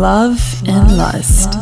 Love 0.00 0.62
and 0.66 0.96
lust. 0.96 1.54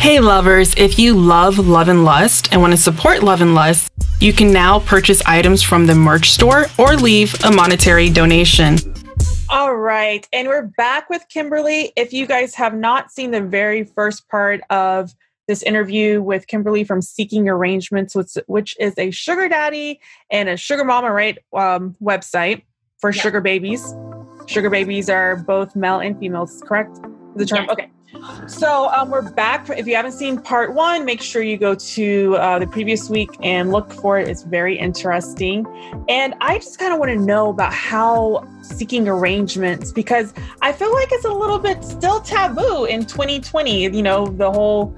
Hey 0.00 0.20
lovers, 0.20 0.74
if 0.76 0.98
you 0.98 1.14
love 1.14 1.58
Love 1.58 1.88
and 1.88 2.04
Lust 2.04 2.52
and 2.52 2.60
want 2.60 2.74
to 2.74 2.76
support 2.76 3.22
Love 3.22 3.40
and 3.40 3.54
Lust, 3.54 3.90
you 4.20 4.34
can 4.34 4.52
now 4.52 4.80
purchase 4.80 5.22
items 5.24 5.62
from 5.62 5.86
the 5.86 5.94
merch 5.94 6.30
store 6.30 6.66
or 6.76 6.94
leave 6.96 7.34
a 7.42 7.50
monetary 7.50 8.10
donation. 8.10 8.76
All 9.48 9.76
right. 9.76 10.28
And 10.30 10.46
we're 10.46 10.66
back 10.76 11.08
with 11.08 11.24
Kimberly. 11.30 11.94
If 11.96 12.12
you 12.12 12.26
guys 12.26 12.54
have 12.56 12.74
not 12.74 13.10
seen 13.10 13.30
the 13.30 13.40
very 13.40 13.84
first 13.84 14.28
part 14.28 14.60
of 14.68 15.14
this 15.48 15.62
interview 15.62 16.20
with 16.20 16.46
Kimberly 16.48 16.84
from 16.84 17.00
Seeking 17.00 17.48
Arrangements, 17.48 18.14
which, 18.14 18.36
which 18.46 18.76
is 18.78 18.92
a 18.98 19.10
sugar 19.10 19.48
daddy 19.48 20.00
and 20.30 20.50
a 20.50 20.58
sugar 20.58 20.84
mama, 20.84 21.10
right? 21.10 21.38
Um, 21.54 21.96
website 22.02 22.64
for 23.02 23.10
yeah. 23.10 23.20
sugar 23.20 23.42
babies. 23.42 23.94
Sugar 24.46 24.70
babies 24.70 25.10
are 25.10 25.36
both 25.36 25.76
male 25.76 26.00
and 26.00 26.18
females, 26.18 26.62
correct? 26.64 26.98
The 27.36 27.44
term. 27.44 27.66
Yes. 27.68 27.70
Okay. 27.70 27.90
So 28.46 28.90
um, 28.90 29.10
we're 29.10 29.28
back. 29.30 29.68
If 29.70 29.86
you 29.86 29.96
haven't 29.96 30.12
seen 30.12 30.40
part 30.40 30.74
one, 30.74 31.04
make 31.04 31.20
sure 31.20 31.42
you 31.42 31.56
go 31.56 31.74
to 31.74 32.36
uh, 32.36 32.58
the 32.58 32.66
previous 32.66 33.08
week 33.10 33.30
and 33.42 33.72
look 33.72 33.90
for 33.90 34.18
it. 34.18 34.28
It's 34.28 34.44
very 34.44 34.78
interesting. 34.78 35.66
And 36.08 36.34
I 36.40 36.58
just 36.58 36.78
kind 36.78 36.92
of 36.92 37.00
want 37.00 37.10
to 37.10 37.16
know 37.16 37.48
about 37.48 37.72
how 37.72 38.46
seeking 38.62 39.08
arrangements 39.08 39.90
because 39.92 40.34
I 40.60 40.72
feel 40.72 40.92
like 40.92 41.08
it's 41.10 41.24
a 41.24 41.32
little 41.32 41.58
bit 41.58 41.82
still 41.82 42.20
taboo 42.20 42.84
in 42.84 43.06
2020. 43.06 43.84
You 43.84 44.02
know, 44.02 44.26
the 44.26 44.52
whole 44.52 44.94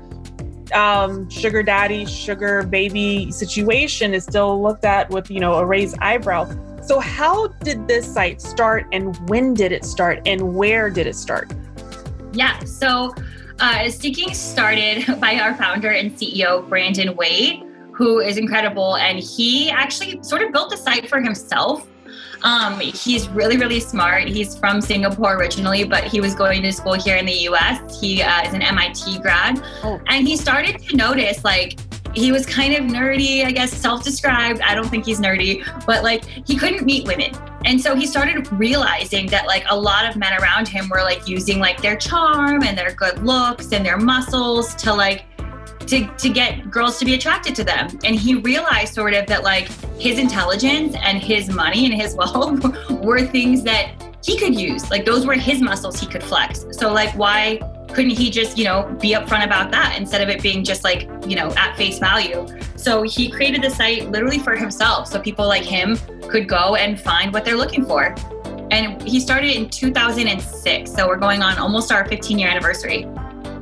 um, 0.75 1.31
sugar 1.31 1.63
daddy, 1.63 2.05
sugar 2.05 2.65
baby 2.65 3.31
situation 3.31 4.13
is 4.13 4.25
still 4.25 4.61
looked 4.61 4.85
at 4.85 5.09
with, 5.11 5.31
you 5.31 5.41
know, 5.41 5.55
a 5.55 5.65
raised 5.65 5.97
eyebrow. 6.01 6.51
So, 6.87 7.01
how 7.01 7.47
did 7.63 7.89
this 7.89 8.07
site 8.07 8.43
start 8.43 8.87
and 8.93 9.17
when 9.31 9.55
did 9.55 9.73
it 9.73 9.87
start 9.87 10.21
and 10.27 10.55
where 10.55 10.91
did 10.91 11.07
it 11.07 11.17
start? 11.17 11.51
Yeah, 12.35 12.59
so 12.65 13.15
uh, 13.59 13.89
Seeking 13.89 14.35
started 14.35 15.07
by 15.21 15.39
our 15.39 15.55
founder 15.55 15.89
and 15.89 16.13
CEO, 16.13 16.69
Brandon 16.69 17.17
Wade, 17.17 17.63
who 17.93 18.21
is 18.21 18.37
incredible. 18.37 18.97
And 18.97 19.19
he 19.19 19.71
actually 19.71 20.23
sort 20.23 20.43
of 20.43 20.53
built 20.53 20.69
the 20.69 20.77
site 20.77 21.09
for 21.09 21.23
himself. 21.23 21.89
Um, 22.43 22.79
he's 22.79 23.31
really, 23.31 23.57
really 23.57 23.81
smart. 23.81 24.29
He's 24.29 24.55
from 24.59 24.83
Singapore 24.83 25.37
originally, 25.37 25.85
but 25.85 26.05
he 26.05 26.21
was 26.21 26.35
going 26.35 26.63
to 26.65 26.73
school 26.73 26.93
here 26.93 27.17
in 27.17 27.25
the 27.25 27.49
US. 27.49 27.99
He 27.99 28.21
uh, 28.23 28.47
is 28.47 28.53
an 28.53 28.61
MIT 28.61 29.21
grad. 29.21 29.63
Oh. 29.83 29.99
And 30.09 30.29
he 30.29 30.37
started 30.37 30.79
to 30.81 30.97
notice 30.97 31.43
like 31.45 31.79
he 32.15 32.33
was 32.33 32.47
kind 32.47 32.75
of 32.75 32.85
nerdy, 32.85 33.45
I 33.45 33.53
guess, 33.53 33.73
self 33.73 34.05
described. 34.05 34.61
I 34.61 34.75
don't 34.75 34.89
think 34.89 35.05
he's 35.05 35.21
nerdy, 35.21 35.65
but 35.87 36.03
like 36.03 36.25
he 36.25 36.57
couldn't 36.57 36.85
meet 36.85 37.07
women. 37.07 37.33
And 37.65 37.81
so 37.81 37.95
he 37.95 38.07
started 38.07 38.51
realizing 38.53 39.27
that 39.29 39.47
like 39.47 39.65
a 39.71 39.79
lot 39.79 40.09
of 40.09 40.17
men 40.17 40.39
around 40.41 40.69
him 40.69 40.89
were 40.89 41.03
like 41.03 41.27
using 41.27 41.59
like 41.59 41.81
their 41.81 41.97
charm 41.97 42.63
and 42.63 42.77
their 42.77 42.93
good 42.93 43.25
looks 43.25 43.73
and 43.73 43.85
their 43.85 43.97
muscles 43.97 44.75
to 44.77 44.93
like 44.93 45.25
to, 45.87 46.07
to 46.17 46.29
get 46.31 46.71
girls 46.71 46.99
to 46.99 47.05
be 47.05 47.15
attracted 47.15 47.55
to 47.57 47.65
them. 47.65 47.89
And 48.05 48.15
he 48.15 48.37
realized 48.37 48.95
sort 48.95 49.15
of 49.15 49.27
that 49.27 49.43
like 49.43 49.69
his 49.99 50.19
intelligence 50.19 50.97
and 51.03 51.23
his 51.23 51.49
money 51.51 51.85
and 51.85 51.95
his 51.95 52.15
wealth 52.19 52.63
were 52.91 53.23
things 53.23 53.63
that 53.65 53.93
he 54.25 54.39
could 54.39 54.59
use. 54.59 54.91
Like 54.91 55.05
those 55.05 55.27
were 55.27 55.35
his 55.35 55.61
muscles 55.61 56.01
he 56.01 56.07
could 56.07 56.23
flex. 56.23 56.65
So 56.73 56.93
like 56.93 57.15
why 57.17 57.61
couldn't 57.95 58.11
he 58.11 58.29
just, 58.29 58.59
you 58.59 58.65
know, 58.65 58.85
be 59.01 59.15
upfront 59.15 59.45
about 59.45 59.71
that 59.71 59.97
instead 59.97 60.21
of 60.21 60.29
it 60.29 60.43
being 60.43 60.65
just 60.65 60.83
like, 60.83 61.09
you 61.27 61.37
know, 61.37 61.53
at 61.53 61.77
face 61.77 61.99
value? 61.99 62.47
So 62.77 63.03
he 63.03 63.31
created 63.31 63.63
the 63.63 63.71
site 63.71 64.11
literally 64.11 64.41
for 64.41 64.57
himself 64.57 65.07
so 65.07 65.21
people 65.21 65.47
like 65.47 65.63
him 65.63 65.97
could 66.29 66.49
go 66.49 66.75
and 66.75 67.01
find 67.01 67.33
what 67.33 67.45
they're 67.45 67.57
looking 67.57 67.87
for. 67.87 68.15
And 68.71 69.01
he 69.03 69.21
started 69.21 69.57
in 69.57 69.71
2006. 69.71 70.93
So 70.93 71.07
we're 71.07 71.17
going 71.17 71.43
on 71.43 71.57
almost 71.59 71.93
our 71.93 72.05
15 72.07 72.39
year 72.39 72.49
anniversary. 72.49 73.05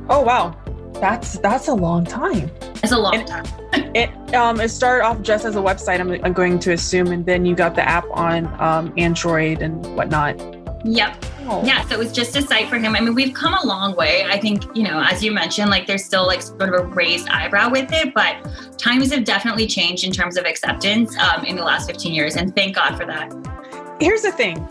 Oh, 0.09 0.21
wow. 0.21 0.57
That's 0.95 1.37
that's 1.39 1.67
a 1.67 1.73
long 1.73 2.05
time. 2.05 2.49
It's 2.81 2.91
a 2.91 2.97
long 2.97 3.25
time. 3.25 3.45
it 3.95 4.09
um 4.33 4.61
it 4.61 4.69
started 4.69 5.03
off 5.03 5.21
just 5.21 5.43
as 5.43 5.55
a 5.55 5.59
website. 5.59 5.99
I'm, 5.99 6.11
I'm 6.23 6.33
going 6.33 6.59
to 6.59 6.71
assume, 6.71 7.07
and 7.07 7.25
then 7.25 7.45
you 7.45 7.55
got 7.55 7.75
the 7.75 7.81
app 7.81 8.05
on 8.11 8.45
um, 8.61 8.93
Android 8.95 9.61
and 9.61 9.83
whatnot. 9.97 10.62
Yep. 10.83 11.25
Oh. 11.45 11.63
Yeah, 11.65 11.85
so 11.85 11.95
it 11.95 11.99
was 11.99 12.11
just 12.11 12.35
a 12.35 12.41
site 12.41 12.69
for 12.69 12.77
him. 12.77 12.95
I 12.95 13.01
mean, 13.01 13.15
we've 13.15 13.33
come 13.33 13.53
a 13.53 13.65
long 13.65 13.95
way. 13.95 14.23
I 14.25 14.39
think, 14.39 14.63
you 14.75 14.83
know, 14.83 15.01
as 15.01 15.23
you 15.23 15.31
mentioned, 15.31 15.69
like 15.69 15.87
there's 15.87 16.03
still 16.03 16.25
like 16.25 16.41
sort 16.41 16.73
of 16.73 16.73
a 16.73 16.83
raised 16.83 17.27
eyebrow 17.29 17.69
with 17.69 17.91
it, 17.91 18.13
but 18.13 18.35
times 18.77 19.11
have 19.11 19.23
definitely 19.23 19.67
changed 19.67 20.03
in 20.03 20.11
terms 20.11 20.37
of 20.37 20.45
acceptance 20.45 21.17
um, 21.17 21.45
in 21.45 21.55
the 21.55 21.63
last 21.63 21.89
15 21.89 22.13
years. 22.13 22.35
And 22.35 22.55
thank 22.55 22.75
God 22.75 22.97
for 22.97 23.05
that. 23.05 23.31
Here's 23.99 24.21
the 24.21 24.31
thing 24.31 24.67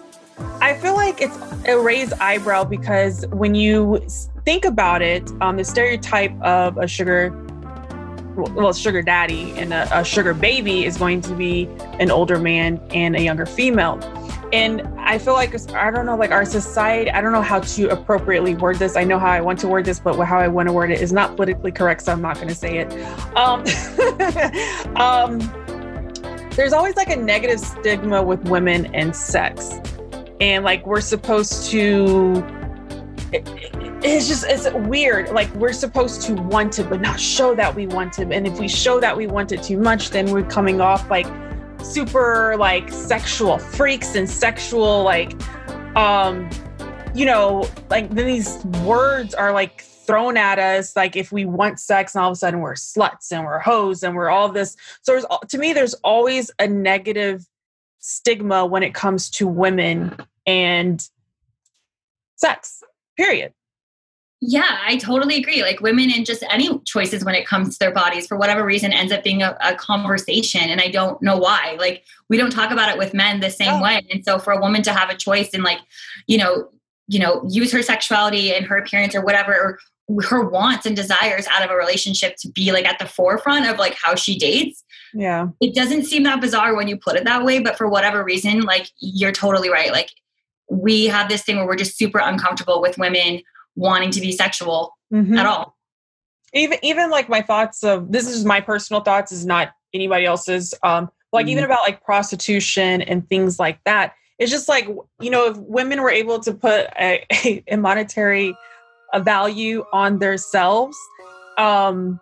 I 0.61 0.75
feel 0.75 0.95
like 0.95 1.21
it's 1.21 1.37
a 1.67 1.78
raised 1.78 2.12
eyebrow 2.15 2.65
because 2.65 3.27
when 3.28 3.55
you 3.55 4.05
think 4.45 4.65
about 4.65 5.03
it, 5.03 5.31
um, 5.41 5.56
the 5.56 5.65
stereotype 5.65 6.33
of 6.43 6.78
a 6.78 6.87
sugar 6.87 7.31
well, 8.34 8.72
sugar 8.72 9.03
daddy 9.03 9.53
and 9.59 9.75
a, 9.75 10.01
a, 10.01 10.03
sugar 10.03 10.33
baby 10.33 10.87
is 10.87 10.97
going 10.97 11.21
to 11.21 11.34
be 11.34 11.69
an 12.01 12.11
older 12.11 12.39
man 12.39 12.81
and 12.91 13.15
a 13.15 13.21
younger 13.21 13.45
female. 13.45 13.99
And 14.53 14.83
I 14.99 15.17
feel 15.17 15.33
like, 15.33 15.55
I 15.73 15.91
don't 15.91 16.05
know, 16.05 16.17
like 16.17 16.31
our 16.31 16.45
society, 16.45 17.11
I 17.11 17.23
don't 17.23 17.33
know 17.33 17.41
how 17.41 17.61
to 17.61 17.89
appropriately 17.89 18.55
word 18.55 18.77
this. 18.77 18.97
I 18.97 19.05
know 19.05 19.19
how 19.19 19.31
I 19.31 19.41
want 19.41 19.59
to 19.61 19.69
word 19.69 19.87
this, 19.87 19.99
but 19.99 20.23
how 20.25 20.39
I 20.39 20.49
want 20.49 20.69
to 20.69 20.75
word 20.75 20.91
it 20.91 21.01
is 21.01 21.11
not 21.11 21.37
politically 21.37 21.73
correct, 21.73 22.03
so 22.03 22.13
I'm 22.13 22.21
not 22.21 22.37
going 22.37 22.49
to 22.49 22.55
say 22.55 22.77
it. 22.77 22.93
Um, 23.35 23.65
um, 24.97 25.39
there's 26.51 26.75
always 26.75 26.97
like 26.97 27.09
a 27.09 27.17
negative 27.17 27.61
stigma 27.61 28.23
with 28.23 28.47
women 28.47 28.95
and 28.95 29.17
sex. 29.17 29.81
And 30.39 30.65
like 30.65 30.87
we're 30.87 31.01
supposed 31.01 31.71
to, 31.71 32.45
it, 33.33 33.49
it's 34.05 34.27
just 34.29 34.45
it's 34.47 34.69
weird 34.89 35.31
like 35.31 35.53
we're 35.55 35.73
supposed 35.73 36.23
to 36.23 36.34
want 36.34 36.77
it 36.81 36.91
but 36.91 37.01
not 37.01 37.21
show 37.21 37.55
that 37.55 37.73
we 37.73 37.87
want 37.87 38.19
it 38.19 38.33
and 38.33 38.49
if 38.49 38.59
we 38.59 38.67
show 38.67 38.99
that 38.99 39.17
we 39.17 39.29
want 39.29 39.53
it 39.53 39.63
too 39.63 39.79
much 39.79 40.11
then 40.11 40.29
we're 40.33 40.43
coming 40.43 40.81
off 40.81 41.09
like 41.09 41.27
super 41.82 42.56
like 42.59 42.91
sexual 42.91 43.59
freaks 43.59 44.15
and 44.15 44.28
sexual 44.28 45.03
like 45.03 45.32
um 45.97 46.48
you 47.15 47.26
know 47.26 47.69
like 47.91 48.09
then 48.10 48.26
these 48.26 48.65
words 48.84 49.34
are 49.34 49.53
like 49.53 49.84
thrown 50.06 50.37
at 50.37 50.59
us 50.59 50.97
like 50.97 51.16
if 51.16 51.32
we 51.32 51.44
want 51.44 51.78
sex 51.78 52.15
and 52.15 52.22
all 52.22 52.31
of 52.31 52.32
a 52.32 52.37
sudden 52.37 52.60
we're 52.60 52.75
sluts 52.75 53.31
and 53.32 53.44
we're 53.44 53.59
hoes 53.59 54.03
and 54.03 54.15
we're 54.15 54.31
all 54.31 54.48
this. 54.48 54.76
So 55.03 55.12
there's 55.12 55.26
to 55.48 55.59
me 55.59 55.72
there's 55.72 55.94
always 55.94 56.50
a 56.59 56.66
negative 56.66 57.47
stigma 57.98 58.66
when 58.66 58.82
it 58.82 58.94
comes 58.94 59.31
to 59.31 59.47
women 59.47 60.16
and 60.47 61.09
sex 62.37 62.82
period 63.16 63.53
yeah, 64.44 64.78
I 64.84 64.97
totally 64.97 65.36
agree. 65.36 65.62
Like 65.62 65.80
women 65.80 66.10
and 66.10 66.26
just 66.26 66.42
any 66.50 66.76
choices 66.80 67.25
when 67.25 67.36
it 67.36 67.47
comes 67.47 67.75
to 67.75 67.78
their 67.78 67.92
bodies, 67.92 68.26
for 68.26 68.36
whatever 68.36 68.64
reason, 68.64 68.92
ends 68.92 69.12
up 69.12 69.22
being 69.22 69.41
a, 69.41 69.56
a 69.60 69.76
conversation. 69.76 70.62
And 70.62 70.80
I 70.80 70.88
don't 70.88 71.22
know 71.22 71.38
why. 71.38 71.76
Like 71.78 72.03
we 72.28 72.36
don't 72.36 72.50
talk 72.50 72.72
about 72.72 72.91
it 72.91 72.98
with 72.98 73.14
men 73.14 73.38
the 73.38 73.50
same 73.50 73.75
oh. 73.75 73.82
way. 73.82 74.03
And 74.10 74.25
so 74.25 74.41
for 74.41 74.53
a 74.53 74.60
woman 74.60 74.82
to 74.82 74.92
have 74.92 75.10
a 75.10 75.16
choice 75.16 75.50
and 75.54 75.62
like, 75.62 75.78
you 76.26 76.38
know, 76.38 76.69
you 77.06 77.20
know, 77.20 77.47
use 77.48 77.70
her 77.70 77.82
sexuality 77.82 78.53
and 78.53 78.66
her 78.66 78.76
appearance 78.76 79.14
or 79.14 79.25
whatever, 79.25 79.54
or 79.54 80.22
her 80.25 80.48
wants 80.48 80.86
and 80.86 80.97
desires 80.97 81.47
out 81.48 81.64
of 81.64 81.70
a 81.70 81.76
relationship 81.76 82.34
to 82.38 82.48
be 82.50 82.72
like 82.72 82.84
at 82.84 82.98
the 82.98 83.06
forefront 83.06 83.70
of 83.70 83.78
like 83.78 83.94
how 83.94 84.16
she 84.16 84.36
dates. 84.36 84.82
Yeah. 85.14 85.50
It 85.60 85.72
doesn't 85.72 86.06
seem 86.06 86.24
that 86.24 86.41
bizarre 86.41 86.74
when 86.74 86.88
you 86.88 86.97
put 86.97 87.14
it 87.14 87.22
that 87.24 87.44
way, 87.44 87.60
but 87.60 87.78
for 87.78 87.88
whatever 87.88 88.24
reason, 88.24 88.62
like 88.62 88.88
you're 88.98 89.30
totally 89.30 89.70
right. 89.70 89.92
Like 89.92 90.10
we 90.69 91.06
have 91.06 91.28
this 91.28 91.44
thing 91.44 91.59
where 91.59 91.66
we're 91.66 91.76
just 91.76 91.97
super 91.97 92.19
uncomfortable 92.19 92.80
with 92.80 92.98
women 92.98 93.41
wanting 93.77 94.10
to 94.10 94.21
be 94.21 94.33
sexual 94.33 94.97
mm-hmm. 95.12 95.37
at 95.37 95.47
all. 95.47 95.77
Even 96.55 96.78
even 96.83 97.10
like 97.10 97.28
my 97.28 97.41
thoughts 97.41 97.83
of 97.83 98.12
this 98.12 98.28
is 98.28 98.44
my 98.44 98.60
personal 98.60 99.03
thoughts 99.03 99.33
is 99.33 99.47
not 99.47 99.71
anybody 99.94 100.27
else's. 100.27 100.75
Um, 100.83 101.10
like 101.33 101.44
mm-hmm. 101.44 101.53
even 101.53 101.65
about 101.65 101.81
like 101.81 102.05
prostitution 102.05 103.03
and 103.03 103.27
things 103.28 103.59
like 103.59 103.83
that. 103.84 104.15
It's 104.38 104.50
just 104.50 104.69
like 104.69 104.87
you 105.21 105.30
know 105.30 105.47
if 105.47 105.57
women 105.57 106.03
were 106.03 106.10
able 106.10 106.41
to 106.41 106.53
put 106.53 106.89
a, 106.98 107.24
a 107.69 107.77
monetary 107.77 108.54
a 109.15 109.21
value 109.21 109.84
on 109.92 110.19
themselves, 110.19 110.97
um, 111.59 112.19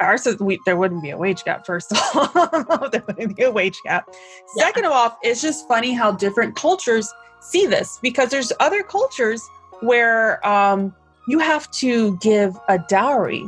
ours 0.00 0.26
is 0.26 0.38
we, 0.38 0.58
there 0.66 0.76
wouldn't 0.76 1.02
be 1.02 1.10
a 1.10 1.16
wage 1.16 1.44
gap. 1.44 1.66
First 1.66 1.92
of 1.92 1.98
all, 2.14 2.88
there 2.92 3.02
wouldn't 3.06 3.36
be 3.36 3.42
a 3.42 3.50
wage 3.50 3.78
gap. 3.84 4.04
Yeah. 4.56 4.64
Second 4.64 4.84
of 4.84 4.92
all, 4.92 5.18
it's 5.22 5.40
just 5.42 5.66
funny 5.68 5.92
how 5.92 6.12
different 6.12 6.56
cultures 6.56 7.12
see 7.40 7.66
this 7.66 7.98
because 8.02 8.30
there's 8.30 8.52
other 8.60 8.82
cultures 8.82 9.42
where 9.80 10.46
um, 10.46 10.94
you 11.28 11.38
have 11.38 11.70
to 11.72 12.16
give 12.18 12.56
a 12.68 12.78
dowry 12.78 13.44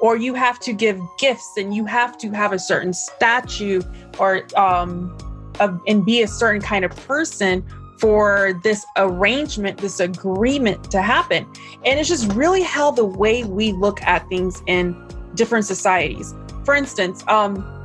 or 0.00 0.16
you 0.16 0.34
have 0.34 0.58
to 0.60 0.72
give 0.72 0.98
gifts 1.18 1.52
and 1.56 1.74
you 1.74 1.84
have 1.84 2.16
to 2.18 2.30
have 2.30 2.52
a 2.52 2.58
certain 2.58 2.92
statue 2.92 3.82
or 4.18 4.46
um, 4.56 5.16
a, 5.60 5.72
and 5.86 6.04
be 6.04 6.22
a 6.22 6.28
certain 6.28 6.60
kind 6.60 6.84
of 6.84 6.90
person 7.06 7.64
for 7.98 8.58
this 8.64 8.86
arrangement, 8.96 9.78
this 9.78 10.00
agreement 10.00 10.90
to 10.90 11.02
happen. 11.02 11.46
And 11.84 12.00
it's 12.00 12.08
just 12.08 12.32
really 12.32 12.62
how 12.62 12.90
the 12.90 13.04
way 13.04 13.44
we 13.44 13.72
look 13.72 14.02
at 14.02 14.26
things 14.28 14.62
in 14.66 14.96
different 15.34 15.66
societies. 15.66 16.34
For 16.64 16.74
instance, 16.74 17.22
um, 17.28 17.76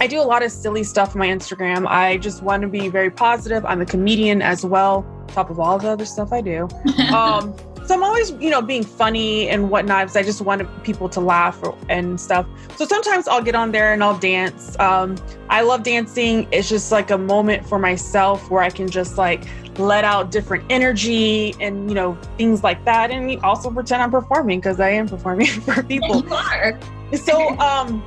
I 0.00 0.06
do 0.06 0.20
a 0.20 0.22
lot 0.22 0.44
of 0.44 0.52
silly 0.52 0.84
stuff 0.84 1.14
on 1.14 1.18
my 1.18 1.28
Instagram. 1.28 1.86
I 1.88 2.18
just 2.18 2.42
want 2.42 2.62
to 2.62 2.68
be 2.68 2.88
very 2.88 3.10
positive. 3.10 3.64
I'm 3.64 3.80
a 3.80 3.86
comedian 3.86 4.42
as 4.42 4.64
well, 4.64 5.04
top 5.34 5.50
of 5.50 5.58
all 5.58 5.78
the 5.78 5.88
other 5.88 6.04
stuff 6.04 6.32
I 6.32 6.40
do. 6.40 6.68
Um, 7.14 7.54
so 7.86 7.94
I'm 7.94 8.02
always, 8.02 8.30
you 8.40 8.48
know, 8.48 8.62
being 8.62 8.82
funny 8.82 9.48
and 9.50 9.70
whatnot 9.70 10.04
because 10.04 10.16
I 10.16 10.22
just 10.22 10.40
want 10.40 10.62
people 10.84 11.08
to 11.10 11.20
laugh 11.20 11.62
or, 11.62 11.76
and 11.90 12.18
stuff. 12.18 12.46
So 12.76 12.86
sometimes 12.86 13.28
I'll 13.28 13.42
get 13.42 13.54
on 13.54 13.72
there 13.72 13.92
and 13.92 14.02
I'll 14.02 14.18
dance. 14.18 14.78
Um, 14.80 15.16
I 15.50 15.60
love 15.60 15.82
dancing. 15.82 16.48
It's 16.50 16.68
just 16.68 16.90
like 16.90 17.10
a 17.10 17.18
moment 17.18 17.66
for 17.66 17.78
myself 17.78 18.50
where 18.50 18.62
I 18.62 18.70
can 18.70 18.88
just 18.88 19.18
like 19.18 19.44
let 19.78 20.04
out 20.04 20.30
different 20.30 20.64
energy 20.70 21.54
and 21.60 21.88
you 21.90 21.94
know 21.94 22.16
things 22.38 22.62
like 22.62 22.82
that, 22.86 23.10
and 23.10 23.38
also 23.40 23.70
pretend 23.70 24.02
I'm 24.02 24.10
performing 24.10 24.60
because 24.60 24.80
I 24.80 24.90
am 24.90 25.06
performing 25.06 25.46
for 25.66 25.82
people. 25.82 26.24
You 26.24 26.34
are. 26.34 26.78
So 27.16 27.50
um, 27.58 28.02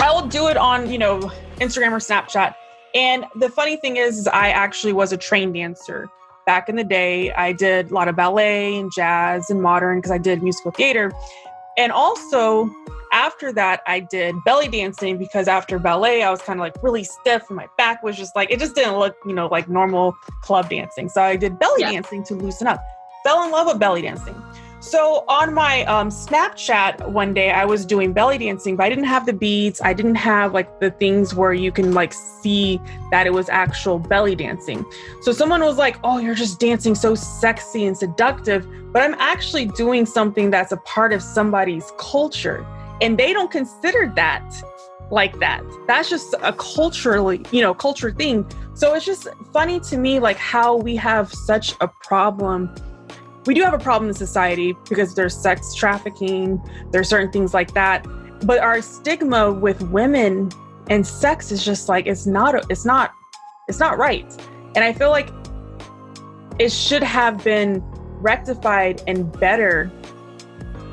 I 0.00 0.10
will 0.12 0.26
do 0.26 0.48
it 0.48 0.56
on 0.56 0.90
you 0.90 0.98
know 0.98 1.20
Instagram 1.60 1.92
or 1.92 1.98
Snapchat. 1.98 2.56
And 2.94 3.26
the 3.36 3.50
funny 3.50 3.76
thing 3.76 3.98
is, 3.98 4.18
is 4.18 4.26
I 4.26 4.48
actually 4.48 4.94
was 4.94 5.12
a 5.12 5.16
trained 5.16 5.54
dancer 5.54 6.08
back 6.46 6.68
in 6.68 6.76
the 6.76 6.84
day, 6.84 7.32
I 7.32 7.52
did 7.52 7.90
a 7.90 7.94
lot 7.94 8.08
of 8.08 8.16
ballet 8.16 8.78
and 8.78 8.90
jazz 8.94 9.50
and 9.50 9.60
modern 9.60 9.98
because 9.98 10.12
I 10.12 10.18
did 10.18 10.42
musical 10.42 10.70
theater. 10.70 11.12
And 11.76 11.92
also, 11.92 12.70
after 13.12 13.52
that, 13.52 13.82
I 13.86 14.00
did 14.00 14.34
belly 14.44 14.68
dancing 14.68 15.18
because 15.18 15.48
after 15.48 15.78
ballet, 15.78 16.22
I 16.22 16.30
was 16.30 16.40
kind 16.40 16.58
of 16.58 16.62
like 16.62 16.76
really 16.82 17.04
stiff 17.04 17.44
and 17.48 17.56
my 17.56 17.66
back 17.76 18.02
was 18.02 18.16
just 18.16 18.34
like, 18.34 18.50
it 18.50 18.58
just 18.58 18.74
didn't 18.74 18.98
look, 18.98 19.16
you 19.26 19.34
know, 19.34 19.48
like 19.48 19.68
normal 19.68 20.16
club 20.42 20.70
dancing. 20.70 21.08
So 21.08 21.22
I 21.22 21.36
did 21.36 21.58
belly 21.58 21.82
yeah. 21.82 21.92
dancing 21.92 22.24
to 22.24 22.34
loosen 22.34 22.66
up. 22.66 22.82
Fell 23.24 23.42
in 23.42 23.50
love 23.50 23.66
with 23.66 23.78
belly 23.78 24.02
dancing. 24.02 24.34
So 24.80 25.24
on 25.26 25.54
my 25.54 25.84
um, 25.84 26.10
Snapchat 26.10 27.10
one 27.10 27.32
day, 27.32 27.50
I 27.50 27.64
was 27.64 27.86
doing 27.86 28.12
belly 28.12 28.36
dancing, 28.36 28.76
but 28.76 28.84
I 28.84 28.88
didn't 28.90 29.04
have 29.04 29.24
the 29.24 29.32
beads. 29.32 29.80
I 29.82 29.94
didn't 29.94 30.16
have 30.16 30.52
like 30.52 30.80
the 30.80 30.90
things 30.90 31.34
where 31.34 31.54
you 31.54 31.72
can 31.72 31.94
like 31.94 32.12
see 32.12 32.80
that 33.10 33.26
it 33.26 33.32
was 33.32 33.48
actual 33.48 33.98
belly 33.98 34.36
dancing. 34.36 34.84
So 35.22 35.32
someone 35.32 35.62
was 35.62 35.78
like, 35.78 35.96
"Oh, 36.04 36.18
you're 36.18 36.34
just 36.34 36.60
dancing 36.60 36.94
so 36.94 37.14
sexy 37.14 37.86
and 37.86 37.96
seductive," 37.96 38.68
but 38.92 39.02
I'm 39.02 39.14
actually 39.14 39.66
doing 39.66 40.04
something 40.04 40.50
that's 40.50 40.72
a 40.72 40.76
part 40.78 41.14
of 41.14 41.22
somebody's 41.22 41.90
culture, 41.96 42.66
and 43.00 43.18
they 43.18 43.32
don't 43.32 43.50
consider 43.50 44.12
that 44.16 44.44
like 45.10 45.38
that. 45.38 45.62
That's 45.86 46.10
just 46.10 46.34
a 46.42 46.52
culturally, 46.52 47.44
you 47.50 47.62
know, 47.62 47.72
culture 47.72 48.10
thing. 48.10 48.46
So 48.74 48.94
it's 48.94 49.06
just 49.06 49.28
funny 49.52 49.80
to 49.80 49.96
me, 49.96 50.20
like 50.20 50.36
how 50.36 50.76
we 50.76 50.96
have 50.96 51.32
such 51.32 51.74
a 51.80 51.88
problem 51.88 52.74
we 53.46 53.54
do 53.54 53.62
have 53.62 53.74
a 53.74 53.78
problem 53.78 54.08
in 54.08 54.14
society 54.14 54.76
because 54.88 55.14
there's 55.14 55.36
sex 55.36 55.74
trafficking, 55.74 56.60
there's 56.90 57.08
certain 57.08 57.30
things 57.30 57.54
like 57.54 57.74
that. 57.74 58.06
But 58.42 58.58
our 58.58 58.82
stigma 58.82 59.52
with 59.52 59.82
women 59.82 60.50
and 60.88 61.06
sex 61.06 61.50
is 61.50 61.64
just 61.64 61.88
like 61.88 62.06
it's 62.06 62.26
not 62.26 62.70
it's 62.70 62.84
not 62.84 63.14
it's 63.68 63.78
not 63.78 63.98
right. 63.98 64.26
And 64.74 64.84
I 64.84 64.92
feel 64.92 65.10
like 65.10 65.30
it 66.58 66.72
should 66.72 67.02
have 67.02 67.42
been 67.42 67.82
rectified 68.20 69.02
and 69.06 69.30
better 69.38 69.90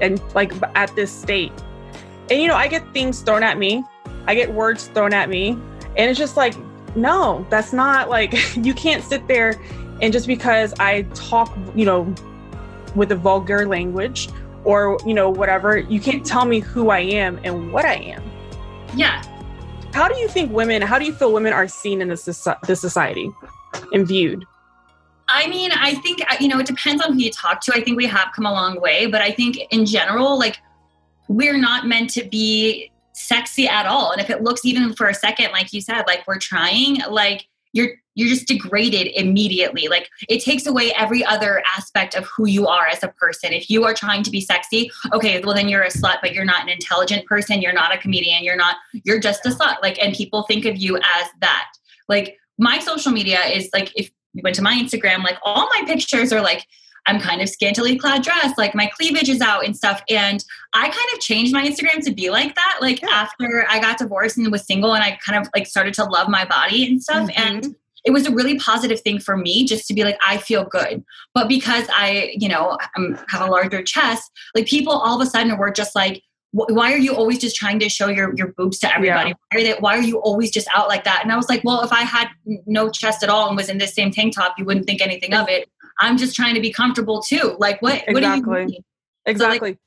and 0.02 0.22
like 0.36 0.54
at 0.76 0.96
this 0.96 1.12
state. 1.12 1.52
And 2.30 2.42
you 2.42 2.48
know, 2.48 2.56
I 2.56 2.68
get 2.68 2.92
things 2.94 3.22
thrown 3.22 3.44
at 3.44 3.58
me. 3.58 3.84
I 4.26 4.36
get 4.36 4.54
words 4.54 4.88
thrown 4.88 5.14
at 5.14 5.30
me. 5.30 5.50
And 5.98 6.10
it's 6.10 6.20
just 6.20 6.38
like, 6.38 6.56
no, 6.96 7.46
that's 7.50 7.74
not 7.74 8.10
like 8.10 8.34
you 8.58 8.74
can't 8.74 9.04
sit 9.04 9.28
there 9.28 9.62
and 10.02 10.12
just 10.12 10.28
because 10.28 10.74
I 10.80 11.04
talk, 11.14 11.56
you 11.76 11.86
know, 11.86 12.14
with 12.96 13.12
a 13.12 13.16
vulgar 13.16 13.68
language 13.68 14.30
or 14.64 14.98
you 15.06 15.14
know 15.14 15.30
whatever 15.30 15.78
you 15.78 16.00
can't 16.00 16.26
tell 16.26 16.46
me 16.46 16.60
who 16.60 16.90
i 16.90 17.00
am 17.00 17.40
and 17.44 17.72
what 17.72 17.86
i 17.86 17.96
am 17.96 18.24
yeah 18.96 19.22
how 19.94 20.08
do 20.08 20.16
you 20.20 20.28
think 20.28 20.52
women 20.52 20.82
how 20.82 20.98
do 20.98 21.06
you 21.06 21.14
feel 21.14 21.34
women 21.34 21.54
are 21.54 21.68
seen 21.68 22.02
in 22.02 22.08
this, 22.08 22.26
this 22.26 22.82
society 22.82 23.30
and 23.92 24.08
viewed 24.08 24.46
I 25.30 25.48
mean, 25.48 25.72
I 25.72 25.96
think, 25.96 26.22
uh, 26.30 26.36
you 26.40 26.48
know, 26.48 26.60
it 26.60 26.68
depends 26.68 27.04
on 27.04 27.14
who 27.14 27.20
you 27.20 27.32
talk 27.32 27.62
to. 27.62 27.74
I 27.74 27.82
think 27.82 27.98
we 27.98 28.06
have 28.08 28.30
come 28.36 28.46
a 28.46 28.52
long 28.52 28.80
way, 28.80 29.06
but 29.06 29.22
I 29.22 29.32
think 29.32 29.58
in 29.72 29.86
general, 29.86 30.38
like, 30.38 30.58
we're 31.28 31.58
not 31.58 31.88
meant 31.88 32.10
to 32.12 32.26
be 32.26 32.92
sexy 33.14 33.68
at 33.68 33.86
all. 33.86 34.12
And 34.12 34.22
if 34.22 34.30
it 34.30 34.44
looks 34.44 34.66
even 34.66 34.94
for 34.94 35.08
a 35.08 35.14
second, 35.14 35.52
like 35.52 35.72
you 35.74 35.82
said, 35.82 36.04
like 36.08 36.28
we're 36.28 36.40
trying, 36.40 36.98
like, 37.10 37.48
you're 37.74 37.90
you're 38.16 38.30
just 38.30 38.48
degraded 38.48 39.08
immediately. 39.16 39.88
Like 39.88 40.08
it 40.30 40.44
takes 40.44 40.68
away 40.68 40.94
every 40.94 41.26
other 41.26 41.64
aspect 41.76 42.14
of 42.14 42.26
who 42.26 42.48
you 42.48 42.68
are 42.68 42.86
as 42.86 43.04
a 43.04 43.08
person. 43.08 43.54
If 43.54 43.72
you 43.72 43.84
are 43.86 43.94
trying 43.94 44.22
to 44.24 44.30
be 44.30 44.40
sexy, 44.40 44.92
okay, 45.14 45.42
well 45.42 45.56
then 45.56 45.68
you're 45.68 45.82
a 45.82 45.90
slut, 45.90 46.18
but 46.22 46.34
you're 46.34 46.46
not 46.46 46.62
an 46.62 46.70
intelligent 46.70 47.26
person, 47.26 47.62
you're 47.62 47.74
not 47.74 47.94
a 47.94 47.98
comedian, 47.98 48.44
you're 48.44 48.56
not 48.56 48.78
you're 49.04 49.20
just 49.20 49.46
a 49.46 49.50
slut. 49.50 49.78
Like 49.82 50.02
and 50.02 50.16
people 50.16 50.44
think 50.44 50.66
of 50.66 50.78
you 50.78 50.98
as 50.98 51.28
that. 51.42 51.72
Like 52.08 52.38
my 52.58 52.80
social 52.80 53.12
media 53.12 53.44
is 53.46 53.70
like 53.74 53.92
if 53.96 54.12
you 54.34 54.42
went 54.44 54.56
to 54.58 54.62
my 54.62 54.76
Instagram, 54.76 55.24
like 55.24 55.40
all 55.44 55.68
my 55.70 55.84
pictures 55.86 56.32
are 56.32 56.42
like 56.42 56.68
I'm 57.06 57.20
kind 57.20 57.42
of 57.42 57.50
scantily 57.50 57.98
clad 57.98 58.24
dressed, 58.24 58.58
like 58.58 58.74
my 58.76 58.88
cleavage 58.88 59.30
is 59.30 59.42
out 59.42 59.66
and 59.66 59.76
stuff. 59.76 60.02
And 60.10 60.44
I 60.74 60.84
kind 60.84 61.10
of 61.14 61.20
changed 61.20 61.54
my 61.54 61.68
Instagram 61.68 62.04
to 62.06 62.14
be 62.14 62.30
like 62.30 62.56
that. 62.56 62.78
Like 62.82 63.02
yeah. 63.02 63.10
after 63.10 63.66
I 63.70 63.80
got 63.80 63.98
divorced 63.98 64.38
and 64.38 64.52
was 64.52 64.66
single 64.66 64.94
and 64.94 65.04
I 65.04 65.18
kind 65.26 65.42
of 65.42 65.50
like 65.56 65.68
started 65.68 65.94
to 65.96 66.06
love 66.06 66.30
my 66.30 66.46
body 66.46 66.86
and 66.88 67.02
stuff. 67.02 67.30
Mm-hmm. 67.30 67.58
And 67.58 67.76
it 68.06 68.12
was 68.12 68.26
a 68.26 68.32
really 68.32 68.60
positive 68.60 69.00
thing 69.02 69.20
for 69.20 69.38
me 69.38 69.66
just 69.66 69.88
to 69.88 69.94
be 69.94 70.04
like 70.04 70.20
i 70.28 70.36
feel 70.36 70.66
good 70.66 71.02
but 71.34 71.48
because 71.48 71.88
i 71.94 72.34
you 72.38 72.50
know 72.50 72.78
I'm, 72.98 73.18
have 73.30 73.48
a 73.48 73.50
larger 73.50 73.82
chest 73.82 74.30
like 74.54 74.66
people 74.66 74.92
all 74.92 75.22
of 75.22 75.26
a 75.26 75.30
sudden 75.30 75.58
were 75.58 75.72
just 75.72 75.96
like 75.96 76.22
why 76.54 76.94
are 76.94 76.98
you 76.98 77.16
always 77.16 77.40
just 77.40 77.56
trying 77.56 77.80
to 77.80 77.90
show 77.90 78.10
your, 78.10 78.32
your 78.36 78.54
boobs 78.54 78.78
to 78.80 78.96
everybody? 78.96 79.30
Yeah. 79.30 79.36
Why, 79.52 79.60
are 79.60 79.64
they, 79.64 79.74
why 79.80 79.98
are 79.98 80.04
you 80.04 80.20
always 80.20 80.52
just 80.52 80.68
out 80.76 80.88
like 80.88 81.04
that? 81.04 81.22
And 81.24 81.32
I 81.32 81.36
was 81.36 81.50
like, 81.50 81.64
well, 81.64 81.82
if 81.82 81.92
I 81.92 82.04
had 82.04 82.28
no 82.68 82.92
chest 82.92 83.24
at 83.24 83.30
all 83.30 83.48
and 83.48 83.58
was 83.58 83.70
in 83.70 83.80
this 83.80 83.96
same 83.96 84.12
tank 84.12 84.36
top, 84.36 84.54
you 84.60 84.64
wouldn't 84.64 84.86
think 84.86 85.02
anything 85.02 85.34
of 85.34 85.50
it. 85.50 85.68
I'm 86.00 86.18
just 86.18 86.36
trying 86.36 86.56
to 86.56 86.62
be 86.62 86.72
comfortable 86.72 87.22
too. 87.22 87.56
Like 87.60 87.82
what? 87.82 88.04
Exactly. 88.08 88.14
What 88.14 88.68
do 88.68 88.74
you 88.74 88.84
Exactly. 89.26 89.58
So, 89.58 89.66
like, 89.66 89.80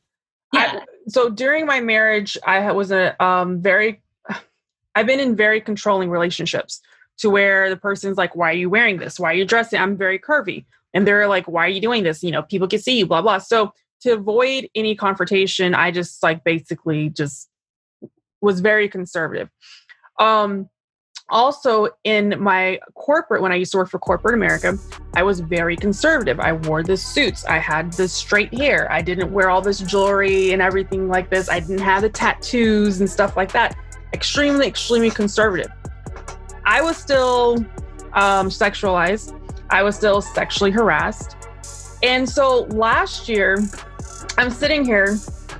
yeah. 0.53 0.81
I, 0.81 0.85
so 1.09 1.31
during 1.31 1.67
my 1.67 1.81
marriage, 1.81 2.39
I 2.47 2.73
was 2.73 2.91
a 2.91 3.23
um, 3.23 3.61
very, 3.61 4.03
I've 4.95 5.07
been 5.07 5.21
in 5.21 5.37
very 5.37 5.61
controlling 5.61 6.11
relationships 6.11 6.81
to 7.19 7.31
where 7.31 7.71
the 7.71 7.77
person's 7.77 8.17
like, 8.17 8.37
why 8.37 8.51
are 8.51 8.55
you 8.57 8.71
wearing 8.71 8.99
this? 8.99 9.19
Why 9.19 9.31
are 9.31 9.35
you 9.35 9.45
dressing? 9.45 9.81
I'm 9.81 9.97
very 9.97 10.19
curvy. 10.19 10.65
And 10.95 11.07
they're 11.07 11.29
like, 11.29 11.47
why 11.47 11.67
are 11.67 11.71
you 11.71 11.81
doing 11.81 12.03
this? 12.03 12.23
You 12.23 12.31
know, 12.31 12.43
people 12.43 12.69
can 12.69 12.79
see 12.79 12.99
you, 12.99 13.07
blah, 13.07 13.23
blah. 13.23 13.39
So 13.39 13.73
to 14.03 14.13
avoid 14.13 14.69
any 14.75 14.95
confrontation, 14.95 15.75
I 15.75 15.91
just 15.91 16.23
like 16.23 16.45
basically 16.45 17.11
just 17.11 17.49
was 18.41 18.61
very 18.61 18.89
conservative. 18.89 19.51
Um, 20.19 20.69
also 21.29 21.89
in 22.05 22.35
my 22.39 22.79
corporate 22.95 23.43
when 23.43 23.51
i 23.51 23.55
used 23.57 23.73
to 23.73 23.79
work 23.79 23.91
for 23.91 23.99
corporate 23.99 24.35
america 24.35 24.79
i 25.15 25.23
was 25.23 25.41
very 25.41 25.77
conservative 25.77 26.39
i 26.39 26.53
wore 26.53 26.83
the 26.85 26.97
suits 26.97 27.45
i 27.47 27.59
had 27.59 27.93
the 27.95 28.07
straight 28.07 28.55
hair 28.55 28.91
i 28.93 29.03
didn't 29.03 29.33
wear 29.33 29.51
all 29.51 29.61
this 29.61 29.81
jewelry 29.81 30.53
and 30.53 30.63
everything 30.63 31.09
like 31.09 31.29
this 31.29 31.49
i 31.49 31.59
didn't 31.59 31.81
have 31.81 32.03
the 32.03 32.09
tattoos 32.09 33.01
and 33.01 33.11
stuff 33.11 33.37
like 33.37 33.51
that 33.51 33.77
extremely 34.13 34.69
extremely 34.69 35.11
conservative 35.11 35.71
I 36.67 36.83
was 36.83 36.97
still 36.97 37.59
um, 38.13 38.49
sexualized. 38.49 39.41
I 39.71 39.85
was 39.85 39.95
still 39.95 40.21
sexually 40.21 40.73
harassed. 40.73 41.37
And 42.03 42.29
so 42.29 42.63
last 42.71 43.29
year, 43.29 43.59
I'm 44.37 44.51
sitting 44.51 44.85
here 44.85 45.17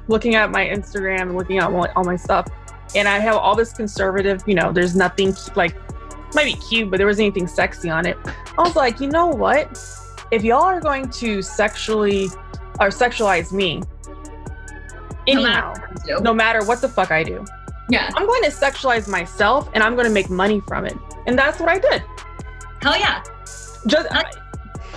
looking 0.09 0.35
at 0.35 0.51
my 0.51 0.67
Instagram 0.67 1.23
and 1.23 1.37
looking 1.37 1.59
at 1.59 1.71
all 1.71 2.05
my 2.05 2.17
stuff. 2.17 2.49
And 2.97 3.07
I 3.07 3.19
have 3.19 3.37
all 3.37 3.55
this 3.55 3.73
conservative, 3.73 4.43
you 4.47 4.55
know, 4.55 4.73
there's 4.73 4.97
nothing 4.97 5.37
like, 5.55 5.77
might 6.35 6.47
be 6.47 6.55
cute, 6.55 6.91
but 6.91 6.97
there 6.97 7.07
wasn't 7.07 7.27
anything 7.27 7.47
sexy 7.47 7.91
on 7.91 8.07
it. 8.07 8.17
I 8.59 8.63
was 8.63 8.75
like, 8.75 9.01
you 9.01 9.09
know 9.09 9.27
what? 9.27 9.79
If 10.31 10.43
y'all 10.43 10.65
are 10.65 10.81
going 10.81 11.11
to 11.11 11.43
sexually 11.43 12.25
or 12.81 12.89
sexualize 12.89 13.53
me, 13.53 13.83
anyhow, 15.27 15.75
no 15.75 15.83
matter, 16.07 16.23
no 16.23 16.35
matter 16.35 16.65
what 16.65 16.81
the 16.81 16.89
fuck 16.89 17.11
I 17.11 17.23
do, 17.23 17.45
yeah. 17.89 18.11
I'm 18.17 18.27
going 18.27 18.43
to 18.43 18.51
sexualize 18.51 19.07
myself 19.09 19.69
and 19.75 19.83
I'm 19.83 19.95
going 19.95 20.07
to 20.07 20.13
make 20.13 20.31
money 20.31 20.61
from 20.67 20.87
it. 20.87 20.97
And 21.27 21.39
that's 21.39 21.61
what 21.61 21.69
I 21.69 21.79
did. 21.79 22.03
Hell 22.83 22.99
yeah. 22.99 23.23
Just 23.87 24.09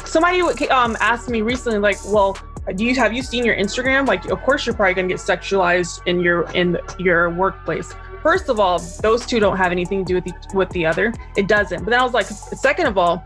somebody 0.05 0.41
um, 0.69 0.97
asked 0.99 1.29
me 1.29 1.41
recently, 1.41 1.79
like, 1.79 1.97
well, 2.07 2.37
do 2.75 2.85
you 2.85 2.95
have 2.95 3.13
you 3.13 3.21
seen 3.21 3.45
your 3.45 3.55
Instagram? 3.55 4.07
Like, 4.07 4.25
of 4.25 4.41
course 4.41 4.65
you're 4.65 4.75
probably 4.75 4.93
gonna 4.93 5.07
get 5.07 5.17
sexualized 5.17 6.01
in 6.05 6.19
your 6.19 6.49
in 6.51 6.77
your 6.97 7.29
workplace. 7.29 7.93
First 8.21 8.49
of 8.49 8.59
all, 8.59 8.79
those 9.01 9.25
two 9.25 9.39
don't 9.39 9.57
have 9.57 9.71
anything 9.71 10.03
to 10.03 10.07
do 10.07 10.15
with 10.15 10.25
the, 10.25 10.33
with 10.53 10.69
the 10.71 10.85
other. 10.85 11.13
It 11.37 11.47
doesn't. 11.47 11.83
But 11.83 11.91
then 11.91 11.99
I 11.99 12.03
was 12.03 12.13
like, 12.13 12.25
second 12.25 12.87
of 12.87 12.97
all, 12.97 13.23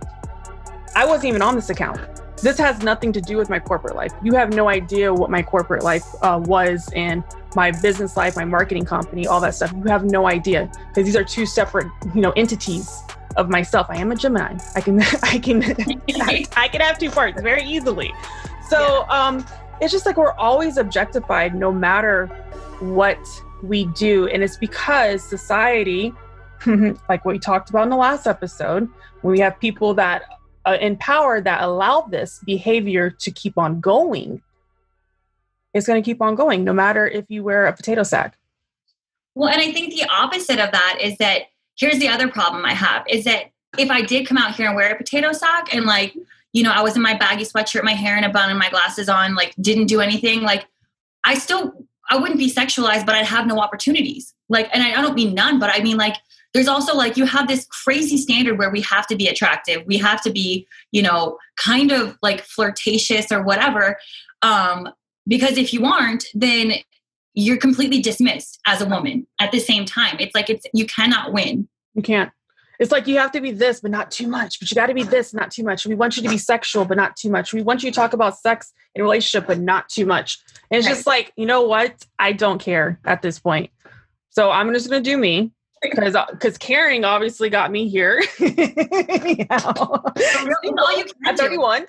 I 0.95 1.05
wasn't 1.05 1.29
even 1.29 1.41
on 1.41 1.55
this 1.55 1.69
account. 1.69 1.99
This 2.43 2.57
has 2.57 2.83
nothing 2.83 3.13
to 3.13 3.21
do 3.21 3.37
with 3.37 3.49
my 3.49 3.57
corporate 3.57 3.95
life. 3.95 4.11
You 4.21 4.33
have 4.33 4.53
no 4.53 4.67
idea 4.67 5.13
what 5.13 5.29
my 5.29 5.41
corporate 5.41 5.81
life 5.81 6.03
uh, 6.21 6.41
was 6.43 6.89
and 6.93 7.23
my 7.55 7.71
business 7.71 8.17
life, 8.17 8.35
my 8.35 8.45
marketing 8.45 8.85
company, 8.85 9.25
all 9.25 9.39
that 9.41 9.55
stuff. 9.55 9.71
You 9.71 9.83
have 9.85 10.03
no 10.03 10.27
idea 10.27 10.69
because 10.89 11.05
these 11.05 11.15
are 11.15 11.23
two 11.23 11.45
separate, 11.45 11.87
you 12.13 12.21
know, 12.21 12.31
entities 12.31 13.01
of 13.37 13.49
myself. 13.49 13.87
I 13.89 13.97
am 13.97 14.11
a 14.11 14.15
Gemini. 14.15 14.57
I 14.75 14.81
can, 14.81 15.01
I 15.23 15.39
can, 15.39 15.63
I, 16.55 16.67
can 16.67 16.81
have 16.81 16.99
two 16.99 17.09
parts 17.09 17.41
very 17.41 17.63
easily. 17.63 18.13
So 18.69 19.05
yeah. 19.09 19.27
um, 19.27 19.45
it's 19.81 19.91
just 19.91 20.05
like 20.05 20.17
we're 20.17 20.33
always 20.33 20.77
objectified, 20.77 21.55
no 21.55 21.71
matter 21.71 22.27
what 22.79 23.19
we 23.61 23.85
do, 23.85 24.27
and 24.27 24.43
it's 24.43 24.57
because 24.57 25.23
society 25.23 26.13
like 27.09 27.25
what 27.25 27.33
we 27.33 27.39
talked 27.39 27.69
about 27.69 27.83
in 27.83 27.89
the 27.89 27.97
last 27.97 28.27
episode, 28.27 28.89
when 29.21 29.31
we 29.31 29.39
have 29.39 29.59
people 29.59 29.93
that 29.93 30.23
uh, 30.65 30.77
in 30.79 30.95
power 30.97 31.41
that 31.41 31.61
allow 31.61 32.01
this 32.01 32.39
behavior 32.45 33.09
to 33.09 33.31
keep 33.31 33.57
on 33.57 33.79
going, 33.79 34.41
it's 35.73 35.87
going 35.87 36.01
to 36.01 36.05
keep 36.05 36.21
on 36.21 36.35
going, 36.35 36.63
no 36.63 36.73
matter 36.73 37.07
if 37.07 37.25
you 37.29 37.43
wear 37.43 37.65
a 37.65 37.73
potato 37.73 38.03
sack. 38.03 38.37
Well, 39.35 39.49
and 39.49 39.61
I 39.61 39.71
think 39.71 39.93
the 39.93 40.07
opposite 40.09 40.59
of 40.59 40.71
that 40.71 40.99
is 41.01 41.17
that 41.17 41.43
here's 41.77 41.99
the 41.99 42.07
other 42.07 42.27
problem 42.27 42.65
I 42.65 42.73
have 42.73 43.03
is 43.09 43.25
that 43.25 43.45
if 43.77 43.89
I 43.89 44.01
did 44.01 44.27
come 44.27 44.37
out 44.37 44.55
here 44.55 44.67
and 44.67 44.75
wear 44.75 44.91
a 44.91 44.95
potato 44.95 45.33
sack 45.33 45.73
and 45.73 45.85
like, 45.85 46.15
you 46.53 46.63
know, 46.63 46.71
I 46.71 46.81
was 46.81 46.95
in 46.95 47.01
my 47.01 47.15
baggy 47.15 47.43
sweatshirt, 47.43 47.83
my 47.83 47.93
hair 47.93 48.17
in 48.17 48.23
a 48.23 48.29
bun, 48.29 48.49
and 48.49 48.57
my 48.57 48.69
glasses 48.69 49.09
on, 49.09 49.35
like 49.35 49.53
didn't 49.59 49.87
do 49.87 49.99
anything, 49.99 50.41
like 50.41 50.67
I 51.25 51.35
still 51.35 51.73
I 52.09 52.17
wouldn't 52.17 52.39
be 52.39 52.51
sexualized, 52.51 53.05
but 53.05 53.15
I'd 53.15 53.25
have 53.25 53.47
no 53.47 53.59
opportunities. 53.59 54.33
Like, 54.49 54.69
and 54.73 54.83
I, 54.83 54.99
I 54.99 55.01
don't 55.01 55.15
mean 55.15 55.33
none, 55.33 55.59
but 55.59 55.69
I 55.73 55.81
mean 55.81 55.97
like 55.97 56.15
there's 56.53 56.67
also 56.67 56.95
like 56.95 57.17
you 57.17 57.25
have 57.25 57.47
this 57.47 57.65
crazy 57.65 58.17
standard 58.17 58.59
where 58.59 58.69
we 58.69 58.81
have 58.81 59.07
to 59.07 59.15
be 59.15 59.27
attractive, 59.27 59.83
we 59.87 59.97
have 59.97 60.21
to 60.21 60.31
be, 60.31 60.67
you 60.91 61.01
know, 61.01 61.37
kind 61.57 61.91
of 61.91 62.17
like 62.21 62.41
flirtatious 62.41 63.31
or 63.31 63.41
whatever. 63.41 63.97
Um, 64.41 64.89
because 65.27 65.57
if 65.57 65.73
you 65.73 65.85
aren't, 65.85 66.25
then 66.33 66.73
you're 67.33 67.57
completely 67.57 68.01
dismissed 68.01 68.59
as 68.67 68.81
a 68.81 68.85
woman 68.85 69.25
at 69.39 69.51
the 69.51 69.59
same 69.59 69.85
time. 69.85 70.17
It's 70.19 70.35
like 70.35 70.49
it's 70.49 70.65
you 70.73 70.85
cannot 70.85 71.33
win. 71.33 71.67
You 71.95 72.03
can't. 72.03 72.31
It's 72.83 72.91
like 72.91 73.07
you 73.07 73.17
have 73.17 73.31
to 73.31 73.39
be 73.39 73.51
this, 73.51 73.79
but 73.79 73.91
not 73.91 74.11
too 74.11 74.27
much. 74.27 74.59
But 74.59 74.69
you 74.69 74.75
got 74.75 74.87
to 74.87 74.93
be 74.93 75.03
this, 75.03 75.33
not 75.33 75.51
too 75.51 75.63
much. 75.63 75.85
We 75.85 75.95
want 75.95 76.17
you 76.17 76.23
to 76.23 76.27
be 76.27 76.37
sexual, 76.37 76.83
but 76.83 76.97
not 76.97 77.15
too 77.15 77.29
much. 77.29 77.53
We 77.53 77.61
want 77.61 77.81
you 77.81 77.89
to 77.89 77.95
talk 77.95 78.11
about 78.11 78.37
sex 78.37 78.73
and 78.93 79.01
relationship, 79.01 79.47
but 79.47 79.57
not 79.57 79.87
too 79.87 80.05
much. 80.05 80.39
And 80.69 80.79
it's 80.79 80.87
just 80.87 81.07
like, 81.07 81.31
you 81.37 81.45
know 81.45 81.61
what? 81.61 82.05
I 82.19 82.33
don't 82.33 82.59
care 82.59 82.99
at 83.05 83.21
this 83.21 83.39
point. 83.39 83.71
So 84.31 84.51
I'm 84.51 84.73
just 84.73 84.89
going 84.89 85.01
to 85.01 85.09
do 85.09 85.17
me 85.17 85.53
because 85.81 86.17
because 86.31 86.55
uh, 86.55 86.59
caring 86.59 87.05
obviously 87.05 87.49
got 87.49 87.71
me 87.71 87.87
here. 87.87 88.21
yeah. 88.39 89.45
At 91.25 91.37
31. 91.37 91.85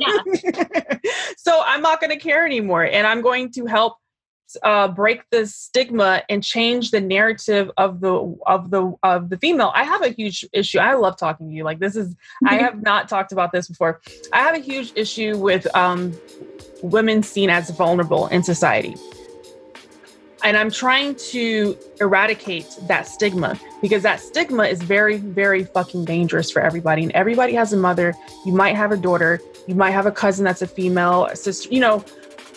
Yeah. 0.00 0.96
so 1.36 1.62
I'm 1.66 1.82
not 1.82 2.00
going 2.00 2.12
to 2.12 2.18
care 2.18 2.46
anymore, 2.46 2.84
and 2.84 3.06
I'm 3.06 3.20
going 3.20 3.52
to 3.52 3.66
help 3.66 3.98
uh, 4.62 4.88
break 4.88 5.22
the 5.30 5.46
stigma 5.46 6.22
and 6.28 6.42
change 6.42 6.90
the 6.90 7.00
narrative 7.00 7.70
of 7.76 8.00
the 8.00 8.36
of 8.46 8.70
the 8.70 8.94
of 9.02 9.30
the 9.30 9.38
female. 9.38 9.72
I 9.74 9.84
have 9.84 10.02
a 10.02 10.08
huge 10.08 10.44
issue. 10.52 10.78
I 10.78 10.94
love 10.94 11.16
talking 11.16 11.48
to 11.48 11.54
you. 11.54 11.64
Like 11.64 11.78
this 11.78 11.96
is 11.96 12.14
I 12.46 12.54
have 12.64 12.82
not 12.82 13.08
talked 13.08 13.32
about 13.32 13.52
this 13.52 13.68
before. 13.68 14.00
I 14.32 14.40
have 14.40 14.54
a 14.54 14.60
huge 14.60 14.92
issue 14.96 15.36
with 15.36 15.66
um, 15.76 16.14
women 16.82 17.22
seen 17.22 17.50
as 17.50 17.70
vulnerable 17.70 18.26
in 18.28 18.42
society. 18.42 18.96
And 20.42 20.56
I'm 20.56 20.70
trying 20.70 21.16
to 21.16 21.76
eradicate 22.00 22.66
that 22.88 23.06
stigma 23.06 23.60
because 23.82 24.02
that 24.04 24.20
stigma 24.20 24.64
is 24.64 24.82
very, 24.82 25.18
very 25.18 25.64
fucking 25.64 26.06
dangerous 26.06 26.50
for 26.50 26.62
everybody. 26.62 27.02
And 27.02 27.12
everybody 27.12 27.52
has 27.54 27.74
a 27.74 27.76
mother. 27.76 28.14
You 28.46 28.54
might 28.54 28.74
have 28.74 28.90
a 28.90 28.96
daughter. 28.96 29.40
You 29.66 29.74
might 29.74 29.90
have 29.90 30.06
a 30.06 30.10
cousin 30.10 30.46
that's 30.46 30.62
a 30.62 30.66
female, 30.66 31.26
a 31.26 31.36
sister, 31.36 31.68
you 31.72 31.80
know, 31.80 32.02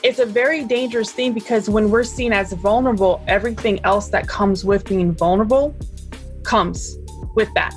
it's 0.04 0.20
a 0.20 0.26
very 0.26 0.66
dangerous 0.66 1.12
thing 1.14 1.32
because 1.32 1.70
when 1.70 1.90
we're 1.90 2.04
seen 2.04 2.34
as 2.34 2.52
vulnerable, 2.52 3.24
everything 3.28 3.84
else 3.86 4.10
that 4.10 4.28
comes 4.28 4.66
with 4.66 4.86
being 4.86 5.14
vulnerable 5.14 5.74
comes 6.44 6.98
with 7.36 7.52
that. 7.56 7.74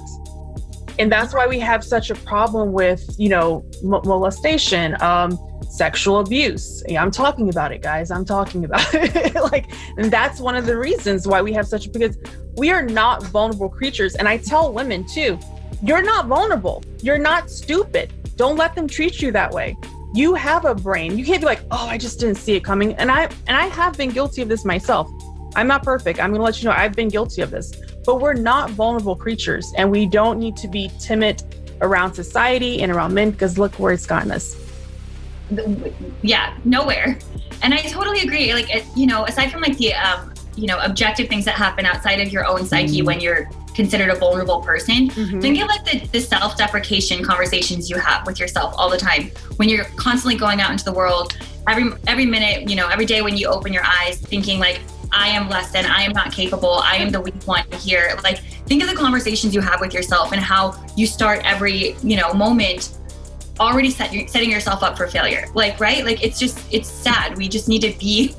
And 0.99 1.11
that's 1.12 1.33
why 1.33 1.47
we 1.47 1.61
have 1.61 1.85
such 1.85 2.11
a 2.11 2.16
problem 2.16 2.73
with, 2.73 3.14
you 3.16 3.28
know, 3.28 3.64
molestation, 3.83 5.00
um, 5.00 5.38
sexual 5.71 6.18
abuse. 6.18 6.83
Yeah, 6.88 7.02
I'm 7.02 7.12
talking 7.12 7.49
about 7.49 7.71
it, 7.71 7.80
guys. 7.80 8.11
I'm 8.11 8.25
talking 8.25 8.64
about 8.64 8.83
it. 8.95 9.35
like, 9.52 9.71
and 9.97 10.11
that's 10.11 10.40
one 10.40 10.56
of 10.56 10.66
the 10.66 10.76
reasons 10.76 11.28
why 11.28 11.40
we 11.42 11.52
have 11.52 11.68
such 11.68 11.92
because 11.92 12.18
we 12.56 12.71
are 12.71 12.83
not 12.83 13.23
vulnerable 13.25 13.68
creatures. 13.68 14.16
And 14.16 14.26
I 14.26 14.38
tell 14.38 14.73
women 14.73 15.04
too, 15.04 15.38
you're 15.80 16.02
not 16.02 16.26
vulnerable. 16.26 16.83
You're 17.02 17.18
not 17.18 17.50
stupid. 17.50 18.12
Don't 18.37 18.56
let 18.56 18.75
them 18.75 18.88
treat 18.88 19.23
you 19.23 19.30
that 19.33 19.52
way 19.52 19.76
you 20.16 20.32
have 20.35 20.64
a 20.64 20.75
brain. 20.75 21.18
You 21.18 21.25
can't 21.25 21.40
be 21.40 21.46
like, 21.46 21.61
oh, 21.70 21.87
I 21.87 21.99
just 21.99 22.18
didn't 22.18 22.37
see 22.37 22.54
it 22.54 22.64
coming. 22.64 22.94
And 22.94 23.11
I 23.11 23.25
and 23.46 23.56
I 23.56 23.66
have 23.66 23.96
been 23.96 24.11
guilty 24.11 24.40
of 24.40 24.49
this 24.49 24.64
myself. 24.64 25.11
I'm 25.54 25.66
not 25.66 25.82
perfect. 25.82 26.20
I'm 26.20 26.32
gonna 26.32 26.42
let 26.42 26.62
you 26.62 26.68
know 26.68 26.75
I've 26.75 26.94
been 26.94 27.08
guilty 27.08 27.42
of 27.42 27.50
this. 27.50 27.73
But 28.04 28.20
we're 28.20 28.35
not 28.35 28.70
vulnerable 28.70 29.14
creatures 29.14 29.73
and 29.76 29.90
we 29.90 30.06
don't 30.06 30.38
need 30.38 30.56
to 30.58 30.68
be 30.68 30.90
timid 31.00 31.42
around 31.82 32.14
society 32.14 32.82
and 32.82 32.90
around 32.90 33.12
men 33.12 33.30
because 33.30 33.58
look 33.58 33.75
where 33.75 33.92
it's 33.92 34.06
gotten 34.06 34.30
us. 34.30 34.56
Yeah, 36.23 36.56
nowhere. 36.64 37.18
And 37.62 37.75
I 37.75 37.78
totally 37.82 38.20
agree. 38.20 38.52
Like, 38.54 38.75
it, 38.75 38.85
you 38.96 39.06
know, 39.06 39.25
aside 39.25 39.50
from 39.50 39.61
like 39.61 39.76
the, 39.76 39.94
um, 39.94 40.32
you 40.56 40.66
know, 40.66 40.78
objective 40.80 41.28
things 41.28 41.44
that 41.44 41.54
happen 41.54 41.85
outside 41.85 42.20
of 42.20 42.32
your 42.32 42.46
own 42.46 42.64
psyche 42.64 43.02
mm. 43.02 43.06
when 43.06 43.20
you're 43.20 43.50
considered 43.76 44.09
a 44.09 44.16
vulnerable 44.16 44.61
person. 44.62 45.11
Mm-hmm. 45.11 45.40
Think 45.40 45.62
of 45.62 45.68
like 45.68 45.85
the, 45.85 46.09
the 46.09 46.21
self 46.21 46.56
deprecation 46.56 47.23
conversations 47.23 47.88
you 47.88 47.99
have 47.99 48.26
with 48.26 48.40
yourself 48.40 48.75
all 48.76 48.90
the 48.90 48.97
time 48.97 49.30
when 49.56 49.68
you're 49.68 49.85
constantly 49.97 50.37
going 50.37 50.61
out 50.61 50.73
into 50.73 50.85
the 50.85 50.92
world. 50.92 51.37
Every 51.68 51.92
every 52.06 52.26
minute, 52.26 52.68
you 52.71 52.76
know, 52.76 52.88
every 52.88 53.06
day 53.06 53.23
when 53.23 53.37
you 53.37 53.47
open 53.49 53.73
your 53.73 53.85
eyes, 53.85 54.18
thinking 54.18 54.59
like, 54.59 54.80
I 55.12 55.28
am 55.28 55.49
less 55.49 55.71
than, 55.71 55.85
I 55.85 56.02
am 56.02 56.12
not 56.12 56.33
capable, 56.33 56.75
I 56.75 56.97
am 56.97 57.11
the 57.11 57.21
weak 57.21 57.42
one 57.45 57.64
here. 57.80 58.16
Like, 58.25 58.38
think 58.66 58.83
of 58.83 58.88
the 58.88 58.97
conversations 58.97 59.54
you 59.54 59.61
have 59.61 59.80
with 59.80 59.92
yourself 59.95 60.33
and 60.33 60.40
how 60.40 60.83
you 60.97 61.06
start 61.06 61.40
every, 61.45 61.97
you 62.02 62.16
know, 62.16 62.33
moment 62.33 62.99
already 63.61 63.90
set, 63.90 64.11
setting 64.28 64.50
yourself 64.50 64.83
up 64.83 64.97
for 64.97 65.06
failure. 65.06 65.47
Like, 65.54 65.78
right? 65.80 66.04
Like, 66.04 66.23
it's 66.25 66.38
just, 66.38 66.59
it's 66.73 66.88
sad. 66.88 67.37
We 67.37 67.49
just 67.49 67.68
need 67.68 67.83
to 67.83 67.99
be 67.99 68.35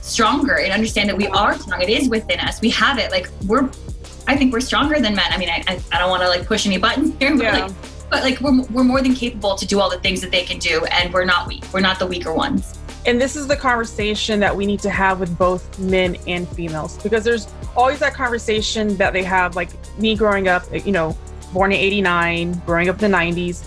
stronger 0.00 0.58
and 0.58 0.72
understand 0.72 1.08
that 1.08 1.16
we 1.16 1.26
are 1.28 1.58
strong. 1.58 1.82
It 1.82 1.90
is 1.90 2.08
within 2.08 2.40
us. 2.40 2.60
We 2.60 2.70
have 2.70 2.98
it. 2.98 3.10
Like, 3.10 3.28
we're 3.46 3.70
I 4.26 4.36
think 4.36 4.52
we're 4.52 4.60
stronger 4.60 5.00
than 5.00 5.14
men. 5.14 5.26
I 5.30 5.38
mean, 5.38 5.48
I, 5.48 5.64
I, 5.66 5.80
I 5.92 5.98
don't 5.98 6.10
want 6.10 6.22
to 6.22 6.28
like 6.28 6.46
push 6.46 6.66
any 6.66 6.78
buttons 6.78 7.14
here, 7.18 7.36
but 7.36 7.42
yeah. 7.42 7.64
like, 7.66 7.74
but 8.10 8.22
like 8.22 8.40
we're, 8.40 8.62
we're 8.66 8.84
more 8.84 9.00
than 9.00 9.14
capable 9.14 9.56
to 9.56 9.66
do 9.66 9.80
all 9.80 9.90
the 9.90 9.98
things 10.00 10.20
that 10.20 10.30
they 10.30 10.44
can 10.44 10.58
do 10.58 10.84
and 10.86 11.12
we're 11.12 11.24
not 11.24 11.48
weak. 11.48 11.64
We're 11.72 11.80
not 11.80 11.98
the 11.98 12.06
weaker 12.06 12.32
ones. 12.32 12.78
And 13.04 13.20
this 13.20 13.34
is 13.34 13.48
the 13.48 13.56
conversation 13.56 14.38
that 14.40 14.54
we 14.54 14.64
need 14.64 14.80
to 14.80 14.90
have 14.90 15.18
with 15.18 15.36
both 15.36 15.78
men 15.78 16.16
and 16.28 16.48
females 16.48 17.02
because 17.02 17.24
there's 17.24 17.48
always 17.74 17.98
that 17.98 18.14
conversation 18.14 18.96
that 18.96 19.12
they 19.12 19.24
have, 19.24 19.56
like 19.56 19.70
me 19.98 20.14
growing 20.14 20.46
up, 20.46 20.64
you 20.72 20.92
know, 20.92 21.16
born 21.52 21.72
in 21.72 21.78
89, 21.78 22.62
growing 22.64 22.88
up 22.88 23.02
in 23.02 23.10
the 23.10 23.16
90s. 23.16 23.64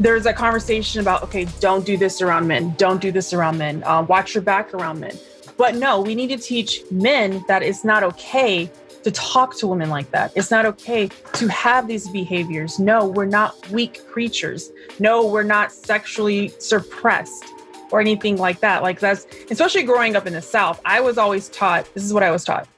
There's 0.00 0.26
a 0.26 0.32
conversation 0.32 1.00
about, 1.00 1.22
okay, 1.22 1.46
don't 1.60 1.84
do 1.84 1.96
this 1.96 2.22
around 2.22 2.48
men, 2.48 2.74
don't 2.76 3.00
do 3.00 3.12
this 3.12 3.32
around 3.32 3.58
men, 3.58 3.84
uh, 3.84 4.02
watch 4.02 4.34
your 4.34 4.42
back 4.42 4.74
around 4.74 4.98
men. 4.98 5.16
But 5.56 5.76
no, 5.76 6.00
we 6.00 6.14
need 6.14 6.28
to 6.28 6.38
teach 6.38 6.80
men 6.90 7.44
that 7.46 7.62
it's 7.62 7.84
not 7.84 8.02
okay 8.02 8.70
to 9.02 9.10
talk 9.10 9.56
to 9.58 9.66
women 9.66 9.90
like 9.90 10.10
that. 10.10 10.32
It's 10.36 10.50
not 10.50 10.66
okay 10.66 11.08
to 11.34 11.48
have 11.48 11.88
these 11.88 12.08
behaviors. 12.08 12.78
No, 12.78 13.06
we're 13.06 13.24
not 13.24 13.68
weak 13.70 14.06
creatures. 14.08 14.70
No, 14.98 15.26
we're 15.26 15.42
not 15.42 15.72
sexually 15.72 16.48
suppressed 16.58 17.44
or 17.90 18.00
anything 18.00 18.36
like 18.36 18.60
that. 18.60 18.82
Like 18.82 19.00
that's 19.00 19.26
especially 19.50 19.82
growing 19.82 20.16
up 20.16 20.26
in 20.26 20.32
the 20.32 20.42
South, 20.42 20.80
I 20.84 21.00
was 21.00 21.18
always 21.18 21.48
taught 21.48 21.92
this 21.94 22.04
is 22.04 22.12
what 22.12 22.22
I 22.22 22.30
was 22.30 22.44
taught 22.44 22.68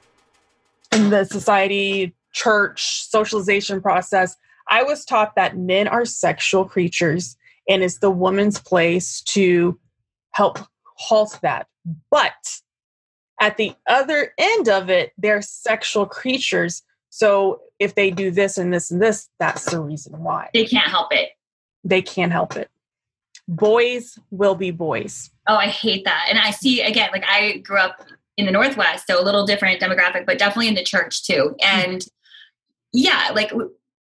in 0.91 1.09
the 1.09 1.25
society, 1.25 2.15
church, 2.31 3.03
socialization 3.03 3.81
process. 3.81 4.35
I 4.69 4.83
was 4.83 5.05
taught 5.05 5.35
that 5.35 5.57
men 5.57 5.87
are 5.87 6.05
sexual 6.05 6.65
creatures 6.65 7.37
and 7.67 7.83
it's 7.83 7.99
the 7.99 8.11
woman's 8.11 8.59
place 8.59 9.21
to 9.21 9.79
help 10.31 10.59
halt 10.95 11.39
that. 11.41 11.67
But 12.09 12.61
at 13.43 13.57
the 13.57 13.75
other 13.87 14.33
end 14.37 14.69
of 14.69 14.89
it, 14.89 15.11
they're 15.17 15.41
sexual 15.41 16.05
creatures. 16.05 16.81
So 17.09 17.59
if 17.77 17.93
they 17.93 18.09
do 18.09 18.31
this 18.31 18.57
and 18.57 18.73
this 18.73 18.89
and 18.89 19.01
this, 19.01 19.27
that's 19.37 19.69
the 19.69 19.81
reason 19.81 20.23
why. 20.23 20.49
They 20.53 20.65
can't 20.65 20.89
help 20.89 21.13
it. 21.13 21.31
They 21.83 22.01
can't 22.01 22.31
help 22.31 22.55
it. 22.55 22.69
Boys 23.49 24.17
will 24.31 24.55
be 24.55 24.71
boys. 24.71 25.29
Oh, 25.47 25.57
I 25.57 25.67
hate 25.67 26.05
that. 26.05 26.27
And 26.29 26.39
I 26.39 26.51
see 26.51 26.81
again, 26.81 27.09
like 27.11 27.25
I 27.27 27.57
grew 27.57 27.79
up 27.79 28.05
in 28.37 28.45
the 28.45 28.51
Northwest, 28.53 29.07
so 29.07 29.21
a 29.21 29.25
little 29.25 29.45
different 29.45 29.81
demographic, 29.81 30.25
but 30.25 30.39
definitely 30.39 30.69
in 30.69 30.75
the 30.75 30.83
church 30.83 31.25
too. 31.25 31.53
Hmm. 31.61 31.79
And 31.81 32.07
yeah, 32.93 33.31
like 33.33 33.51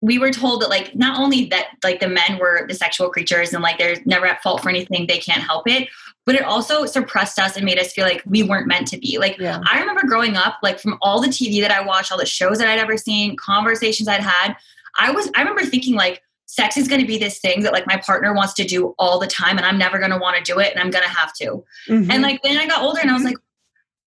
we 0.01 0.19
were 0.19 0.31
told 0.31 0.61
that 0.61 0.69
like 0.69 0.93
not 0.93 1.17
only 1.17 1.45
that 1.45 1.67
like 1.85 2.01
the 2.01 2.09
men 2.09 2.38
were 2.38 2.65
the 2.67 2.73
sexual 2.73 3.09
creatures 3.09 3.53
and 3.53 3.63
like 3.63 3.77
they're 3.77 3.95
never 4.03 4.25
at 4.25 4.43
fault 4.43 4.61
for 4.61 4.69
anything, 4.69 5.07
they 5.07 5.19
can't 5.19 5.41
help 5.41 5.69
it, 5.69 5.88
but 6.25 6.36
it 6.36 6.44
also 6.44 6.86
suppressed 6.86 7.40
us 7.40 7.56
and 7.56 7.66
made 7.66 7.80
us 7.80 7.92
feel 7.94 8.06
like 8.06 8.22
we 8.25 8.44
weren't 8.44 8.68
meant 8.68 8.88
to 8.88 8.98
be. 8.98 9.18
Like 9.18 9.38
yeah. 9.38 9.62
I 9.70 9.80
remember 9.80 10.06
growing 10.06 10.36
up, 10.36 10.58
like 10.62 10.80
from 10.80 10.98
all 11.01 11.20
the 11.20 11.28
TV 11.28 11.62
that 11.62 11.72
I 11.72 11.82
watched, 11.82 12.12
all 12.12 12.18
the 12.18 12.25
shows 12.25 12.60
that 12.60 12.68
I'd 12.68 12.80
ever 12.80 12.98
seen, 12.98 13.36
conversations 13.36 14.08
I'd 14.08 14.22
had, 14.22 14.56
I 15.00 15.12
was 15.12 15.30
I 15.36 15.40
remember 15.40 15.66
thinking 15.66 15.96
like 15.96 16.22
sex 16.46 16.75
is 16.75 16.88
going 16.88 17.01
to 17.01 17.08
be 17.08 17.18
this 17.18 17.40
thing 17.40 17.62
that 17.63 17.72
like 17.72 17.88
my 17.88 17.98
partner 17.98 18.34
wants 18.34 18.54
to 18.54 18.66
do 18.66 18.94
all 19.00 19.20
the 19.20 19.28
time 19.28 19.58
and 19.58 19.66
I'm 19.66 19.78
never 19.78 20.00
going 20.00 20.12
to 20.12 20.18
want 20.18 20.36
to 20.38 20.44
do 20.44 20.60
it 20.60 20.72
and 20.72 20.82
I'm 20.82 20.92
going 20.92 21.04
to 21.04 21.10
have 21.10 21.34
to. 21.36 21.63
Mm-hmm. 21.88 22.12
And 22.12 22.22
like 22.22 22.42
then 22.44 22.58
I 22.58 22.68
got 22.68 22.82
older 22.82 23.00
and 23.01 23.10
I 23.10 23.13
was 23.13 23.24
like 23.24 23.38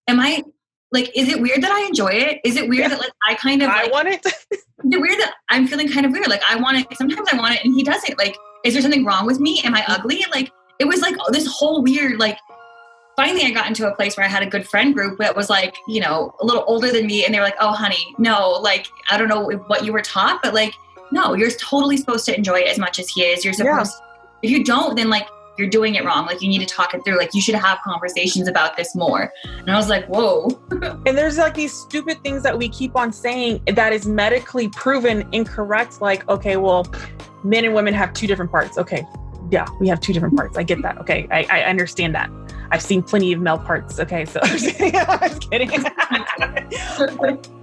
am 0.09 0.21
I 0.21 0.43
like 0.93 1.11
is 1.15 1.29
it 1.29 1.41
weird 1.41 1.63
that 1.63 1.73
I 1.73 1.87
enjoy 1.87 2.11
it? 2.11 2.41
Is 2.45 2.57
it 2.57 2.69
weird 2.69 2.83
yeah. 2.83 2.89
that 2.91 2.99
like 3.01 3.13
I 3.27 3.35
kind 3.35 3.63
of 3.63 3.69
like, 3.69 3.89
I 3.89 3.91
want 3.91 4.09
it? 4.09 4.25
is 4.51 4.65
it 4.85 5.01
weird 5.01 5.19
that 5.21 5.35
I'm 5.49 5.67
feeling 5.67 5.91
kind 5.91 6.07
of 6.07 6.13
weird? 6.13 6.29
Like 6.29 6.43
I 6.49 6.57
want 6.57 6.79
it 6.79 6.97
sometimes 6.97 7.29
I 7.33 7.37
want 7.37 7.55
it 7.55 7.65
and 7.65 7.75
he 7.75 7.83
doesn't. 7.83 8.19
Like 8.19 8.37
is 8.65 8.75
there 8.75 8.83
something 8.83 9.05
wrong 9.05 9.27
with 9.27 9.41
me? 9.41 9.61
Am 9.65 9.75
I 9.75 9.85
ugly? 9.89 10.25
Like 10.33 10.51
it 10.79 10.87
was 10.87 11.01
like 11.01 11.17
this 11.31 11.47
whole 11.47 11.83
weird 11.83 12.19
like 12.19 12.39
finally 13.17 13.45
I 13.45 13.51
got 13.51 13.67
into 13.69 13.89
a 13.89 13.95
place 13.95 14.17
where 14.17 14.27
I 14.27 14.29
had 14.29 14.43
a 14.43 14.47
good 14.47 14.67
friend 14.69 14.95
group 14.95 15.19
that 15.19 15.37
was 15.37 15.51
like, 15.51 15.77
you 15.89 16.01
know, 16.01 16.35
a 16.41 16.45
little 16.45 16.65
older 16.67 16.91
than 16.91 17.07
me. 17.07 17.25
And 17.25 17.35
they 17.35 17.39
were 17.39 17.45
like, 17.45 17.57
oh, 17.61 17.73
honey, 17.73 18.15
no, 18.19 18.51
like, 18.51 18.87
I 19.11 19.19
don't 19.19 19.29
know 19.29 19.49
what 19.67 19.85
you 19.85 19.93
were 19.93 20.03
taught, 20.03 20.41
but 20.43 20.55
like, 20.55 20.75
no, 21.13 21.35
you're 21.35 21.51
totally 21.51 21.97
supposed 21.97 22.25
to 22.27 22.37
enjoy 22.37 22.61
it 22.61 22.69
as 22.69 22.79
much 22.79 22.99
as 22.99 23.09
he 23.09 23.23
is. 23.23 23.45
You're 23.45 23.55
supposed, 23.55 23.95
yeah. 24.01 24.29
if 24.43 24.51
you 24.51 24.65
don't, 24.65 24.97
then 24.97 25.11
like, 25.11 25.29
you're 25.57 25.69
doing 25.69 25.95
it 25.95 26.05
wrong. 26.05 26.27
Like 26.27 26.43
you 26.43 26.49
need 26.49 26.67
to 26.67 26.67
talk 26.67 26.95
it 26.95 27.05
through. 27.05 27.17
Like 27.17 27.33
you 27.33 27.41
should 27.41 27.55
have 27.55 27.79
conversations 27.85 28.49
about 28.49 28.77
this 28.77 28.97
more. 28.97 29.33
And 29.45 29.71
I 29.71 29.77
was 29.77 29.89
like, 29.89 30.05
whoa. 30.07 30.49
and 30.71 31.17
there's 31.17 31.39
like 31.39 31.55
these 31.55 31.73
stupid 31.73 32.21
things 32.25 32.43
that 32.43 32.59
we 32.59 32.69
keep 32.69 32.97
on 32.97 33.13
saying 33.13 33.63
that 33.67 33.93
is 33.93 34.05
medically 34.05 34.69
proven 34.69 35.29
incorrect. 35.31 36.01
Like, 36.01 36.29
okay, 36.29 36.57
well, 36.57 36.93
men 37.45 37.65
and 37.65 37.73
women 37.73 37.95
have 37.95 38.13
two 38.15 38.27
different 38.27 38.51
parts. 38.51 38.79
Okay. 38.79 39.07
Yeah, 39.51 39.67
we 39.81 39.89
have 39.89 40.01
two 40.01 40.13
different 40.13 40.37
parts. 40.37 40.57
I 40.57 40.63
get 40.63 40.83
that. 40.83 40.99
Okay. 40.99 41.29
I, 41.31 41.47
I 41.51 41.65
understand 41.65 42.15
that. 42.15 42.31
I've 42.71 42.83
seen 42.83 43.03
plenty 43.03 43.33
of 43.33 43.41
male 43.41 43.59
parts. 43.59 44.01
Okay, 44.01 44.25
so 44.25 44.41
I'm 44.43 45.39
kidding. 45.39 45.71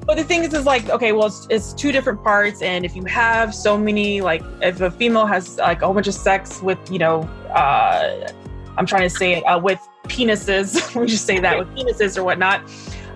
but 0.06 0.16
the 0.16 0.24
thing 0.24 0.44
is, 0.44 0.54
is 0.54 0.66
like, 0.66 0.90
okay, 0.90 1.12
well, 1.12 1.28
it's, 1.28 1.48
it's, 1.50 1.74
two 1.74 1.92
different 1.92 2.24
parts, 2.24 2.62
and 2.62 2.86
if 2.86 2.96
you 2.96 3.04
have 3.06 3.54
so 3.54 3.78
many, 3.78 4.22
like, 4.22 4.42
if 4.62 4.80
a 4.82 4.92
female 4.92 5.26
has 5.26 5.58
like 5.58 5.82
a 5.82 5.86
whole 5.86 5.94
bunch 5.94 6.08
of 6.08 6.14
sex 6.14 6.62
with, 6.62 6.80
you 6.92 7.00
know, 7.00 7.22
uh, 7.54 8.32
I'm 8.78 8.86
trying 8.86 9.04
to 9.04 9.10
say 9.10 9.34
it 9.34 9.44
uh, 9.44 9.60
with 9.60 9.80
penises, 10.04 10.96
we 11.00 11.08
just 11.08 11.26
say 11.26 11.40
that 11.40 11.58
with 11.58 11.68
penises 11.76 12.18
or 12.18 12.24
whatnot, 12.24 12.62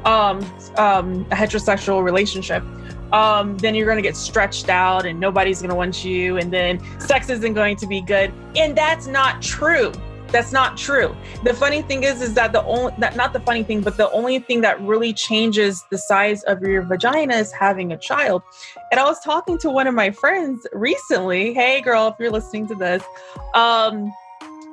um, 0.06 0.40
um, 0.78 1.26
a 1.32 1.36
heterosexual 1.36 2.04
relationship. 2.04 2.64
Um, 3.12 3.58
then 3.58 3.76
you're 3.76 3.86
going 3.86 3.98
to 3.98 4.02
get 4.02 4.18
stretched 4.18 4.68
out 4.68 5.06
and 5.06 5.20
nobody's 5.20 5.62
going 5.62 5.70
to 5.70 5.76
want 5.76 6.04
you 6.04 6.38
and 6.38 6.52
then 6.52 6.82
sex 7.00 7.30
isn't 7.30 7.54
going 7.54 7.78
to 7.78 7.88
be 7.88 8.02
good 8.02 8.34
and 8.56 8.76
that's 8.76 9.08
not 9.08 9.42
true 9.42 9.92
that's 10.36 10.52
not 10.52 10.76
true. 10.76 11.16
The 11.44 11.54
funny 11.54 11.82
thing 11.82 12.04
is, 12.04 12.22
is 12.22 12.34
that 12.34 12.52
the 12.52 12.64
only 12.66 12.94
that 13.00 13.16
not 13.16 13.32
the 13.32 13.40
funny 13.40 13.64
thing, 13.64 13.80
but 13.80 13.96
the 13.96 14.12
only 14.12 14.40
thing 14.40 14.60
that 14.62 14.82
really 14.82 15.14
changes 15.14 15.86
the 15.92 15.98
size 15.98 16.44
of 16.44 16.62
your 16.62 16.82
vagina 16.82 17.36
is 17.36 17.54
having 17.54 17.94
a 17.94 17.98
child. 17.98 18.42
And 18.92 19.00
I 19.00 19.06
was 19.06 19.20
talking 19.22 19.58
to 19.60 19.70
one 19.70 19.88
of 19.88 19.94
my 19.94 20.12
friends 20.12 20.68
recently. 20.74 21.54
Hey, 21.54 21.80
girl, 21.80 22.08
if 22.08 22.16
you're 22.20 22.32
listening 22.32 22.68
to 22.68 22.76
this, 22.76 23.02
um, 23.54 24.12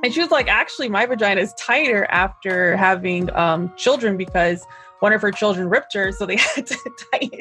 and 0.02 0.12
she 0.12 0.20
was 0.20 0.32
like, 0.32 0.48
actually, 0.48 0.88
my 0.88 1.06
vagina 1.06 1.40
is 1.40 1.54
tighter 1.54 2.06
after 2.10 2.76
having 2.76 3.32
um, 3.36 3.72
children 3.76 4.16
because 4.16 4.66
one 5.02 5.12
of 5.12 5.20
her 5.20 5.32
children 5.32 5.68
ripped 5.68 5.92
her, 5.94 6.12
so 6.12 6.24
they 6.24 6.36
had 6.54 6.64
to 6.64 6.76
tighten 7.12 7.40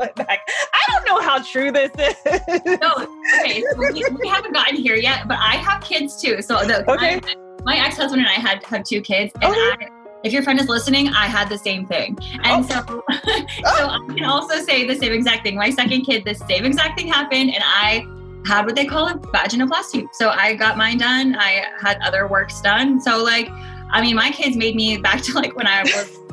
it 0.00 0.14
back. 0.16 0.40
I 0.72 0.92
don't 0.92 1.04
know 1.06 1.20
how 1.20 1.42
true 1.42 1.70
this 1.70 1.90
is. 1.98 2.16
No, 2.80 3.06
okay, 3.40 3.62
so 3.62 3.76
we, 3.76 4.02
we, 4.22 4.26
haven't 4.26 4.54
gotten 4.54 4.76
here 4.76 4.96
yet, 4.96 5.28
but 5.28 5.38
I 5.38 5.56
have 5.56 5.82
kids 5.82 6.20
too. 6.20 6.40
So 6.40 6.64
the, 6.64 6.90
okay. 6.90 7.20
I, 7.22 7.34
my 7.62 7.76
ex-husband 7.76 8.20
and 8.20 8.28
I 8.28 8.40
had 8.40 8.64
have 8.64 8.84
two 8.84 9.02
kids, 9.02 9.34
and 9.34 9.44
okay. 9.44 9.84
I, 9.84 9.90
if 10.24 10.32
your 10.32 10.42
friend 10.42 10.58
is 10.58 10.66
listening, 10.66 11.08
I 11.08 11.26
had 11.26 11.50
the 11.50 11.58
same 11.58 11.86
thing, 11.86 12.16
and 12.42 12.64
oh. 12.64 12.68
so 12.68 13.04
so 13.76 13.86
I 13.86 13.98
can 14.08 14.24
also 14.24 14.56
say 14.64 14.86
the 14.86 14.96
same 14.96 15.12
exact 15.12 15.42
thing. 15.42 15.56
My 15.56 15.68
second 15.68 16.04
kid, 16.04 16.24
the 16.24 16.34
same 16.34 16.64
exact 16.64 16.98
thing 16.98 17.08
happened, 17.08 17.50
and 17.54 17.62
I 17.62 18.06
had 18.46 18.64
what 18.64 18.76
they 18.76 18.86
call 18.86 19.08
a 19.08 19.14
vaginoplasty. 19.18 20.08
So 20.14 20.30
I 20.30 20.54
got 20.54 20.78
mine 20.78 20.96
done. 20.96 21.36
I 21.38 21.66
had 21.78 22.00
other 22.00 22.26
works 22.28 22.62
done. 22.62 22.98
So 22.98 23.22
like, 23.22 23.50
I 23.90 24.00
mean, 24.00 24.16
my 24.16 24.30
kids 24.30 24.56
made 24.56 24.74
me 24.74 24.96
back 24.96 25.20
to 25.24 25.34
like 25.34 25.54
when 25.54 25.66
I 25.66 25.82
was 25.82 26.23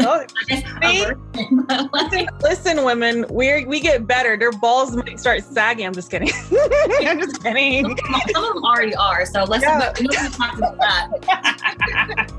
Oh, 0.00 0.24
listen, 1.92 2.28
listen, 2.40 2.84
women, 2.84 3.24
we 3.30 3.64
we 3.64 3.80
get 3.80 4.06
better. 4.06 4.36
Their 4.36 4.52
balls 4.52 4.94
might 4.94 5.18
start 5.18 5.42
sagging. 5.44 5.86
I'm 5.86 5.94
just 5.94 6.10
kidding. 6.10 6.30
I'm 7.00 7.20
just 7.20 7.42
kidding. 7.42 7.96
Some 8.32 8.44
of 8.44 8.54
them 8.54 8.64
already 8.64 8.94
are. 8.94 9.26
So 9.26 9.44
let's 9.44 9.64
yeah. 9.64 9.92
talk 10.30 10.56
about 10.56 10.78
that. 10.78 12.30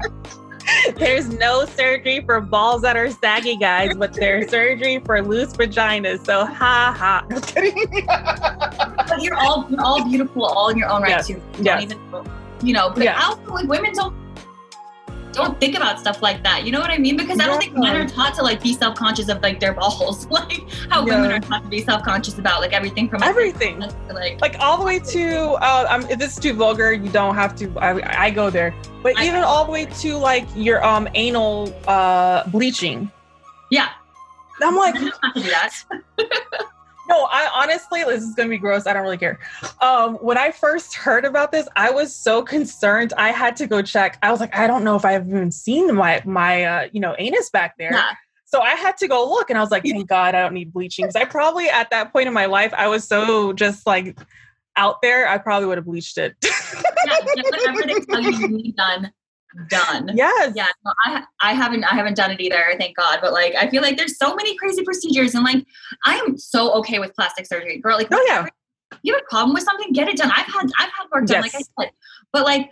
There's 0.97 1.29
no 1.29 1.65
surgery 1.65 2.21
for 2.21 2.39
balls 2.41 2.83
that 2.83 2.95
are 2.95 3.09
saggy, 3.09 3.57
guys, 3.57 3.95
but 3.97 4.13
there's 4.13 4.51
surgery 4.51 4.99
for 4.99 5.21
loose 5.21 5.51
vaginas. 5.53 6.25
So 6.25 6.45
ha 6.45 6.95
ha. 6.97 7.25
I'm 7.29 7.41
kidding. 7.41 8.05
but 8.05 9.21
you're 9.21 9.35
all 9.35 9.67
you're 9.69 9.81
all 9.81 10.03
beautiful, 10.07 10.45
all 10.45 10.69
in 10.69 10.77
your 10.77 10.89
own 10.89 11.01
right 11.01 11.09
yes. 11.09 11.27
too. 11.27 11.41
Yeah. 11.59 11.81
Even 11.81 11.99
you 12.61 12.73
know, 12.73 12.89
but 12.89 13.03
yes. 13.03 13.17
also 13.21 13.53
like 13.53 13.67
women 13.67 13.93
don't 13.93 14.15
don't 15.31 15.59
think 15.59 15.75
about 15.75 15.99
stuff 15.99 16.21
like 16.21 16.43
that. 16.43 16.65
You 16.65 16.71
know 16.71 16.79
what 16.79 16.89
I 16.89 16.97
mean? 16.97 17.17
Because 17.17 17.39
I 17.39 17.45
don't 17.45 17.59
think 17.59 17.77
men 17.77 17.95
are 17.95 18.07
taught 18.07 18.33
to 18.35 18.43
like 18.43 18.61
be 18.61 18.73
self 18.73 18.95
conscious 18.95 19.29
of 19.29 19.41
like 19.41 19.59
their 19.59 19.73
balls, 19.73 20.27
like 20.29 20.69
how 20.89 21.05
yeah. 21.05 21.15
women 21.15 21.31
are 21.31 21.39
taught 21.39 21.63
to 21.63 21.69
be 21.69 21.81
self 21.83 22.03
conscious 22.03 22.37
about 22.37 22.61
like 22.61 22.73
everything 22.73 23.09
from 23.09 23.23
everything, 23.23 23.79
like 24.11 24.41
like 24.41 24.57
all 24.59 24.77
the 24.77 24.83
way 24.83 24.99
to 24.99 25.51
uh, 25.61 25.87
um, 25.89 26.01
if 26.09 26.19
this 26.19 26.37
is 26.37 26.39
too 26.43 26.53
vulgar, 26.53 26.93
you 26.93 27.09
don't 27.09 27.35
have 27.35 27.55
to. 27.57 27.71
I, 27.79 28.25
I 28.25 28.29
go 28.29 28.49
there, 28.49 28.73
but 29.03 29.17
I, 29.17 29.27
even 29.27 29.43
all 29.43 29.65
the 29.65 29.71
way 29.71 29.85
to 29.85 30.17
like 30.17 30.47
your 30.55 30.83
um 30.83 31.07
anal 31.15 31.73
uh 31.87 32.47
bleaching. 32.49 33.11
Yeah, 33.71 33.89
I'm 34.61 34.75
like, 34.75 34.95
have 37.09 37.17
to 37.17 37.25
do 37.25 37.27
that. 37.27 37.27
No, 37.27 37.27
I 37.31 37.49
honestly, 37.53 38.03
this 38.03 38.23
is 38.23 38.35
gonna 38.35 38.49
be 38.49 38.57
gross. 38.57 38.87
I 38.87 38.93
don't 38.93 39.03
really 39.03 39.17
care. 39.17 39.39
Um, 39.81 40.15
when 40.15 40.37
I 40.37 40.51
first 40.51 40.95
heard 40.95 41.25
about 41.25 41.51
this, 41.51 41.67
I 41.75 41.91
was 41.91 42.15
so 42.15 42.41
concerned. 42.41 43.13
I 43.17 43.31
had 43.31 43.55
to 43.57 43.67
go 43.67 43.81
check. 43.81 44.17
I 44.21 44.31
was 44.31 44.39
like, 44.39 44.55
I 44.55 44.67
don't 44.67 44.83
know 44.83 44.95
if 44.95 45.05
I've 45.05 45.27
even 45.27 45.51
seen 45.51 45.93
my 45.95 46.21
my 46.25 46.63
uh, 46.63 46.89
you 46.91 46.99
know 46.99 47.15
anus 47.17 47.49
back 47.49 47.77
there. 47.77 47.93
Yeah. 47.93 48.13
So 48.45 48.61
I 48.61 48.71
had 48.71 48.97
to 48.97 49.07
go 49.07 49.29
look, 49.29 49.49
and 49.49 49.59
I 49.59 49.61
was 49.61 49.69
like, 49.69 49.83
thank 49.83 50.07
God 50.07 50.33
I 50.33 50.41
don't 50.41 50.53
need 50.53 50.73
bleaching 50.73 51.05
because 51.05 51.15
I 51.15 51.25
probably 51.25 51.69
at 51.69 51.91
that 51.91 52.11
point 52.11 52.27
in 52.27 52.33
my 52.33 52.45
life 52.45 52.73
I 52.75 52.87
was 52.87 53.07
so 53.07 53.53
just 53.53 53.85
like 53.85 54.17
out 54.75 55.01
there. 55.01 55.27
I 55.27 55.37
probably 55.37 55.67
would 55.67 55.77
have 55.77 55.85
bleached 55.85 56.17
it. 56.17 56.35
yeah, 56.43 57.17
whatever 57.23 57.83
they 57.85 57.99
tell 57.99 58.21
you 58.21 58.31
you 58.31 58.47
need 58.47 58.75
done, 58.75 59.11
done. 59.67 60.11
Yes. 60.13 60.53
Yeah. 60.55 60.67
No, 60.85 60.93
I 61.05 61.23
I 61.41 61.53
haven't 61.53 61.83
I 61.83 61.95
haven't 61.95 62.15
done 62.15 62.31
it 62.31 62.39
either, 62.39 62.75
thank 62.77 62.95
God. 62.95 63.19
But 63.21 63.33
like 63.33 63.55
I 63.55 63.69
feel 63.69 63.81
like 63.81 63.97
there's 63.97 64.17
so 64.17 64.35
many 64.35 64.55
crazy 64.55 64.83
procedures 64.83 65.35
and 65.35 65.43
like 65.43 65.65
I'm 66.05 66.37
so 66.37 66.73
okay 66.75 66.99
with 66.99 67.13
plastic 67.15 67.45
surgery. 67.45 67.77
Girl, 67.79 67.97
like 67.97 68.07
oh, 68.11 68.23
yeah. 68.27 68.45
you 69.01 69.13
have 69.13 69.23
a 69.23 69.29
problem 69.29 69.53
with 69.53 69.63
something, 69.63 69.91
get 69.93 70.07
it 70.07 70.17
done. 70.17 70.31
I've 70.31 70.45
had 70.45 70.69
I've 70.77 70.91
had 70.91 71.07
work 71.11 71.25
done, 71.25 71.43
yes. 71.43 71.53
like 71.53 71.55
I 71.55 71.83
said. 71.83 71.91
But 72.31 72.45
like 72.45 72.69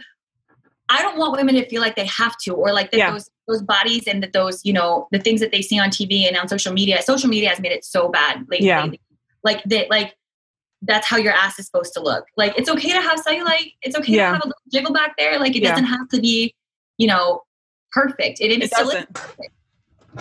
I 0.90 1.02
don't 1.02 1.18
want 1.18 1.34
women 1.34 1.56
to 1.56 1.68
feel 1.68 1.82
like 1.82 1.96
they 1.96 2.06
have 2.06 2.38
to 2.44 2.54
or 2.54 2.74
like 2.74 2.92
that 2.92 2.98
yeah. 2.98 3.12
those 3.12 3.30
those 3.48 3.62
bodies 3.62 4.08
and 4.08 4.22
that 4.24 4.34
those, 4.34 4.64
you 4.64 4.74
know, 4.74 5.08
the 5.12 5.20
things 5.20 5.40
that 5.40 5.52
they 5.52 5.62
see 5.62 5.80
on 5.80 5.90
TV 5.90 6.28
and 6.28 6.38
on 6.38 6.48
social 6.48 6.74
media. 6.74 7.02
Social 7.02 7.30
media 7.30 7.50
has 7.50 7.60
made 7.60 7.72
it 7.72 7.86
so 7.86 8.10
bad 8.10 8.46
lately. 8.50 8.68
Yeah. 8.68 8.88
Like 9.44 9.64
that 9.64 9.90
like 9.90 10.16
that's 10.84 11.08
how 11.08 11.18
your 11.18 11.34
ass 11.34 11.58
is 11.60 11.66
supposed 11.66 11.94
to 11.94 12.02
look. 12.02 12.26
Like 12.38 12.58
it's 12.58 12.70
okay 12.70 12.92
to 12.92 13.02
have 13.02 13.20
cellulite. 13.24 13.74
It's 13.82 13.96
okay 13.98 14.14
yeah. 14.14 14.28
to 14.28 14.34
have 14.34 14.44
a 14.44 14.48
little 14.48 14.62
jiggle 14.72 14.94
back 14.94 15.16
there. 15.18 15.40
Like 15.40 15.56
it 15.56 15.64
doesn't 15.64 15.86
have 15.86 16.08
to 16.10 16.22
be 16.22 16.54
you 16.98 17.08
know, 17.08 17.44
perfect. 17.92 18.42
It, 18.42 18.52
it 18.52 18.72
still 18.72 18.86
doesn't. 18.86 19.14
perfect. 19.14 19.52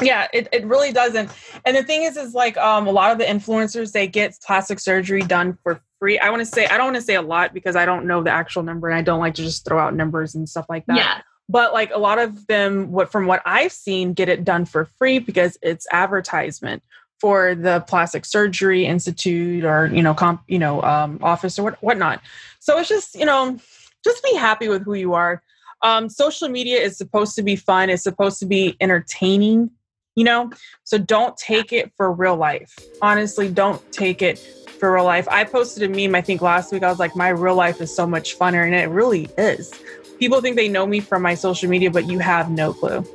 Yeah, 0.03 0.29
it, 0.33 0.49
it 0.53 0.67
really 0.67 0.93
doesn't. 0.93 1.31
And 1.65 1.77
the 1.77 1.83
thing 1.83 2.03
is, 2.03 2.17
is 2.17 2.35
like 2.35 2.57
um, 2.59 2.87
a 2.87 2.91
lot 2.91 3.13
of 3.13 3.19
the 3.19 3.25
influencers, 3.25 3.93
they 3.93 4.07
get 4.07 4.37
plastic 4.45 4.79
surgery 4.79 5.23
done 5.23 5.59
for 5.63 5.81
free. 5.99 6.19
I 6.19 6.31
want 6.31 6.41
to 6.41 6.47
say, 6.47 6.67
I 6.67 6.77
don't 6.77 6.87
want 6.87 6.97
to 6.97 7.03
say 7.03 7.15
a 7.15 7.23
lot 7.23 7.55
because 7.55 7.77
I 7.77 7.87
don't 7.87 8.07
know 8.07 8.23
the 8.23 8.31
actual 8.31 8.63
number 8.63 8.89
and 8.89 8.99
I 8.99 9.03
don't 9.03 9.21
like 9.21 9.35
to 9.35 9.43
just 9.43 9.65
throw 9.65 9.79
out 9.79 9.95
numbers 9.95 10.35
and 10.35 10.49
stuff 10.49 10.67
like 10.69 10.87
that. 10.87 10.97
Yeah. 10.97 11.21
But 11.49 11.73
like 11.73 11.93
a 11.95 11.99
lot 11.99 12.19
of 12.19 12.47
them, 12.47 12.91
what 12.91 13.11
from 13.11 13.27
what 13.27 13.41
I've 13.45 13.73
seen, 13.73 14.13
get 14.13 14.29
it 14.29 14.45
done 14.45 14.65
for 14.65 14.85
free 14.85 15.19
because 15.19 15.57
it's 15.63 15.87
advertisement 15.93 16.83
for 17.21 17.55
the 17.55 17.81
plastic 17.87 18.25
surgery 18.25 18.85
institute 18.85 19.65
or 19.65 19.87
you 19.87 20.03
know 20.03 20.13
comp 20.13 20.43
you 20.49 20.59
know 20.59 20.83
um, 20.83 21.19
office 21.23 21.59
or 21.59 21.63
what 21.63 21.83
whatnot. 21.83 22.21
So 22.59 22.79
it's 22.79 22.89
just 22.89 23.15
you 23.15 23.25
know 23.25 23.59
just 24.05 24.25
be 24.25 24.35
happy 24.35 24.69
with 24.69 24.85
who 24.85 24.95
you 24.95 25.15
are 25.15 25.41
um, 25.83 26.09
social 26.09 26.49
media 26.49 26.81
is 26.81 26.97
supposed 26.97 27.35
to 27.37 27.43
be 27.43 27.57
fun. 27.57 27.91
It's 27.91 28.03
supposed 28.03 28.39
to 28.41 28.47
be 28.47 28.77
entertaining 28.81 29.71
you 30.17 30.25
know? 30.25 30.51
So 30.83 30.99
don't 30.99 31.37
take 31.37 31.73
it 31.73 31.93
for 31.97 32.11
real 32.11 32.37
life. 32.37 32.75
Honestly 33.01 33.49
don't 33.49 33.81
take 33.93 34.23
it 34.23 34.39
for 34.81 34.93
real 34.93 35.05
life. 35.05 35.29
I 35.31 35.45
posted 35.45 35.83
a 35.85 35.89
meme 35.89 36.15
i 36.15 36.21
think 36.21 36.43
last 36.43 36.73
week. 36.73 36.83
I 36.83 36.89
was 36.89 36.99
like 36.99 37.15
my 37.15 37.29
real 37.29 37.55
life 37.55 37.81
is 37.81 37.95
so 37.95 38.07
much 38.07 38.37
funner 38.37 38.65
and 38.65 38.75
it 38.75 38.89
really 38.89 39.29
is. 39.39 39.73
People 40.19 40.41
think 40.41 40.57
they 40.57 40.69
know 40.69 40.87
me 40.87 41.01
from 41.01 41.23
my 41.23 41.35
social 41.35 41.69
media 41.71 41.91
but 41.91 42.07
you 42.07 42.19
have 42.19 42.51
no 42.51 42.73
clue. 42.73 43.07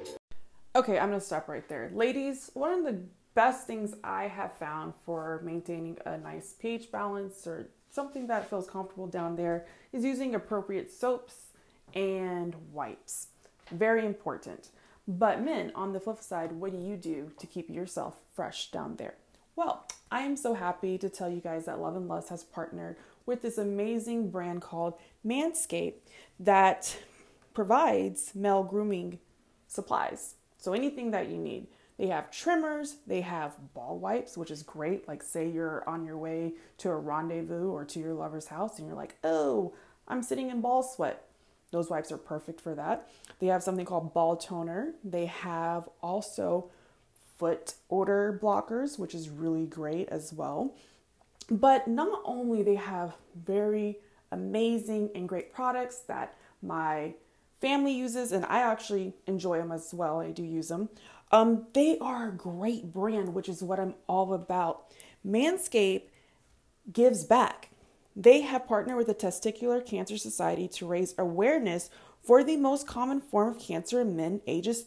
Okay 0.75 0.97
i'm 0.97 1.09
gonna 1.09 1.19
stop 1.19 1.49
right 1.49 1.67
there. 1.67 1.91
Ladies 1.93 2.51
one 2.53 2.71
of 2.71 2.85
the 2.85 3.01
best 3.33 3.65
things 3.65 3.95
i 4.03 4.27
have 4.27 4.53
found 4.53 4.93
for 5.05 5.41
maintaining 5.43 5.97
a 6.05 6.17
nice 6.17 6.53
pH 6.59 6.91
balance 6.91 7.47
or 7.47 7.69
something 7.89 8.27
that 8.27 8.49
feels 8.49 8.69
comfortable 8.69 9.07
down 9.07 9.37
there 9.37 9.65
is 9.93 10.03
using 10.03 10.35
appropriate 10.35 10.91
soaps 10.91 11.50
and 11.93 12.55
wipes. 12.71 13.27
Very 13.71 14.05
important. 14.05 14.69
But 15.07 15.41
men, 15.41 15.71
on 15.75 15.93
the 15.93 15.99
flip 15.99 16.19
side, 16.19 16.51
what 16.51 16.71
do 16.71 16.77
you 16.77 16.95
do 16.95 17.31
to 17.39 17.47
keep 17.47 17.69
yourself 17.69 18.21
fresh 18.33 18.71
down 18.71 18.95
there? 18.97 19.15
Well, 19.55 19.85
I 20.11 20.21
am 20.21 20.35
so 20.35 20.53
happy 20.53 20.97
to 20.97 21.09
tell 21.09 21.29
you 21.29 21.41
guys 21.41 21.65
that 21.65 21.79
Love 21.79 21.95
and 21.95 22.07
Lust 22.07 22.29
has 22.29 22.43
partnered 22.43 22.97
with 23.25 23.41
this 23.41 23.57
amazing 23.57 24.29
brand 24.29 24.61
called 24.61 24.93
Manscaped 25.25 26.01
that 26.39 26.97
provides 27.53 28.33
male 28.33 28.63
grooming 28.63 29.19
supplies. 29.67 30.35
So 30.57 30.73
anything 30.73 31.11
that 31.11 31.29
you 31.29 31.37
need. 31.37 31.67
They 31.97 32.07
have 32.07 32.31
trimmers, 32.31 32.95
they 33.05 33.21
have 33.21 33.53
ball 33.73 33.99
wipes, 33.99 34.35
which 34.35 34.49
is 34.49 34.63
great. 34.63 35.07
Like, 35.07 35.21
say 35.21 35.47
you're 35.47 35.87
on 35.87 36.03
your 36.03 36.17
way 36.17 36.53
to 36.79 36.89
a 36.89 36.95
rendezvous 36.95 37.69
or 37.69 37.85
to 37.85 37.99
your 37.99 38.13
lover's 38.13 38.47
house 38.47 38.79
and 38.79 38.87
you're 38.87 38.97
like, 38.97 39.17
oh, 39.23 39.75
I'm 40.07 40.23
sitting 40.23 40.49
in 40.49 40.61
ball 40.61 40.81
sweat 40.81 41.27
Those 41.71 41.89
wipes 41.89 42.11
are 42.11 42.17
perfect 42.17 42.61
for 42.61 42.75
that. 42.75 43.09
They 43.39 43.47
have 43.47 43.63
something 43.63 43.85
called 43.85 44.13
ball 44.13 44.35
toner. 44.35 44.93
They 45.03 45.25
have 45.25 45.89
also 46.01 46.69
foot 47.37 47.73
odor 47.89 48.39
blockers, 48.41 48.99
which 48.99 49.15
is 49.15 49.29
really 49.29 49.65
great 49.65 50.09
as 50.09 50.31
well. 50.31 50.75
But 51.49 51.87
not 51.87 52.21
only 52.23 52.61
they 52.61 52.75
have 52.75 53.15
very 53.35 53.97
amazing 54.31 55.09
and 55.15 55.27
great 55.27 55.53
products 55.53 55.99
that 56.07 56.35
my 56.61 57.15
family 57.59 57.93
uses 57.93 58.31
and 58.31 58.45
I 58.45 58.61
actually 58.61 59.13
enjoy 59.27 59.57
them 59.57 59.71
as 59.71 59.93
well. 59.93 60.19
I 60.19 60.31
do 60.31 60.43
use 60.43 60.67
them. 60.67 60.89
Um, 61.31 61.67
they 61.73 61.97
are 61.99 62.29
a 62.29 62.31
great 62.31 62.93
brand, 62.93 63.33
which 63.33 63.49
is 63.49 63.63
what 63.63 63.79
I'm 63.79 63.95
all 64.07 64.33
about. 64.33 64.91
Manscaped 65.25 66.03
gives 66.91 67.23
back. 67.23 67.70
They 68.15 68.41
have 68.41 68.67
partnered 68.67 68.97
with 68.97 69.07
the 69.07 69.15
Testicular 69.15 69.85
Cancer 69.85 70.17
Society 70.17 70.67
to 70.69 70.85
raise 70.85 71.15
awareness 71.17 71.89
for 72.23 72.43
the 72.43 72.57
most 72.57 72.87
common 72.87 73.21
form 73.21 73.49
of 73.49 73.59
cancer 73.59 74.01
in 74.01 74.15
men 74.15 74.41
ages 74.45 74.85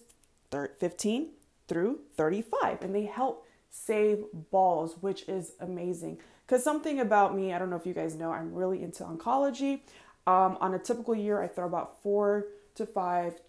15 0.50 1.30
through 1.66 2.00
35. 2.16 2.82
And 2.82 2.94
they 2.94 3.06
help 3.06 3.46
save 3.70 4.24
balls, 4.50 4.96
which 5.00 5.28
is 5.28 5.52
amazing. 5.58 6.18
Because 6.46 6.62
something 6.62 7.00
about 7.00 7.34
me, 7.34 7.52
I 7.52 7.58
don't 7.58 7.70
know 7.70 7.76
if 7.76 7.86
you 7.86 7.94
guys 7.94 8.14
know, 8.14 8.30
I'm 8.30 8.54
really 8.54 8.82
into 8.82 9.02
oncology. 9.04 9.80
Um, 10.26 10.58
on 10.60 10.74
a 10.74 10.78
typical 10.78 11.14
year, 11.14 11.42
I 11.42 11.48
throw 11.48 11.66
about 11.66 12.02
four 12.02 12.46
to 12.76 12.86
five 12.86 13.40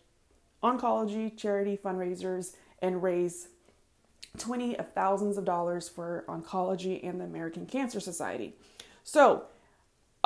oncology 0.64 1.36
charity 1.38 1.78
fundraisers 1.82 2.56
and 2.82 3.04
raise 3.04 3.50
20 4.38 4.78
of 4.78 4.92
thousands 4.94 5.38
of 5.38 5.46
dollars 5.46 5.88
for 5.88 6.26
oncology 6.28 7.08
and 7.08 7.20
the 7.20 7.26
American 7.26 7.66
Cancer 7.66 8.00
Society. 8.00 8.56
So, 9.04 9.46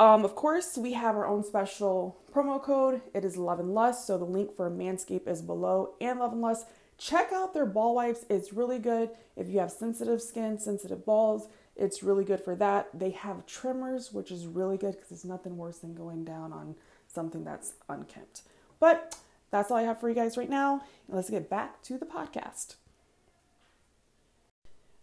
um, 0.00 0.24
of 0.24 0.34
course, 0.34 0.78
we 0.78 0.94
have 0.94 1.14
our 1.14 1.26
own 1.26 1.44
special 1.44 2.18
promo 2.32 2.60
code. 2.62 3.02
It 3.12 3.22
is 3.22 3.36
Love 3.36 3.60
and 3.60 3.74
Lust. 3.74 4.06
So 4.06 4.16
the 4.16 4.24
link 4.24 4.56
for 4.56 4.70
Manscaped 4.70 5.28
is 5.28 5.42
below 5.42 5.94
and 6.00 6.18
Love 6.18 6.32
and 6.32 6.40
Lust. 6.40 6.66
Check 6.96 7.32
out 7.34 7.52
their 7.52 7.66
ball 7.66 7.94
wipes. 7.94 8.24
It's 8.30 8.54
really 8.54 8.78
good. 8.78 9.10
If 9.36 9.48
you 9.48 9.58
have 9.58 9.70
sensitive 9.70 10.22
skin, 10.22 10.58
sensitive 10.58 11.04
balls, 11.04 11.48
it's 11.76 12.02
really 12.02 12.24
good 12.24 12.40
for 12.40 12.54
that. 12.56 12.88
They 12.98 13.10
have 13.10 13.44
trimmers, 13.44 14.10
which 14.10 14.30
is 14.30 14.46
really 14.46 14.78
good 14.78 14.92
because 14.92 15.10
there's 15.10 15.24
nothing 15.26 15.58
worse 15.58 15.78
than 15.78 15.94
going 15.94 16.24
down 16.24 16.54
on 16.54 16.76
something 17.06 17.44
that's 17.44 17.74
unkempt. 17.86 18.40
But 18.78 19.18
that's 19.50 19.70
all 19.70 19.76
I 19.76 19.82
have 19.82 20.00
for 20.00 20.08
you 20.08 20.14
guys 20.14 20.38
right 20.38 20.48
now. 20.48 20.82
Let's 21.10 21.28
get 21.28 21.50
back 21.50 21.82
to 21.82 21.98
the 21.98 22.06
podcast. 22.06 22.76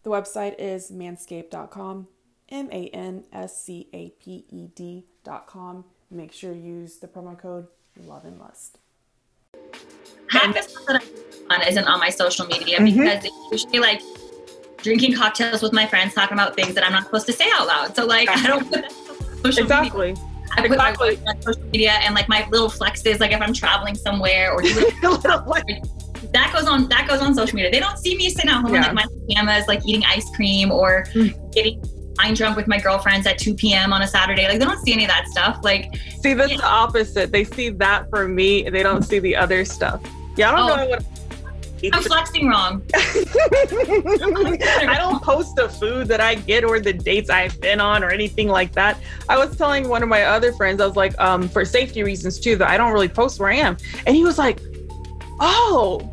The 0.02 0.10
website 0.10 0.56
is 0.58 0.90
manscaped.com, 0.90 2.08
M 2.50 2.70
A 2.72 2.88
N 2.90 3.24
S 3.34 3.64
C 3.64 3.88
A 3.94 4.10
P 4.10 4.46
E 4.50 4.68
D.com. 4.76 5.86
Make 6.10 6.32
sure 6.32 6.54
you 6.54 6.62
use 6.62 6.98
the 6.98 7.08
promo 7.08 7.38
code 7.38 7.68
Love 8.00 8.26
and 8.26 8.40
Lust. 8.40 8.80
Half 10.30 10.54
the 10.54 10.62
stuff 10.62 10.86
that 10.88 11.04
I'm 11.50 11.62
on 11.62 11.68
isn't 11.68 11.86
on 11.86 12.00
my 12.00 12.10
social 12.10 12.46
media 12.46 12.80
mm-hmm. 12.80 13.00
because 13.00 13.26
it's 13.26 13.52
usually 13.52 13.80
like 13.80 14.02
drinking 14.78 15.16
cocktails 15.16 15.62
with 15.62 15.74
my 15.74 15.86
friends, 15.86 16.14
talking 16.14 16.38
about 16.38 16.56
things 16.56 16.74
that 16.76 16.86
I'm 16.86 16.92
not 16.92 17.06
supposed 17.06 17.26
to 17.28 17.34
say 17.34 17.50
out 17.54 17.68
loud. 17.68 17.96
So 17.96 18.06
like 18.06 18.30
I 18.30 18.48
don't 18.48 18.70
put 18.70 18.82
that 18.82 18.92
social 19.44 19.64
exactly. 19.64 20.10
Media. 20.10 20.24
I 20.52 20.62
put 20.62 20.72
exactly. 20.72 21.18
my 21.18 21.32
on 21.32 21.42
social 21.42 21.64
media 21.64 21.92
and 22.02 22.16
like 22.16 22.30
my 22.30 22.48
little 22.50 22.70
flexes, 22.70 23.20
like 23.20 23.32
if 23.32 23.42
I'm 23.42 23.54
traveling 23.54 23.96
somewhere 23.96 24.54
or 24.54 24.62
doing 24.62 24.76
that 26.32 26.52
goes 26.54 26.68
on 26.68 26.88
that 26.90 27.08
goes 27.08 27.22
on 27.22 27.34
social 27.36 27.56
media. 27.56 27.72
They 27.72 27.80
don't 27.80 27.98
see 27.98 28.16
me 28.18 28.30
sitting 28.30 28.50
at 28.50 28.62
home 28.62 28.74
yeah. 28.74 28.90
in 28.90 28.96
like 28.96 29.06
my 29.06 29.06
pajamas, 29.28 29.68
like 29.68 29.86
eating 29.86 30.04
ice 30.06 30.34
cream 30.36 30.72
or 30.72 31.04
mm. 31.14 31.54
getting 31.54 31.82
wine 32.18 32.34
drunk 32.34 32.58
with 32.58 32.68
my 32.68 32.80
girlfriends 32.80 33.28
at 33.28 33.38
2 33.38 33.54
p.m. 33.54 33.94
on 33.94 34.02
a 34.02 34.08
Saturday. 34.08 34.48
Like 34.48 34.60
they 34.60 34.66
don't 34.66 34.84
see 34.84 34.94
any 34.94 35.06
of 35.06 35.10
that 35.10 35.28
stuff. 35.28 35.60
Like 35.64 35.96
see, 36.22 36.34
that's 36.34 36.56
the 36.56 36.66
opposite. 36.66 37.32
They 37.32 37.44
see 37.44 37.70
that 37.70 38.10
for 38.10 38.28
me, 38.28 38.70
they 38.70 38.84
don't 38.84 39.04
see 39.04 39.20
the 39.20 39.36
other 39.36 39.66
stuff. 39.66 40.02
Yeah, 40.36 40.52
I 40.52 40.56
don't 40.56 40.72
oh. 40.72 40.76
know 40.76 40.90
what 40.90 41.06
I'm 41.94 42.04
flexing 42.04 42.48
wrong. 42.48 42.82
I 42.96 44.96
don't 44.98 45.22
post 45.22 45.56
the 45.56 45.70
food 45.70 46.08
that 46.08 46.20
I 46.20 46.34
get 46.36 46.64
or 46.64 46.80
the 46.80 46.94
dates 46.94 47.30
I've 47.30 47.60
been 47.62 47.80
on 47.80 48.04
or 48.04 48.10
anything 48.10 48.48
like 48.48 48.72
that. 48.74 49.00
I 49.30 49.38
was 49.38 49.56
telling 49.58 49.88
one 49.88 50.02
of 50.02 50.10
my 50.10 50.24
other 50.24 50.54
friends, 50.54 50.82
I 50.82 50.88
was 50.88 50.96
like, 50.96 51.16
um, 51.20 51.48
for 51.48 51.64
safety 51.66 52.02
reasons 52.04 52.40
too, 52.40 52.56
that 52.58 52.68
I 52.70 52.78
don't 52.78 52.94
really 52.94 53.10
post 53.10 53.40
where 53.40 53.52
I 53.52 53.58
am. 53.58 53.78
And 54.08 54.16
he 54.16 54.24
was 54.24 54.40
like, 54.40 54.60
Oh, 55.40 56.12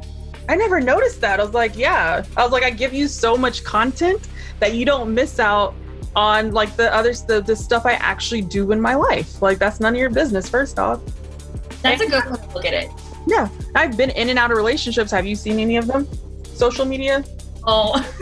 I 0.51 0.57
never 0.57 0.81
noticed 0.81 1.23
that. 1.23 1.41
I 1.41 1.45
was 1.45 1.55
like, 1.55 1.77
Yeah. 1.77 2.25
I 2.37 2.43
was 2.43 2.53
like, 2.53 2.63
I 2.63 2.71
give 2.71 2.93
you 2.93 3.09
so 3.09 3.35
much 3.37 3.65
content 3.65 4.29
that 4.61 4.75
you 4.75 4.85
don't 4.85 5.15
miss 5.15 5.41
out 5.41 5.75
on 6.17 6.53
like 6.53 6.77
the 6.77 6.95
other 6.95 7.13
the, 7.13 7.41
the 7.41 7.57
stuff 7.57 7.87
I 7.87 7.93
actually 7.95 8.43
do 8.43 8.73
in 8.73 8.81
my 8.81 8.95
life. 8.95 9.43
Like 9.43 9.59
that's 9.59 9.81
none 9.81 9.95
of 9.95 10.01
your 10.01 10.11
business, 10.11 10.49
first 10.49 10.79
off. 10.79 11.01
That's 11.83 12.01
a 12.01 12.09
good 12.09 12.25
look 12.55 12.65
at 12.65 12.75
it. 12.75 12.91
Yeah, 13.27 13.49
I've 13.75 13.97
been 13.97 14.11
in 14.11 14.29
and 14.29 14.39
out 14.39 14.51
of 14.51 14.57
relationships. 14.57 15.11
Have 15.11 15.27
you 15.27 15.37
seen 15.37 15.59
any 15.59 15.77
of 15.77 15.87
them? 15.87 16.09
Social 16.55 16.85
media? 16.85 17.25
Oh, 17.67 17.93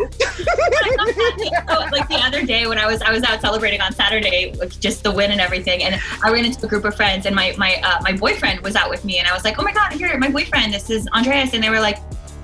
like 1.91 2.09
the 2.09 2.21
other 2.23 2.47
day 2.47 2.69
when 2.69 2.79
I 2.79 2.87
was 2.87 3.03
I 3.03 3.11
was 3.11 3.25
out 3.25 3.41
celebrating 3.41 3.81
on 3.81 3.93
Saturday, 3.93 4.55
with 4.59 4.79
just 4.81 5.03
the 5.03 5.11
win 5.11 5.33
and 5.33 5.41
everything, 5.41 5.83
and 5.83 6.01
I 6.23 6.31
ran 6.31 6.45
into 6.45 6.65
a 6.65 6.69
group 6.69 6.85
of 6.85 6.95
friends, 6.95 7.27
and 7.27 7.35
my 7.35 7.53
my 7.59 7.81
uh, 7.83 8.01
my 8.03 8.13
boyfriend 8.13 8.61
was 8.61 8.77
out 8.77 8.89
with 8.89 9.05
me, 9.05 9.19
and 9.19 9.27
I 9.27 9.35
was 9.35 9.45
like, 9.45 9.59
oh 9.59 9.65
my 9.65 9.73
god, 9.73 9.93
here, 9.93 10.17
my 10.19 10.31
boyfriend, 10.31 10.73
this 10.73 10.91
is 10.91 11.09
Andreas, 11.09 11.55
and 11.55 11.63
they 11.63 11.71
were 11.71 11.81
like, 11.81 11.99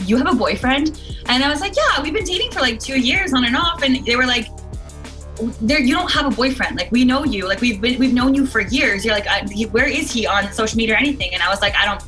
you 0.06 0.16
have 0.16 0.26
a 0.26 0.34
boyfriend, 0.34 1.00
and 1.26 1.44
I 1.44 1.48
was 1.48 1.60
like, 1.60 1.74
yeah, 1.76 2.02
we've 2.02 2.12
been 2.12 2.24
dating 2.24 2.50
for 2.50 2.60
like 2.60 2.80
two 2.80 2.98
years 2.98 3.32
on 3.32 3.44
and 3.44 3.54
off, 3.54 3.82
and 3.84 4.04
they 4.04 4.16
were 4.16 4.26
like, 4.26 4.48
there 5.60 5.80
you 5.80 5.94
don't 5.94 6.10
have 6.10 6.26
a 6.26 6.34
boyfriend 6.34 6.76
like 6.76 6.90
we 6.90 7.04
know 7.04 7.24
you 7.24 7.46
like 7.46 7.60
we've 7.60 7.80
been 7.80 7.98
we've 7.98 8.12
known 8.12 8.34
you 8.34 8.44
for 8.46 8.60
years 8.60 9.04
you're 9.04 9.14
like 9.14 9.26
where 9.72 9.86
is 9.86 10.10
he 10.10 10.26
on 10.26 10.50
social 10.52 10.76
media 10.76 10.94
or 10.94 10.98
anything 10.98 11.32
and 11.32 11.42
i 11.42 11.48
was 11.48 11.60
like 11.60 11.74
i 11.76 11.84
don't 11.84 12.02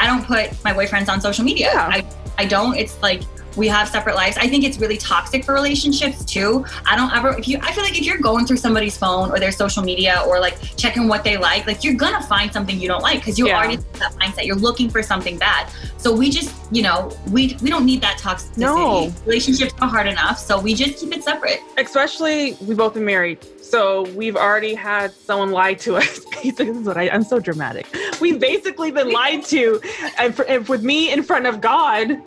I 0.00 0.06
don't 0.06 0.24
put 0.24 0.52
my 0.64 0.72
boyfriends 0.72 1.10
on 1.10 1.20
social 1.20 1.44
media. 1.44 1.70
Yeah. 1.74 1.88
I, 1.92 2.06
I 2.38 2.46
don't. 2.46 2.76
It's 2.76 3.00
like 3.02 3.22
we 3.56 3.68
have 3.68 3.88
separate 3.88 4.14
lives. 4.14 4.36
I 4.36 4.46
think 4.46 4.64
it's 4.64 4.78
really 4.78 4.96
toxic 4.96 5.44
for 5.44 5.54
relationships 5.54 6.24
too. 6.24 6.64
I 6.86 6.96
don't 6.96 7.12
ever 7.12 7.36
if 7.38 7.48
you 7.48 7.58
I 7.62 7.72
feel 7.72 7.84
like 7.84 7.98
if 7.98 8.04
you're 8.04 8.18
going 8.18 8.46
through 8.46 8.58
somebody's 8.58 8.96
phone 8.96 9.30
or 9.30 9.38
their 9.38 9.52
social 9.52 9.82
media 9.82 10.22
or 10.26 10.40
like 10.40 10.58
checking 10.76 11.08
what 11.08 11.24
they 11.24 11.36
like, 11.36 11.66
like 11.66 11.84
you're 11.84 11.94
gonna 11.94 12.22
find 12.22 12.52
something 12.52 12.80
you 12.80 12.88
don't 12.88 13.02
like 13.02 13.18
because 13.18 13.38
you 13.38 13.48
yeah. 13.48 13.56
already 13.56 13.76
have 13.76 13.98
that 13.98 14.12
mindset. 14.14 14.46
You're 14.46 14.56
looking 14.56 14.90
for 14.90 15.02
something 15.02 15.38
bad. 15.38 15.70
So 15.96 16.14
we 16.14 16.30
just, 16.30 16.54
you 16.72 16.82
know, 16.82 17.16
we 17.30 17.56
we 17.62 17.70
don't 17.70 17.84
need 17.84 18.00
that 18.02 18.18
toxicity. 18.18 18.58
No. 18.58 19.12
Relationships 19.26 19.74
are 19.80 19.88
hard 19.88 20.06
enough. 20.06 20.38
So 20.38 20.60
we 20.60 20.74
just 20.74 21.00
keep 21.00 21.12
it 21.12 21.24
separate. 21.24 21.60
Especially 21.78 22.56
we 22.60 22.74
both 22.74 22.94
been 22.94 23.04
married. 23.04 23.38
So 23.70 24.02
we've 24.16 24.36
already 24.36 24.74
had 24.74 25.12
someone 25.12 25.52
lie 25.52 25.74
to 25.74 25.96
us. 25.98 26.24
This 26.42 26.58
is 26.58 26.86
what 26.86 26.96
I, 26.96 27.04
am 27.04 27.22
so 27.22 27.38
dramatic. 27.38 27.86
We've 28.20 28.40
basically 28.40 28.90
been 28.90 29.12
lied 29.12 29.44
to, 29.46 29.80
and, 30.18 30.34
for, 30.34 30.44
and 30.46 30.68
with 30.68 30.82
me 30.82 31.12
in 31.12 31.22
front 31.22 31.46
of 31.46 31.60
God 31.60 32.20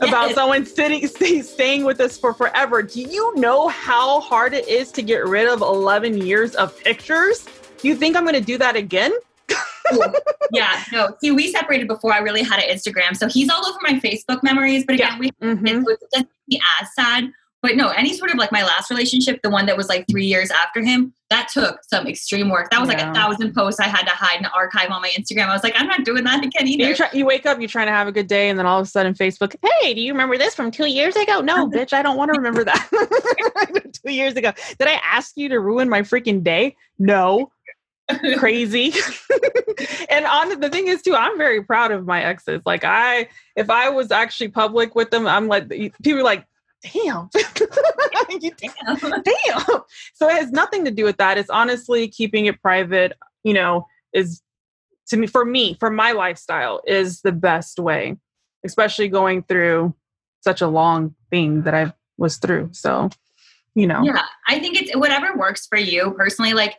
about 0.00 0.32
someone 0.32 0.66
sitting 0.66 1.06
stay, 1.06 1.42
staying 1.42 1.84
with 1.84 2.00
us 2.00 2.18
for 2.18 2.34
forever. 2.34 2.82
Do 2.82 3.00
you 3.00 3.34
know 3.36 3.68
how 3.68 4.20
hard 4.20 4.54
it 4.54 4.68
is 4.68 4.92
to 4.92 5.02
get 5.02 5.24
rid 5.26 5.48
of 5.48 5.60
11 5.60 6.18
years 6.18 6.54
of 6.54 6.78
pictures? 6.80 7.46
Do 7.78 7.88
you 7.88 7.94
think 7.94 8.16
I'm 8.16 8.24
going 8.24 8.34
to 8.34 8.40
do 8.40 8.58
that 8.58 8.76
again? 8.76 9.12
yeah, 10.52 10.82
no. 10.92 11.16
See, 11.20 11.30
we 11.30 11.50
separated 11.50 11.88
before 11.88 12.12
I 12.12 12.18
really 12.18 12.42
had 12.42 12.62
an 12.62 12.68
Instagram, 12.68 13.16
so 13.16 13.28
he's 13.28 13.48
all 13.48 13.66
over 13.66 13.78
my 13.82 13.94
Facebook 13.94 14.42
memories. 14.42 14.84
But 14.86 14.94
again, 14.96 15.12
yeah. 15.12 15.18
we 15.18 15.30
mm-hmm. 15.42 15.66
it 15.66 15.98
doesn't 16.12 16.28
be 16.48 16.60
as 16.80 16.88
sad. 16.94 17.32
But 17.62 17.76
no, 17.76 17.88
any 17.88 18.14
sort 18.14 18.30
of 18.30 18.38
like 18.38 18.52
my 18.52 18.62
last 18.62 18.90
relationship, 18.90 19.40
the 19.42 19.50
one 19.50 19.66
that 19.66 19.76
was 19.76 19.88
like 19.88 20.06
three 20.10 20.24
years 20.24 20.50
after 20.50 20.82
him, 20.82 21.12
that 21.28 21.48
took 21.52 21.80
some 21.84 22.06
extreme 22.06 22.48
work. 22.48 22.70
That 22.70 22.80
was 22.80 22.88
yeah. 22.90 22.96
like 22.96 23.06
a 23.06 23.14
thousand 23.14 23.54
posts 23.54 23.78
I 23.80 23.86
had 23.86 24.04
to 24.04 24.10
hide 24.10 24.38
and 24.38 24.48
archive 24.54 24.90
on 24.90 25.02
my 25.02 25.10
Instagram. 25.10 25.46
I 25.46 25.52
was 25.52 25.62
like, 25.62 25.74
I'm 25.76 25.86
not 25.86 26.04
doing 26.04 26.24
that 26.24 26.42
again 26.42 26.66
either. 26.66 26.88
You, 26.88 26.94
try, 26.94 27.10
you 27.12 27.26
wake 27.26 27.44
up, 27.44 27.58
you're 27.58 27.68
trying 27.68 27.86
to 27.86 27.92
have 27.92 28.08
a 28.08 28.12
good 28.12 28.28
day, 28.28 28.48
and 28.48 28.58
then 28.58 28.64
all 28.64 28.80
of 28.80 28.86
a 28.86 28.90
sudden, 28.90 29.12
Facebook, 29.12 29.54
hey, 29.80 29.92
do 29.92 30.00
you 30.00 30.12
remember 30.12 30.38
this 30.38 30.54
from 30.54 30.70
two 30.70 30.86
years 30.86 31.14
ago? 31.16 31.40
No, 31.40 31.68
bitch, 31.68 31.92
I 31.92 32.02
don't 32.02 32.16
want 32.16 32.32
to 32.32 32.38
remember 32.38 32.64
that. 32.64 32.88
two 34.04 34.12
years 34.12 34.34
ago. 34.34 34.52
Did 34.78 34.88
I 34.88 35.00
ask 35.04 35.36
you 35.36 35.50
to 35.50 35.60
ruin 35.60 35.88
my 35.88 36.00
freaking 36.00 36.42
day? 36.42 36.76
No. 36.98 37.52
crazy. 38.38 38.92
and 40.10 40.24
on 40.24 40.60
the 40.60 40.68
thing 40.70 40.88
is 40.88 41.02
too, 41.02 41.14
I'm 41.14 41.38
very 41.38 41.62
proud 41.62 41.92
of 41.92 42.06
my 42.06 42.22
exes. 42.22 42.62
Like 42.66 42.84
I, 42.84 43.28
if 43.54 43.70
I 43.70 43.90
was 43.90 44.10
actually 44.10 44.48
public 44.48 44.94
with 44.94 45.10
them, 45.10 45.26
I'm 45.26 45.46
like 45.46 45.68
people 45.68 46.24
like, 46.24 46.44
damn. 46.82 47.28
you, 48.30 48.50
damn. 48.56 49.22
damn. 49.22 49.80
So 50.14 50.28
it 50.28 50.32
has 50.32 50.52
nothing 50.52 50.84
to 50.84 50.90
do 50.90 51.04
with 51.04 51.16
that. 51.18 51.38
It's 51.38 51.50
honestly 51.50 52.08
keeping 52.08 52.46
it 52.46 52.60
private, 52.62 53.12
you 53.44 53.54
know, 53.54 53.86
is 54.12 54.42
to 55.08 55.16
me, 55.16 55.26
for 55.26 55.44
me, 55.44 55.76
for 55.80 55.90
my 55.90 56.12
lifestyle, 56.12 56.80
is 56.86 57.22
the 57.22 57.32
best 57.32 57.78
way, 57.78 58.16
especially 58.64 59.08
going 59.08 59.42
through 59.42 59.94
such 60.40 60.60
a 60.60 60.68
long 60.68 61.14
thing 61.30 61.62
that 61.62 61.74
I 61.74 61.92
was 62.16 62.36
through. 62.36 62.70
So, 62.72 63.10
you 63.74 63.86
know. 63.86 64.02
Yeah, 64.02 64.22
I 64.48 64.58
think 64.58 64.80
it's 64.80 64.96
whatever 64.96 65.36
works 65.36 65.66
for 65.66 65.78
you 65.78 66.12
personally. 66.16 66.54
Like, 66.54 66.76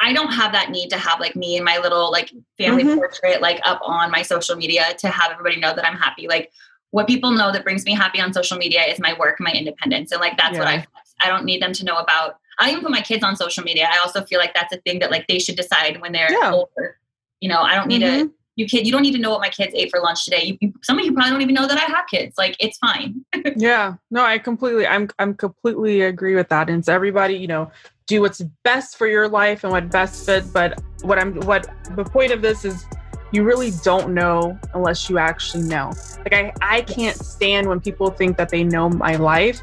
I 0.00 0.12
don't 0.12 0.32
have 0.32 0.52
that 0.52 0.70
need 0.70 0.90
to 0.90 0.98
have 0.98 1.20
like 1.20 1.36
me 1.36 1.56
and 1.56 1.64
my 1.64 1.78
little 1.78 2.10
like 2.10 2.32
family 2.58 2.82
mm-hmm. 2.82 2.96
portrait 2.96 3.40
like 3.40 3.60
up 3.64 3.80
on 3.84 4.10
my 4.10 4.22
social 4.22 4.56
media 4.56 4.94
to 4.98 5.08
have 5.08 5.30
everybody 5.30 5.60
know 5.60 5.74
that 5.74 5.86
I'm 5.86 5.96
happy. 5.96 6.26
Like 6.26 6.50
what 6.92 7.06
people 7.06 7.32
know 7.32 7.50
that 7.50 7.64
brings 7.64 7.84
me 7.84 7.94
happy 7.94 8.20
on 8.20 8.32
social 8.32 8.56
media 8.56 8.82
is 8.84 9.00
my 9.00 9.16
work, 9.18 9.40
my 9.40 9.50
independence. 9.50 10.12
And 10.12 10.20
like 10.20 10.36
that's 10.36 10.52
yeah. 10.54 10.58
what 10.60 10.68
I 10.68 10.86
I 11.20 11.28
don't 11.28 11.44
need 11.44 11.60
them 11.60 11.72
to 11.72 11.84
know 11.84 11.96
about. 11.96 12.38
I 12.60 12.70
even 12.70 12.82
put 12.82 12.90
my 12.90 13.00
kids 13.00 13.24
on 13.24 13.34
social 13.34 13.64
media. 13.64 13.88
I 13.90 13.98
also 13.98 14.22
feel 14.24 14.38
like 14.38 14.54
that's 14.54 14.72
a 14.74 14.76
thing 14.78 14.98
that 15.00 15.10
like 15.10 15.26
they 15.26 15.38
should 15.38 15.56
decide 15.56 16.00
when 16.00 16.12
they're 16.12 16.30
yeah. 16.30 16.52
older. 16.52 16.98
You 17.40 17.48
know, 17.48 17.60
I 17.60 17.74
don't 17.74 17.88
need 17.88 18.02
Mhm. 18.02 18.20
to. 18.28 18.32
You 18.56 18.66
kid, 18.66 18.84
you 18.86 18.92
don't 18.92 19.00
need 19.00 19.12
to 19.12 19.18
know 19.18 19.30
what 19.30 19.40
my 19.40 19.48
kids 19.48 19.72
ate 19.74 19.90
for 19.90 19.98
lunch 20.00 20.26
today. 20.26 20.44
You, 20.44 20.58
you, 20.60 20.74
some 20.82 20.98
of 20.98 21.04
you 21.06 21.14
probably 21.14 21.30
don't 21.30 21.40
even 21.40 21.54
know 21.54 21.66
that 21.66 21.78
I 21.78 21.90
have 21.90 22.04
kids. 22.10 22.36
Like, 22.36 22.54
it's 22.60 22.76
fine. 22.78 23.24
yeah 23.56 23.94
no 24.10 24.24
i 24.24 24.38
completely 24.38 24.86
i'm 24.86 25.08
i'm 25.18 25.34
completely 25.34 26.02
agree 26.02 26.34
with 26.34 26.48
that 26.48 26.68
and 26.68 26.84
so 26.84 26.92
everybody 26.92 27.34
you 27.34 27.46
know 27.46 27.70
do 28.06 28.20
what's 28.20 28.40
best 28.62 28.96
for 28.96 29.06
your 29.06 29.28
life 29.28 29.64
and 29.64 29.72
what 29.72 29.90
best 29.90 30.26
fit 30.26 30.44
but 30.52 30.80
what 31.02 31.18
i'm 31.18 31.34
what 31.40 31.68
the 31.96 32.04
point 32.04 32.30
of 32.32 32.42
this 32.42 32.64
is 32.64 32.84
you 33.32 33.42
really 33.44 33.72
don't 33.82 34.12
know 34.14 34.58
unless 34.74 35.08
you 35.10 35.18
actually 35.18 35.62
know 35.64 35.90
like 36.18 36.32
i 36.32 36.52
i 36.60 36.80
can't 36.82 37.16
stand 37.16 37.66
when 37.66 37.80
people 37.80 38.10
think 38.10 38.36
that 38.36 38.48
they 38.48 38.62
know 38.62 38.88
my 38.88 39.16
life 39.16 39.62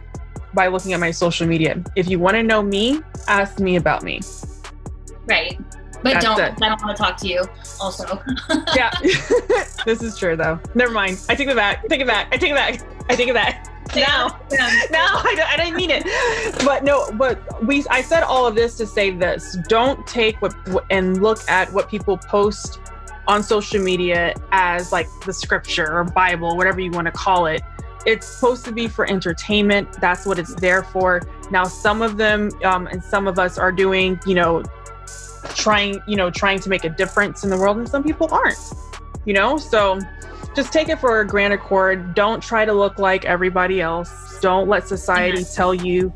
by 0.54 0.68
looking 0.68 0.94
at 0.94 1.00
my 1.00 1.12
social 1.12 1.48
media 1.48 1.82
if 1.96 2.10
you 2.10 2.20
want 2.20 2.36
to 2.36 2.44
know 2.44 2.62
me 2.62 3.02
ask 3.28 3.60
me 3.60 3.76
about 3.76 4.04
me 4.04 4.20
Right. 5.30 5.60
But 6.02 6.14
That's 6.14 6.26
don't. 6.26 6.40
it. 6.40 6.54
I 6.62 6.70
don't 6.70 6.82
want 6.82 6.96
to 6.98 7.04
talk 7.04 7.18
to 7.18 7.28
you. 7.28 7.44
Also. 7.80 8.22
yeah 8.76 8.92
this 9.86 10.02
is 10.02 10.18
true 10.18 10.36
though 10.36 10.60
never 10.76 10.92
mind 10.92 11.18
i 11.30 11.36
take 11.36 11.48
it 11.48 11.56
back 11.56 11.88
take 11.88 12.02
it 12.02 12.08
back 12.08 12.28
i 12.34 12.38
take 12.38 12.52
it 12.52 12.56
back 12.56 12.82
i 13.10 13.16
take 13.16 13.28
it 13.30 13.34
back 13.34 13.66
now 13.96 14.40
Yeah. 14.52 14.70
no, 14.92 15.00
I, 15.00 15.34
don't, 15.36 15.52
I 15.52 15.58
didn't 15.58 15.76
mean 15.76 15.90
it. 15.90 16.04
But 16.66 16.84
no, 16.84 17.12
but 17.14 17.66
we. 17.66 17.84
I 17.90 18.02
said 18.02 18.22
all 18.24 18.46
of 18.46 18.54
this 18.54 18.78
to 18.78 18.86
say 18.86 19.10
this: 19.10 19.58
don't 19.68 20.06
take 20.06 20.40
what 20.42 20.54
and 20.92 21.22
look 21.24 21.40
at 21.50 21.72
what 21.74 21.90
people 21.90 22.18
post 22.18 22.80
on 23.30 23.44
social 23.44 23.80
media 23.80 24.34
as 24.52 24.92
like 24.92 25.08
the 25.24 25.32
scripture 25.32 25.88
or 26.00 26.04
Bible, 26.04 26.58
whatever 26.58 26.82
you 26.82 26.90
want 26.90 27.06
to 27.06 27.12
call 27.12 27.46
it. 27.46 27.62
It's 28.06 28.26
supposed 28.26 28.66
to 28.66 28.72
be 28.72 28.88
for 28.88 29.08
entertainment. 29.08 29.94
That's 30.02 30.26
what 30.26 30.40
it's 30.40 30.56
there 30.56 30.84
for. 30.84 31.22
Now, 31.52 31.66
some 31.66 32.02
of 32.02 32.18
them 32.18 32.50
um, 32.64 32.88
and 32.88 33.04
some 33.04 33.28
of 33.28 33.38
us 33.38 33.60
are 33.60 33.72
doing, 33.72 34.20
you 34.26 34.34
know, 34.34 34.64
trying, 35.54 36.02
you 36.08 36.16
know, 36.16 36.32
trying 36.32 36.60
to 36.62 36.70
make 36.70 36.86
a 36.86 36.90
difference 36.90 37.44
in 37.44 37.52
the 37.52 37.58
world, 37.58 37.78
and 37.78 37.88
some 37.88 38.04
people 38.04 38.28
aren't. 38.32 38.58
You 39.26 39.34
know, 39.34 39.58
so 39.58 40.00
just 40.56 40.74
take 40.74 40.90
it 40.90 41.00
for 41.00 41.20
a 41.20 41.28
grand 41.28 41.54
accord. 41.54 42.16
Don't 42.16 42.42
try 42.42 42.66
to 42.66 42.74
look 42.74 42.98
like 42.98 43.26
everybody 43.26 43.80
else. 43.80 44.40
Don't 44.40 44.68
let 44.68 44.88
society 44.88 45.44
tell 45.44 45.74
you 45.74 46.10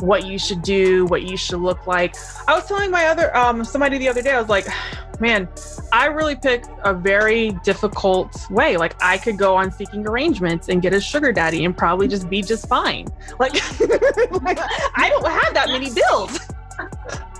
what 0.00 0.26
you 0.26 0.38
should 0.38 0.62
do, 0.62 1.04
what 1.06 1.24
you 1.24 1.36
should 1.36 1.60
look 1.60 1.86
like. 1.86 2.14
I 2.48 2.54
was 2.54 2.66
telling 2.66 2.90
my 2.90 3.06
other 3.06 3.36
um 3.36 3.64
somebody 3.64 3.98
the 3.98 4.08
other 4.08 4.22
day, 4.22 4.32
I 4.32 4.40
was 4.40 4.48
like, 4.48 4.66
man, 5.20 5.48
I 5.92 6.06
really 6.06 6.36
picked 6.36 6.68
a 6.82 6.94
very 6.94 7.50
difficult 7.64 8.34
way. 8.50 8.76
Like 8.76 8.94
I 9.02 9.18
could 9.18 9.38
go 9.38 9.56
on 9.56 9.70
seeking 9.70 10.06
arrangements 10.06 10.68
and 10.68 10.82
get 10.82 10.92
a 10.92 11.00
sugar 11.00 11.32
daddy 11.32 11.64
and 11.64 11.76
probably 11.76 12.08
just 12.08 12.28
be 12.28 12.42
just 12.42 12.68
fine. 12.68 13.06
Like, 13.38 13.54
like, 14.42 14.58
I 14.96 15.08
don't 15.10 15.26
have 15.26 15.54
that 15.54 15.68
many 15.68 15.92
bills. 15.92 16.38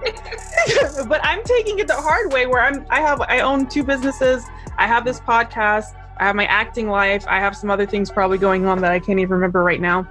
but 1.09 1.21
I'm 1.23 1.43
taking 1.45 1.79
it 1.79 1.87
the 1.87 1.95
hard 1.95 2.33
way 2.33 2.47
where 2.47 2.63
I'm 2.63 2.87
I 2.91 3.01
have 3.01 3.21
I 3.23 3.41
own 3.41 3.67
two 3.67 3.83
businesses. 3.83 4.45
I 4.79 4.87
have 4.87 5.05
this 5.05 5.21
podcast. 5.21 5.95
I 6.19 6.25
have 6.25 6.37
my 6.37 6.47
acting 6.47 6.89
life. 6.89 7.25
I 7.29 7.41
have 7.41 7.57
some 7.57 7.71
other 7.71 7.87
things 7.87 8.11
probably 8.11 8.39
going 8.39 8.67
on 8.67 8.81
that 8.83 8.93
I 8.93 9.01
can't 9.01 9.19
even 9.19 9.33
remember 9.33 9.63
right 9.63 9.81
now. 9.81 10.07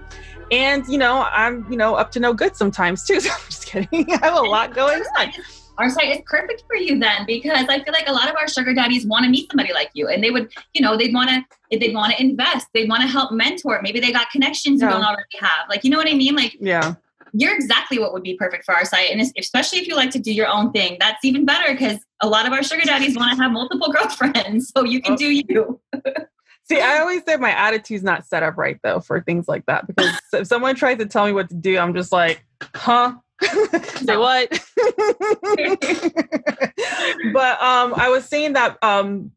And 0.51 0.85
you 0.87 0.97
know, 0.97 1.27
I'm 1.31 1.65
you 1.71 1.77
know 1.77 1.95
up 1.95 2.11
to 2.11 2.19
no 2.19 2.33
good 2.33 2.55
sometimes 2.55 3.05
too. 3.05 3.19
So 3.21 3.31
I'm 3.31 3.39
just 3.45 3.65
kidding. 3.65 4.11
I 4.11 4.25
have 4.25 4.35
a 4.35 4.41
lot 4.41 4.73
going 4.73 5.03
on. 5.17 5.31
Our 5.77 5.89
site 5.89 6.09
is 6.15 6.21
perfect 6.27 6.63
for 6.67 6.75
you 6.75 6.99
then 6.99 7.25
because 7.25 7.65
I 7.67 7.83
feel 7.83 7.93
like 7.93 8.07
a 8.07 8.11
lot 8.13 8.29
of 8.29 8.35
our 8.35 8.47
sugar 8.47 8.73
daddies 8.73 9.05
want 9.07 9.23
to 9.25 9.29
meet 9.31 9.49
somebody 9.51 9.73
like 9.73 9.89
you 9.93 10.07
and 10.07 10.23
they 10.23 10.29
would, 10.29 10.51
you 10.73 10.81
know, 10.81 10.95
they'd 10.97 11.13
want 11.13 11.29
to 11.29 11.43
they'd 11.77 11.93
want 11.95 12.13
to 12.13 12.21
invest, 12.21 12.67
they'd 12.73 12.87
want 12.87 13.01
to 13.01 13.07
help 13.07 13.31
mentor. 13.31 13.79
Maybe 13.81 13.99
they 13.99 14.11
got 14.11 14.29
connections 14.29 14.81
you 14.81 14.87
don't 14.87 15.03
already 15.03 15.23
have. 15.39 15.67
Like, 15.69 15.83
you 15.83 15.89
know 15.89 15.97
what 15.97 16.07
I 16.07 16.13
mean? 16.13 16.35
Like 16.35 16.55
Yeah. 16.59 16.93
you're 17.33 17.55
exactly 17.55 17.97
what 17.97 18.13
would 18.13 18.21
be 18.23 18.35
perfect 18.35 18.65
for 18.65 18.75
our 18.75 18.85
site. 18.85 19.09
And 19.09 19.19
especially 19.39 19.79
if 19.79 19.87
you 19.87 19.95
like 19.95 20.11
to 20.11 20.19
do 20.19 20.31
your 20.31 20.47
own 20.47 20.71
thing, 20.71 20.97
that's 20.99 21.25
even 21.25 21.43
better 21.45 21.73
because 21.73 21.97
a 22.21 22.27
lot 22.27 22.45
of 22.45 22.53
our 22.53 22.61
sugar 22.61 22.83
daddies 22.85 23.15
want 23.17 23.35
to 23.35 23.41
have 23.41 23.51
multiple 23.51 23.91
girlfriends. 23.93 24.71
So 24.75 24.83
you 24.83 25.01
can 25.01 25.13
Oh. 25.13 25.17
do 25.17 25.31
you. 25.31 25.79
See, 26.69 26.79
I 26.79 26.99
always 26.99 27.23
say 27.27 27.35
my 27.35 27.51
attitude's 27.51 28.03
not 28.03 28.25
set 28.25 28.41
up 28.43 28.57
right 28.57 28.77
though 28.83 28.99
for 29.01 29.19
things 29.21 29.47
like 29.49 29.65
that 29.65 29.85
because 29.87 30.17
if 30.31 30.47
someone 30.47 30.75
tries 30.75 30.97
to 30.99 31.05
tell 31.07 31.25
me 31.25 31.33
what 31.33 31.49
to 31.49 31.55
do, 31.55 31.77
I'm 31.79 31.93
just 31.93 32.11
like, 32.13 32.45
huh? 32.75 33.15
Say 33.43 34.17
what? 34.17 34.49
but 37.33 37.61
um, 37.61 37.93
I 37.95 38.09
was 38.09 38.25
saying 38.25 38.53
that 38.53 38.77
um, 38.81 39.31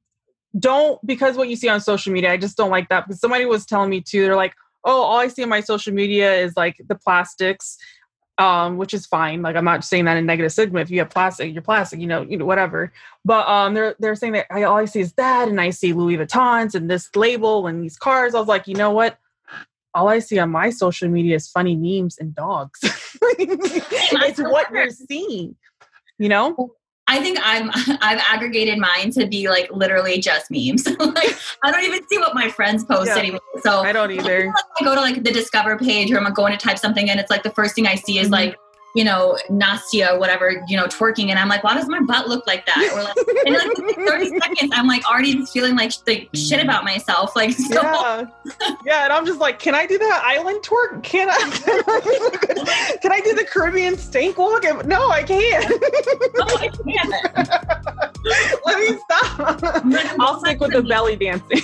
don't 0.59 1.05
because 1.07 1.37
what 1.37 1.49
you 1.49 1.57
see 1.57 1.69
on 1.69 1.81
social 1.81 2.12
media, 2.12 2.33
I 2.33 2.37
just 2.37 2.57
don't 2.57 2.71
like 2.71 2.88
that 2.88 3.07
because 3.07 3.21
somebody 3.21 3.45
was 3.45 3.66
telling 3.66 3.90
me 3.90 4.01
too. 4.01 4.23
They're 4.23 4.37
like, 4.37 4.55
oh, 4.85 5.03
all 5.03 5.19
I 5.19 5.29
see 5.29 5.42
on 5.42 5.49
my 5.49 5.61
social 5.61 5.92
media 5.92 6.35
is 6.35 6.57
like 6.57 6.77
the 6.87 6.95
plastics. 6.95 7.77
Um, 8.38 8.77
which 8.77 8.92
is 8.92 9.07
fine. 9.07 9.40
Like 9.40 9.57
I'm 9.57 9.64
not 9.64 9.83
saying 9.83 10.05
that 10.05 10.19
in 10.19 10.27
negative 10.27 10.53
stigma. 10.53 10.81
If 10.81 10.90
you 10.90 10.99
have 10.99 11.09
plastic, 11.09 11.55
you're 11.55 11.62
plastic, 11.62 12.01
you 12.01 12.07
know, 12.07 12.21
you 12.21 12.37
know, 12.37 12.45
whatever. 12.45 12.92
But 13.25 13.49
um, 13.49 13.73
they're 13.73 13.97
they're 13.99 14.14
saying 14.14 14.35
that 14.35 14.45
I 14.51 14.64
all 14.64 14.77
I 14.77 14.85
see 14.85 15.01
is 15.01 15.14
that, 15.14 15.49
and 15.49 15.59
I 15.59 15.71
see 15.71 15.95
Louis 15.95 16.19
Vuittons 16.19 16.75
and 16.75 16.90
this 16.90 17.09
label 17.16 17.66
and 17.66 17.83
these 17.83 17.97
cars. 17.97 18.35
I 18.35 18.38
was 18.38 18.47
like, 18.47 18.69
you 18.69 18.75
know 18.75 18.90
what? 18.90 19.19
All 19.94 20.09
I 20.09 20.18
see 20.18 20.38
on 20.38 20.51
my 20.51 20.70
social 20.70 21.09
media 21.09 21.37
is 21.37 21.49
funny 21.49 21.75
memes 21.77 22.18
and 22.18 22.35
dogs. 22.35 22.79
it's 23.38 24.38
what 24.38 24.70
you're 24.70 24.90
seeing, 24.90 25.57
you 26.18 26.29
know. 26.29 26.75
I 27.09 27.20
think 27.22 27.38
I'm 27.42 27.70
I've 28.03 28.20
aggregated 28.29 28.79
mine 28.79 29.11
to 29.12 29.27
be 29.27 29.49
like 29.49 29.70
literally 29.70 30.18
just 30.20 30.51
memes. 30.51 30.87
like 30.99 31.37
I 31.62 31.70
don't 31.70 31.85
even 31.85 32.07
see 32.09 32.18
what 32.18 32.35
my 32.35 32.49
friends 32.51 32.85
post 32.85 33.07
Yeah. 33.07 33.18
anymore. 33.18 33.40
So 33.62 33.81
I 33.81 33.92
don't 33.92 34.11
either. 34.11 34.53
I 34.81 34.85
go 34.85 34.94
to 34.94 35.01
like 35.01 35.22
the 35.22 35.33
Discover 35.33 35.79
page 35.79 36.11
or 36.11 36.18
I'm 36.20 36.33
going 36.35 36.53
to 36.53 36.59
type 36.59 36.79
something 36.79 37.09
and 37.09 37.20
it's 37.20 37.31
like 37.31 37.42
the 37.44 37.51
first 37.53 37.75
thing 37.75 37.87
I 37.87 37.94
see 37.94 38.18
is 38.18 38.29
Mhm. 38.29 38.33
like, 38.33 38.57
you 38.97 39.05
know, 39.05 39.37
Nastia, 39.51 40.19
whatever, 40.19 40.65
you 40.69 40.75
know, 40.75 40.87
twerking. 40.87 41.29
And 41.29 41.39
I'm 41.39 41.49
like, 41.51 41.63
why 41.63 41.75
does 41.75 41.87
my 41.87 42.01
butt 42.01 42.29
look 42.31 42.47
like 42.47 42.65
that? 42.65 42.91
Or 42.95 43.03
like, 43.03 43.15
in 43.45 43.53
like 43.53 43.97
30 44.09 44.39
seconds, 44.41 44.73
I'm 44.75 44.87
like 44.87 45.05
already 45.07 45.45
feeling 45.45 45.77
like, 45.77 45.93
like 46.07 46.31
shit 46.35 46.65
about 46.65 46.83
myself. 46.83 47.37
Like, 47.37 47.53
so 47.53 47.83
Yeah, 47.83 48.25
yeah, 48.87 49.05
and 49.05 49.13
I'm 49.13 49.27
just 49.27 49.39
like, 49.39 49.59
can 49.59 49.75
I 49.75 49.85
do 49.87 49.99
that 49.99 50.23
island 50.25 50.65
twerk? 50.65 51.03
Can 51.03 51.29
I? 51.31 52.97
can 53.03 53.13
I 53.13 53.21
do 53.21 53.35
the 53.35 53.45
Caribbean 53.45 53.99
stank 53.99 54.39
walk? 54.39 54.65
No, 54.87 55.11
I 55.11 55.23
can't. 55.23 55.67
oh, 56.41 56.59
I 56.59 56.69
can't. 56.69 58.07
Let 58.65 58.79
me 58.79 58.97
stop. 59.05 60.17
I'll 60.19 60.41
stick 60.41 60.59
with 60.59 60.73
the 60.73 60.83
belly 60.83 61.17
dancing. 61.17 61.61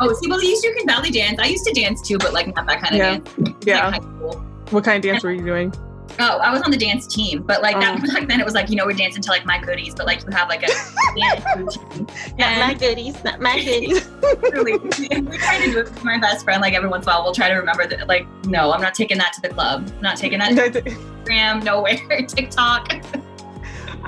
Oh, 0.00 0.12
see, 0.14 0.28
well, 0.28 0.38
at 0.38 0.42
least 0.44 0.64
you 0.64 0.74
can 0.74 0.84
belly 0.84 1.10
dance. 1.12 1.38
I 1.40 1.46
used 1.46 1.64
to 1.66 1.72
dance 1.72 2.02
too, 2.02 2.18
but 2.18 2.32
like 2.32 2.52
not 2.56 2.66
that 2.66 2.80
kind 2.82 2.94
of 2.94 2.98
Yeah. 2.98 3.10
dance. 3.18 3.38
Like 3.38 3.64
Yeah. 3.64 3.90
high 3.92 3.98
school. 4.00 4.44
What 4.70 4.82
kind 4.82 4.96
of 4.96 5.08
dance 5.08 5.22
were 5.22 5.30
you 5.30 5.44
doing? 5.44 5.72
Oh, 6.18 6.38
I 6.38 6.50
was 6.52 6.62
on 6.62 6.70
the 6.70 6.76
dance 6.76 7.06
team, 7.06 7.42
but 7.42 7.60
like 7.62 7.78
that 7.80 8.00
Oh. 8.02 8.14
back 8.14 8.26
then 8.28 8.40
it 8.40 8.44
was 8.44 8.54
like, 8.54 8.70
you 8.70 8.76
know, 8.76 8.86
we're 8.86 8.92
dancing 8.94 9.22
to 9.22 9.30
like 9.30 9.44
my 9.44 9.58
goodies, 9.58 9.94
but 9.94 10.06
like 10.06 10.22
you 10.24 10.30
have 10.32 10.48
like 10.48 10.62
a 10.62 10.66
dance 11.16 11.44
routine. 11.56 12.06
And 12.38 12.78
goodies, 12.80 13.22
not 13.24 13.40
my 13.40 13.56
goodies. 13.64 14.08
really, 14.42 14.78
we 14.78 15.36
try 15.38 15.58
to 15.64 15.70
do 15.72 15.78
it 15.80 15.84
with 15.84 16.04
my 16.04 16.18
best 16.18 16.44
friend 16.44 16.62
like 16.62 16.74
every 16.74 16.88
once 16.88 17.04
in 17.04 17.10
a 17.10 17.14
while. 17.14 17.24
We'll 17.24 17.34
try 17.34 17.48
to 17.48 17.54
remember 17.54 17.86
that 17.86 18.08
like, 18.08 18.26
no, 18.46 18.72
I'm 18.72 18.80
not 18.80 18.94
taking 18.94 19.18
that 19.18 19.32
to 19.34 19.40
the 19.42 19.48
club. 19.50 19.90
I'm 19.96 20.02
not 20.02 20.16
taking 20.16 20.38
that 20.38 20.54
to 20.72 20.80
Instagram, 20.82 21.62
nowhere, 21.64 21.98
TikTok. 22.26 22.92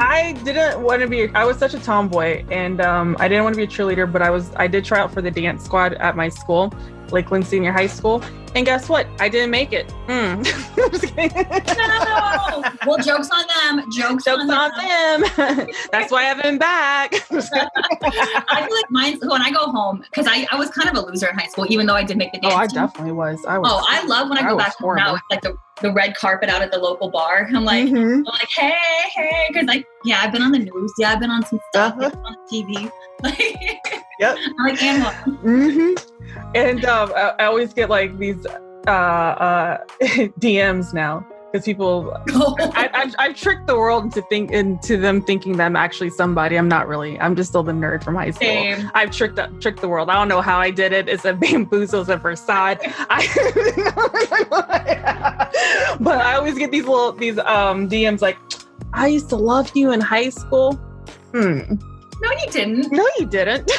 I 0.01 0.33
didn't 0.45 0.81
want 0.83 1.03
to 1.03 1.09
be. 1.09 1.29
I 1.35 1.45
was 1.45 1.59
such 1.59 1.75
a 1.75 1.81
tomboy, 1.81 2.45
and 2.51 2.81
um, 2.81 3.17
I 3.19 3.27
didn't 3.27 3.43
want 3.45 3.55
to 3.55 3.57
be 3.57 3.65
a 3.65 3.67
cheerleader. 3.67 4.11
But 4.11 4.23
I 4.23 4.31
was. 4.31 4.51
I 4.55 4.69
did 4.69 4.85
try 4.85 5.01
out 5.01 5.13
for 5.13 5.21
the 5.21 5.31
dance 5.31 5.65
squad 5.65 5.95
at 5.95 6.15
my 6.15 6.29
school, 6.29 6.73
Lakeland 7.13 7.47
Senior 7.47 7.73
High 7.73 7.87
School. 7.87 8.23
And 8.55 8.65
guess 8.65 8.89
what? 8.89 9.07
I 9.21 9.29
didn't 9.29 9.51
make 9.51 9.73
it. 9.73 9.89
Mm. 10.07 10.39
I'm 10.83 10.91
just 10.91 11.15
kidding. 11.15 11.31
No. 11.37 12.65
well, 12.87 12.99
jokes 12.99 13.29
on 13.31 13.45
them. 13.77 13.91
Jokes, 13.91 14.25
Jokes 14.25 14.43
on 14.43 14.51
on 14.51 14.71
them. 14.77 15.21
them. 15.37 15.69
That's 15.93 16.11
why 16.11 16.21
I 16.21 16.25
haven't 16.25 16.43
been 16.45 16.59
back. 16.59 17.15
I 17.31 18.65
feel 18.67 18.75
like 18.75 18.91
mine's 18.91 19.21
when 19.25 19.43
I 19.43 19.51
go 19.51 19.67
home 19.71 19.99
because 19.99 20.27
I, 20.29 20.47
I 20.51 20.57
was 20.57 20.71
kind 20.71 20.89
of 20.89 20.97
a 20.97 21.07
loser 21.07 21.29
in 21.29 21.37
high 21.39 21.47
school, 21.49 21.67
even 21.69 21.87
though 21.87 21.95
I 21.95 22.05
did 22.05 22.17
make 22.17 22.33
the 22.33 22.39
dance. 22.41 22.55
oh, 22.55 22.57
I 22.57 22.67
team. 22.67 22.75
definitely 22.77 23.13
was. 23.13 23.45
I 23.47 23.59
was. 23.59 23.71
Oh, 23.71 23.85
I 23.89 24.05
love 24.07 24.31
when 24.31 24.39
I 24.39 24.43
I 24.43 24.49
go 24.49 24.57
was 24.57 24.65
back 24.65 24.77
home 24.79 24.97
now. 24.97 25.15
It's 25.15 25.25
like 25.31 25.43
the, 25.43 25.57
the 25.81 25.93
red 25.93 26.15
carpet 26.17 26.49
out 26.49 26.63
at 26.63 26.71
the 26.71 26.79
local 26.79 27.11
bar. 27.11 27.49
I'm 27.55 27.65
like, 27.65 27.87
Mhm. 27.89 28.19
I'm 28.19 28.25
like, 28.25 28.49
hey, 28.57 28.75
hey, 29.15 29.47
because 29.49 29.67
like, 29.67 29.87
yeah, 30.05 30.21
I've 30.23 30.33
been 30.33 30.43
on 30.43 30.53
the 30.53 30.59
news. 30.59 30.93
Yeah, 30.99 31.13
I've 31.13 31.21
been 31.21 31.31
on 31.31 31.45
some 31.47 31.61
stuff 31.71 31.95
Uh-huh. 31.99 32.11
On 32.25 32.37
TV. 32.53 32.91
Like, 33.23 33.39
Yep. 34.21 34.37
I'm 34.59 34.67
like, 34.67 34.83
and 34.83 35.03
what? 35.05 35.15
hmm 35.15 35.95
And 36.55 36.85
um, 36.85 37.13
I, 37.17 37.35
I 37.41 37.45
always 37.47 37.73
get 37.73 37.89
like 37.91 38.19
these 38.19 38.45
uh, 38.87 38.91
uh, 38.91 39.79
DMs 40.41 40.93
now 40.93 41.25
because 41.51 41.65
people. 41.65 42.13
I, 42.29 42.91
I've, 42.93 43.15
I've 43.19 43.37
tricked 43.37 43.67
the 43.67 43.77
world 43.77 44.05
into 44.05 44.23
think 44.23 44.51
into 44.51 44.97
them 44.97 45.23
thinking 45.23 45.57
that 45.57 45.67
I'm 45.67 45.77
actually 45.77 46.11
somebody. 46.11 46.57
I'm 46.57 46.69
not 46.69 46.89
really. 46.89 47.19
I'm 47.21 47.35
just 47.37 47.51
still 47.51 47.63
the 47.63 47.73
nerd 47.73 48.05
from 48.05 48.15
high 48.15 48.31
school. 48.31 48.47
Same. 48.47 48.91
I've 48.95 49.11
tricked 49.11 49.39
tricked 49.61 49.81
the 49.81 49.89
world. 49.89 50.11
I 50.11 50.15
don't 50.15 50.29
know 50.29 50.41
how 50.41 50.59
I 50.59 50.71
did 50.71 50.93
it. 50.93 51.09
It's 51.09 51.25
a 51.25 51.33
bamboozle, 51.41 52.03
it's 52.03 52.11
a 52.11 52.19
facade. 52.19 52.79
I, 52.83 53.27
but 56.01 56.19
I 56.19 56.35
always 56.37 56.59
get 56.59 56.71
these 56.71 56.85
little 56.85 57.13
these 57.13 57.39
um 57.39 57.89
DMs 57.89 58.21
like, 58.21 58.39
I 58.93 59.07
used 59.09 59.29
to 59.31 59.37
love 59.37 59.71
you 59.75 59.93
in 59.93 60.01
high 60.01 60.31
school. 60.31 60.75
Hmm. 61.33 61.75
No, 62.21 62.33
you 62.33 62.51
didn't. 62.51 62.91
No, 62.91 63.09
you 63.19 63.27
didn't. 63.27 63.71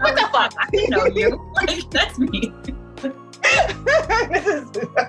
What 0.00 0.16
the 0.16 0.28
fuck? 0.32 0.52
I 0.58 0.68
didn't 0.72 0.90
know 0.90 1.06
you. 1.06 1.40
Like, 1.54 1.88
that's 1.90 2.18
me. 2.18 2.51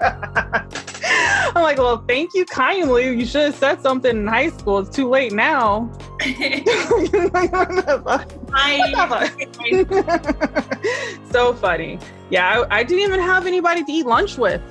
Oh 0.04 1.52
like, 1.56 1.78
well, 1.78 2.04
thank 2.08 2.34
you 2.34 2.46
kindly. 2.46 3.18
You 3.18 3.26
should 3.26 3.44
have 3.44 3.56
said 3.56 3.82
something 3.82 4.18
in 4.18 4.28
high 4.28 4.50
school. 4.50 4.80
It's 4.80 4.96
too 4.96 5.10
late 5.10 5.32
now. 5.32 5.92
so 11.32 11.54
funny. 11.54 12.00
Yeah, 12.30 12.66
I, 12.70 12.80
I, 12.80 12.84
didn't 12.84 13.04
even 13.04 13.20
have 13.20 13.46
anybody 13.46 13.84
to 13.84 13.92
eat 13.92 14.06
lunch 14.06 14.38
with. 14.38 14.62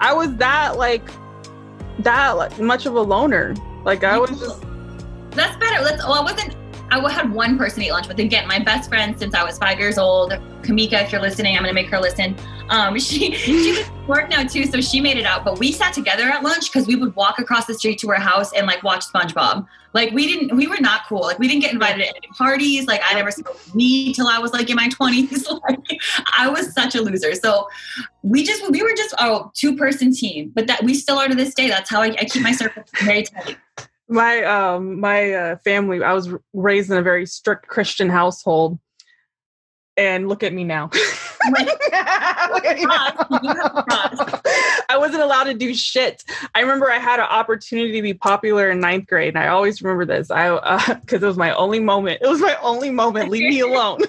I 0.00 0.12
was 0.12 0.34
that 0.36 0.76
like 0.76 1.08
that 2.00 2.32
like, 2.32 2.58
much 2.58 2.86
of 2.86 2.94
a 2.94 3.02
loner. 3.02 3.54
Like 3.84 4.04
I 4.04 4.18
was 4.18 4.30
just. 4.30 4.64
That's 5.30 5.56
better. 5.56 5.82
Let's. 5.82 6.02
Well, 6.04 6.14
I 6.14 6.22
wasn't. 6.22 6.56
I 6.90 7.12
had 7.12 7.32
one 7.32 7.58
person 7.58 7.80
to 7.80 7.86
eat 7.86 7.92
lunch 7.92 8.08
with. 8.08 8.18
Again, 8.18 8.48
my 8.48 8.58
best 8.58 8.88
friend 8.88 9.18
since 9.18 9.34
I 9.34 9.44
was 9.44 9.58
five 9.58 9.78
years 9.78 9.98
old, 9.98 10.32
Kamika. 10.62 11.04
If 11.04 11.12
you're 11.12 11.20
listening, 11.20 11.56
I'm 11.56 11.62
gonna 11.62 11.74
make 11.74 11.88
her 11.88 12.00
listen. 12.00 12.36
Um, 12.70 12.98
she 12.98 13.32
she 13.32 13.72
was 13.72 13.90
work 14.06 14.28
now 14.30 14.44
too, 14.44 14.64
so 14.66 14.80
she 14.80 15.00
made 15.00 15.16
it 15.16 15.26
out. 15.26 15.44
But 15.44 15.58
we 15.58 15.72
sat 15.72 15.92
together 15.92 16.24
at 16.24 16.42
lunch 16.42 16.72
because 16.72 16.86
we 16.86 16.96
would 16.96 17.14
walk 17.16 17.38
across 17.38 17.66
the 17.66 17.74
street 17.74 17.98
to 18.00 18.08
her 18.08 18.20
house 18.20 18.52
and 18.52 18.66
like 18.66 18.82
watch 18.82 19.04
SpongeBob. 19.06 19.66
Like 19.94 20.12
we 20.12 20.26
didn't, 20.26 20.56
we 20.56 20.66
were 20.66 20.80
not 20.80 21.02
cool. 21.08 21.22
Like 21.22 21.38
we 21.38 21.48
didn't 21.48 21.62
get 21.62 21.72
invited 21.72 22.02
to 22.02 22.08
any 22.08 22.28
parties. 22.36 22.86
Like 22.86 23.00
I 23.04 23.14
never 23.14 23.30
smoked 23.30 23.74
weed 23.74 24.14
till 24.14 24.28
I 24.28 24.38
was 24.38 24.52
like 24.52 24.68
in 24.68 24.76
my 24.76 24.88
20s. 24.88 25.46
like 25.68 26.00
I 26.36 26.48
was 26.48 26.72
such 26.74 26.94
a 26.94 27.00
loser. 27.00 27.34
So 27.34 27.68
we 28.22 28.44
just 28.44 28.70
we 28.70 28.82
were 28.82 28.94
just 28.96 29.14
a 29.14 29.40
two 29.54 29.76
person 29.76 30.12
team, 30.12 30.52
but 30.54 30.66
that 30.66 30.82
we 30.82 30.94
still 30.94 31.18
are 31.18 31.28
to 31.28 31.34
this 31.34 31.54
day. 31.54 31.68
That's 31.68 31.88
how 31.88 32.02
I, 32.02 32.14
I 32.18 32.24
keep 32.24 32.42
my 32.42 32.52
circle 32.52 32.82
very 33.02 33.24
tight 33.24 33.56
my 34.08 34.42
um 34.44 35.00
my 35.00 35.32
uh, 35.32 35.56
family 35.58 36.02
i 36.02 36.12
was 36.12 36.32
raised 36.54 36.90
in 36.90 36.96
a 36.96 37.02
very 37.02 37.26
strict 37.26 37.68
christian 37.68 38.08
household 38.08 38.78
and 39.96 40.28
look 40.28 40.42
at 40.42 40.52
me 40.52 40.64
now 40.64 40.90
I 44.88 44.96
wasn't 44.96 45.22
allowed 45.22 45.44
to 45.44 45.54
do 45.54 45.74
shit. 45.74 46.24
I 46.54 46.60
remember 46.60 46.90
I 46.90 46.98
had 46.98 47.20
an 47.20 47.26
opportunity 47.26 47.92
to 47.92 48.02
be 48.02 48.14
popular 48.14 48.70
in 48.70 48.80
ninth 48.80 49.06
grade, 49.06 49.34
and 49.34 49.38
I 49.38 49.48
always 49.48 49.82
remember 49.82 50.04
this. 50.04 50.30
I 50.30 50.94
because 50.94 51.22
uh, 51.22 51.26
it 51.26 51.28
was 51.28 51.36
my 51.36 51.54
only 51.54 51.80
moment. 51.80 52.20
It 52.22 52.28
was 52.28 52.40
my 52.40 52.56
only 52.62 52.90
moment. 52.90 53.30
Leave 53.30 53.48
me 53.48 53.60
alone. 53.68 54.00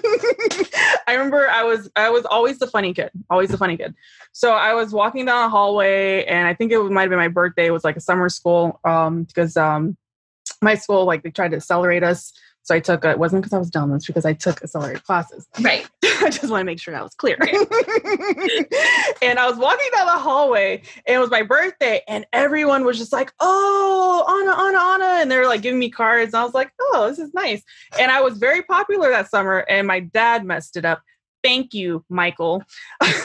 I 1.06 1.12
remember 1.12 1.48
I 1.48 1.62
was 1.62 1.90
I 1.96 2.10
was 2.10 2.24
always 2.24 2.58
the 2.58 2.66
funny 2.66 2.94
kid, 2.94 3.10
always 3.28 3.50
the 3.50 3.58
funny 3.58 3.76
kid. 3.76 3.94
So 4.32 4.52
I 4.52 4.74
was 4.74 4.92
walking 4.92 5.26
down 5.26 5.46
a 5.46 5.48
hallway, 5.48 6.24
and 6.24 6.46
I 6.46 6.54
think 6.54 6.72
it 6.72 6.82
might 6.82 7.02
have 7.02 7.10
been 7.10 7.18
my 7.18 7.28
birthday. 7.28 7.66
It 7.66 7.72
was 7.72 7.84
like 7.84 7.96
a 7.96 8.00
summer 8.00 8.28
school, 8.28 8.80
um, 8.84 9.24
because 9.24 9.56
um, 9.56 9.96
my 10.62 10.74
school 10.74 11.04
like 11.04 11.22
they 11.22 11.30
tried 11.30 11.50
to 11.50 11.56
accelerate 11.56 12.02
us 12.02 12.32
so 12.62 12.74
I 12.74 12.80
took 12.80 13.04
it 13.04 13.18
wasn't 13.18 13.42
because 13.42 13.52
I 13.52 13.58
was 13.58 13.70
dumb, 13.70 13.92
it's 13.94 14.06
because 14.06 14.24
I 14.24 14.32
took 14.32 14.62
accelerated 14.62 15.04
classes. 15.04 15.48
Right. 15.60 15.88
I 16.04 16.30
just 16.30 16.50
want 16.50 16.60
to 16.60 16.64
make 16.64 16.80
sure 16.80 16.92
that 16.92 17.02
was 17.02 17.14
clear. 17.14 17.36
and 19.22 19.38
I 19.38 19.48
was 19.48 19.56
walking 19.56 19.88
down 19.94 20.06
the 20.06 20.12
hallway 20.12 20.82
and 21.06 21.16
it 21.16 21.18
was 21.18 21.30
my 21.30 21.42
birthday, 21.42 22.02
and 22.06 22.26
everyone 22.32 22.84
was 22.84 22.98
just 22.98 23.12
like, 23.12 23.32
Oh, 23.40 24.24
Ana, 24.28 24.52
Ana, 24.52 24.78
Ana. 24.78 25.20
And 25.22 25.30
they 25.30 25.38
were 25.38 25.46
like 25.46 25.62
giving 25.62 25.78
me 25.78 25.90
cards. 25.90 26.34
And 26.34 26.40
I 26.40 26.44
was 26.44 26.54
like, 26.54 26.72
Oh, 26.80 27.08
this 27.08 27.18
is 27.18 27.32
nice. 27.34 27.62
And 27.98 28.10
I 28.10 28.20
was 28.20 28.38
very 28.38 28.62
popular 28.62 29.10
that 29.10 29.30
summer, 29.30 29.58
and 29.68 29.86
my 29.86 30.00
dad 30.00 30.44
messed 30.44 30.76
it 30.76 30.84
up. 30.84 31.02
Thank 31.42 31.74
you, 31.74 32.04
Michael. 32.08 32.62
I 33.00 33.16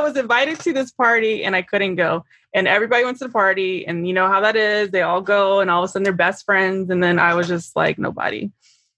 was 0.00 0.16
invited 0.16 0.60
to 0.60 0.72
this 0.72 0.90
party 0.92 1.44
and 1.44 1.56
I 1.56 1.62
couldn't 1.62 1.96
go. 1.96 2.24
And 2.52 2.68
everybody 2.68 3.04
went 3.04 3.18
to 3.18 3.24
the 3.24 3.32
party, 3.32 3.84
and 3.84 4.06
you 4.06 4.14
know 4.14 4.28
how 4.28 4.40
that 4.40 4.54
is. 4.54 4.90
They 4.90 5.02
all 5.02 5.20
go, 5.20 5.58
and 5.58 5.68
all 5.68 5.82
of 5.82 5.88
a 5.88 5.92
sudden 5.92 6.04
they're 6.04 6.12
best 6.12 6.44
friends. 6.44 6.88
And 6.88 7.02
then 7.02 7.18
I 7.18 7.34
was 7.34 7.48
just 7.48 7.74
like, 7.74 7.98
nobody. 7.98 8.52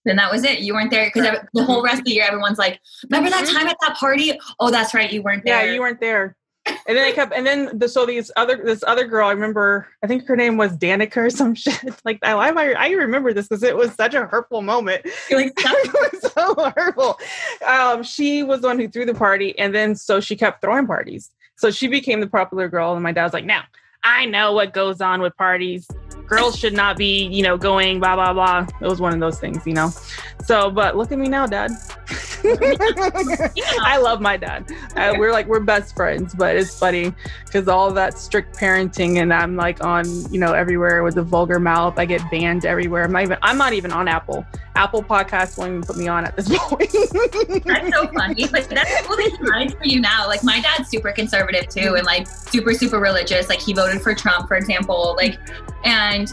Then 0.05 0.17
that 0.17 0.31
was 0.31 0.45
it. 0.45 0.59
You 0.59 0.75
weren't 0.75 0.91
there 0.91 1.11
because 1.13 1.39
the 1.55 1.65
whole 1.65 1.83
rest 1.83 2.01
of 2.01 2.05
the 2.05 2.11
year, 2.13 2.25
everyone's 2.27 2.59
like, 2.59 2.79
"Remember 3.05 3.31
that 3.31 3.47
mm-hmm. 3.47 3.57
time 3.57 3.67
at 3.67 3.79
that 3.81 3.97
party? 3.97 4.39
Oh, 4.61 4.71
that's 4.71 4.93
right, 4.93 5.11
you 5.11 5.23
weren't 5.23 5.43
there." 5.43 5.65
Yeah, 5.65 5.73
you 5.73 5.81
weren't 5.81 6.01
there 6.01 6.37
and 6.67 6.97
then 6.97 7.05
I 7.05 7.13
kept, 7.13 7.33
and 7.33 7.47
then 7.47 7.79
the, 7.79 7.89
so 7.89 8.07
these 8.07 8.31
other, 8.37 8.57
this 8.57 8.83
other 8.87 9.07
girl, 9.07 9.29
I 9.29 9.33
remember, 9.33 9.89
I 10.03 10.07
think 10.07 10.27
her 10.27 10.37
name 10.37 10.57
was 10.57 10.77
Danica 10.77 11.17
or 11.17 11.31
some 11.31 11.55
shit. 11.55 11.95
Like 12.05 12.19
I, 12.23 12.33
I, 12.33 12.73
I 12.73 12.91
remember 12.91 13.33
this 13.33 13.49
because 13.49 13.63
it 13.63 13.77
was 13.77 13.93
such 13.95 14.15
a 14.15 14.27
hurtful 14.27 14.63
moment. 14.63 15.05
Like 15.31 15.53
it 15.57 16.13
was 16.13 16.33
so 16.33 16.73
hurtful. 16.77 17.19
Um, 17.67 18.03
she 18.03 18.43
was 18.43 18.61
the 18.61 18.69
one 18.69 18.79
who 18.79 18.89
threw 18.89 19.07
the 19.07 19.15
party, 19.15 19.59
and 19.59 19.75
then 19.75 19.95
so 19.95 20.21
she 20.21 20.37
kept 20.37 20.61
throwing 20.61 20.87
parties. 20.87 21.31
So 21.57 21.71
she 21.71 21.89
became 21.89 22.21
the 22.21 22.27
popular 22.27 22.69
girl, 22.69 22.95
and 22.95 23.03
my 23.03 23.13
dad 23.13 23.25
was 23.25 23.33
like, 23.33 23.45
"Now 23.45 23.65
I 24.05 24.27
know 24.27 24.53
what 24.53 24.73
goes 24.75 25.01
on 25.01 25.21
with 25.21 25.37
parties. 25.37 25.89
Girls 26.27 26.59
should 26.59 26.75
not 26.75 26.97
be, 26.97 27.27
you 27.27 27.43
know, 27.43 27.57
going 27.57 28.01
blah 28.01 28.15
blah 28.15 28.33
blah." 28.33 28.67
It 28.81 28.87
was 28.87 29.01
one 29.01 29.13
of 29.13 29.21
those 29.21 29.39
things, 29.39 29.67
you 29.67 29.75
know. 29.75 29.91
So, 30.45 30.71
but 30.71 30.97
look 30.97 31.13
at 31.13 31.19
me 31.19 31.29
now, 31.29 31.47
Dad. 31.47 31.71
I 33.83 33.99
love 33.99 34.21
my 34.21 34.37
dad. 34.37 34.71
Uh, 34.97 35.15
we're 35.19 35.33
like 35.33 35.47
we're 35.47 35.61
best 35.61 35.97
friends, 35.97 36.35
but 36.35 36.57
it's 36.57 36.79
funny 36.79 37.13
because 37.45 37.69
all 37.69 37.91
that 37.93 38.19
strict 38.19 38.57
parenting, 38.57 39.21
and 39.21 39.33
I'm 39.33 39.57
like 39.57 39.83
on 39.83 40.05
you 40.33 40.39
know 40.39 40.53
everywhere 40.53 41.03
with 41.03 41.15
the 41.15 41.23
vulgar 41.23 41.59
mouth. 41.59 41.99
I 41.99 42.05
get 42.05 42.23
banned 42.31 42.65
everywhere. 42.65 43.05
I'm 43.05 43.13
not 43.13 43.23
even. 43.23 43.39
I'm 43.43 43.59
not 43.59 43.73
even 43.73 43.93
on 43.93 44.09
Apple. 44.09 44.45
Apple 44.75 45.03
Podcasts 45.03 45.57
won't 45.57 45.71
even 45.71 45.83
put 45.83 45.97
me 45.97 46.07
on 46.07 46.25
at 46.25 46.37
this 46.37 46.49
point. 46.59 46.91
that's 47.65 47.97
so 47.97 48.07
funny, 48.09 48.47
but 48.47 48.69
that's 48.69 49.09
really 49.09 49.33
nice 49.43 49.73
for 49.73 49.85
you 49.87 50.01
now. 50.01 50.27
Like 50.27 50.45
my 50.45 50.61
dad's 50.61 50.89
super 50.89 51.13
conservative 51.13 51.69
too, 51.69 51.95
and 51.97 52.05
like 52.05 52.27
super 52.27 52.75
super 52.75 53.01
religious. 53.01 53.49
Like 53.49 53.61
he 53.61 53.73
voted 53.73 54.03
for 54.03 54.15
Trump, 54.15 54.49
for 54.49 54.57
example. 54.57 55.15
Like 55.17 55.39
and 55.85 56.33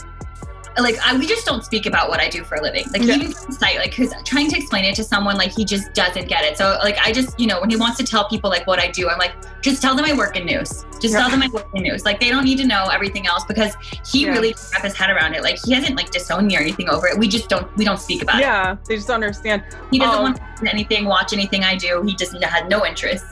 like 0.78 0.98
I, 1.04 1.16
we 1.18 1.28
just 1.28 1.46
don't 1.46 1.64
speak 1.64 1.86
about 1.86 2.10
what 2.10 2.20
I 2.20 2.30
do 2.30 2.44
for 2.44 2.56
a 2.56 2.62
living. 2.62 2.86
Like 2.92 3.04
yeah. 3.04 3.16
even 3.16 3.32
site, 3.32 3.78
like 3.78 3.92
because 3.96 4.14
trying 4.26 4.50
to 4.50 4.58
explain 4.58 4.86
it 4.86 4.96
to 4.96 5.04
someone 5.04 5.38
like 5.38 5.52
he 5.52 5.66
just 5.66 5.94
doesn't 5.94 6.28
get 6.28 6.44
it. 6.44 6.58
So 6.58 6.78
like 6.82 6.98
I 7.00 7.12
just 7.12 7.40
you 7.40 7.48
know 7.48 7.62
when 7.62 7.70
he 7.70 7.76
wants 7.76 7.98
to 7.98 8.04
tell 8.04 8.28
people 8.28 8.50
like 8.50 8.66
what 8.66 8.80
I 8.80 8.90
do, 8.90 9.10
I'm 9.10 9.20
like 9.20 9.34
just 9.62 9.82
tell 9.82 9.96
them 9.96 10.06
I 10.06 10.14
work 10.14 10.36
in 10.36 10.46
news. 10.46 10.86
Just 11.00 11.14
yeah. 11.14 11.20
tell 11.20 11.30
them 11.30 11.44
I 11.44 11.50
work 11.50 11.68
in 11.74 11.84
news. 11.84 12.06
Like 12.06 12.20
they 12.20 12.30
don't 12.30 12.44
need 12.44 12.58
to 12.58 12.66
know 12.66 12.88
everything 12.92 13.28
else 13.28 13.44
because 13.46 13.74
he 14.06 14.26
yeah. 14.26 14.32
really 14.32 14.54
can 14.54 14.64
wrap 14.74 14.84
his 14.84 14.96
head 14.96 15.10
around 15.10 15.36
it. 15.36 15.44
Like 15.44 15.60
he 15.64 15.74
hasn't 15.74 15.96
like 15.96 16.12
disowned 16.12 16.48
me 16.48 16.58
or 16.58 16.62
anything 16.62 16.90
over 16.90 17.08
it. 17.08 17.18
We 17.18 17.28
just 17.28 17.50
don't 17.50 17.76
we 17.78 17.86
don't 17.86 18.00
speak 18.00 18.24
about 18.24 18.40
yeah, 18.40 18.72
it. 18.72 18.76
Yeah, 18.76 18.78
they 18.88 18.96
just 18.96 19.08
don't 19.08 19.16
understand. 19.16 19.64
He 19.92 20.00
doesn't 20.00 20.16
um, 20.16 20.24
want 20.24 20.40
anything, 20.66 21.06
watch 21.06 21.34
anything 21.34 21.64
I 21.64 21.76
do. 21.76 22.02
He 22.04 22.16
just 22.16 22.42
had 22.44 22.70
no 22.70 22.86
interest 22.86 23.26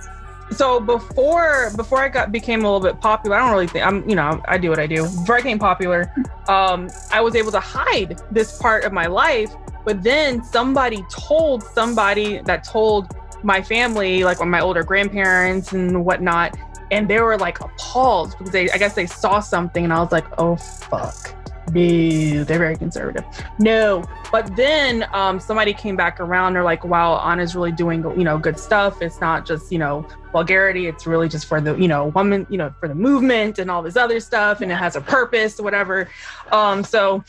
so 0.51 0.79
before 0.79 1.71
before 1.75 1.99
I 1.99 2.09
got 2.09 2.31
became 2.31 2.61
a 2.61 2.63
little 2.63 2.79
bit 2.79 2.99
popular, 3.01 3.37
I 3.37 3.39
don't 3.39 3.51
really 3.51 3.67
think 3.67 3.85
I'm 3.85 4.07
you 4.09 4.15
know 4.15 4.41
I 4.47 4.57
do 4.57 4.69
what 4.69 4.79
I 4.79 4.87
do. 4.87 5.03
Before 5.03 5.35
I 5.35 5.39
became 5.39 5.59
popular, 5.59 6.11
um, 6.47 6.89
I 7.11 7.21
was 7.21 7.35
able 7.35 7.51
to 7.51 7.59
hide 7.59 8.21
this 8.31 8.57
part 8.59 8.83
of 8.83 8.93
my 8.93 9.07
life. 9.07 9.53
But 9.83 10.03
then 10.03 10.43
somebody 10.43 11.03
told 11.09 11.63
somebody 11.63 12.41
that 12.41 12.63
told 12.63 13.15
my 13.43 13.61
family, 13.61 14.23
like 14.23 14.39
my 14.45 14.61
older 14.61 14.83
grandparents 14.83 15.73
and 15.73 16.05
whatnot, 16.05 16.55
and 16.91 17.09
they 17.09 17.19
were 17.19 17.37
like 17.37 17.61
appalled 17.61 18.35
because 18.37 18.51
they 18.51 18.69
I 18.71 18.77
guess 18.77 18.93
they 18.93 19.05
saw 19.05 19.39
something, 19.39 19.83
and 19.83 19.93
I 19.93 19.99
was 19.99 20.11
like, 20.11 20.25
oh 20.37 20.55
fuck. 20.55 21.35
No, 21.73 22.43
they're 22.43 22.60
very 22.60 22.75
conservative. 22.75 23.23
No, 23.60 24.03
but 24.31 24.55
then 24.55 25.07
um, 25.13 25.39
somebody 25.39 25.73
came 25.73 25.95
back 25.95 26.19
around. 26.19 26.53
They're 26.53 26.63
like, 26.63 26.84
"Wow, 26.84 27.13
Ana's 27.15 27.55
really 27.55 27.71
doing 27.71 28.03
you 28.17 28.23
know 28.23 28.38
good 28.38 28.60
stuff. 28.60 29.01
It's 29.01 29.21
not 29.21 29.45
just 29.45 29.71
you 29.71 29.79
know 29.79 30.05
vulgarity. 30.31 30.88
It's 30.88 31.07
really 31.07 31.29
just 31.29 31.45
for 31.45 31.62
the 31.62 31.75
you 31.75 31.88
know 31.88 32.07
woman 32.07 32.45
you 32.49 32.57
know 32.57 32.73
for 32.79 32.88
the 32.88 32.95
movement 32.95 33.60
and 33.60 33.71
all 33.71 33.81
this 33.81 33.95
other 33.95 34.19
stuff, 34.19 34.62
and 34.62 34.71
it 34.71 34.75
has 34.75 34.95
a 34.95 35.01
purpose, 35.01 35.60
whatever." 35.60 36.10
Um, 36.51 36.84
so 36.84 37.23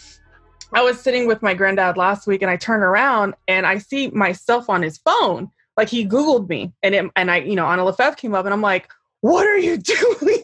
I 0.72 0.82
was 0.82 1.00
sitting 1.00 1.26
with 1.26 1.42
my 1.42 1.54
granddad 1.54 1.96
last 1.96 2.26
week, 2.26 2.42
and 2.42 2.50
I 2.50 2.56
turn 2.56 2.82
around 2.82 3.34
and 3.46 3.66
I 3.66 3.78
see 3.78 4.08
myself 4.08 4.68
on 4.68 4.82
his 4.82 4.98
phone. 4.98 5.50
Like 5.76 5.88
he 5.88 6.06
Googled 6.06 6.48
me, 6.48 6.72
and 6.82 6.94
it, 6.94 7.10
and 7.16 7.30
I 7.30 7.38
you 7.38 7.54
know 7.54 7.66
Ana 7.66 7.84
Lefebvre 7.84 8.16
came 8.16 8.34
up, 8.34 8.44
and 8.44 8.52
I'm 8.52 8.62
like, 8.62 8.90
what 9.32 9.46
are 9.46 9.56
you 9.58 9.76
doing? 9.76 10.18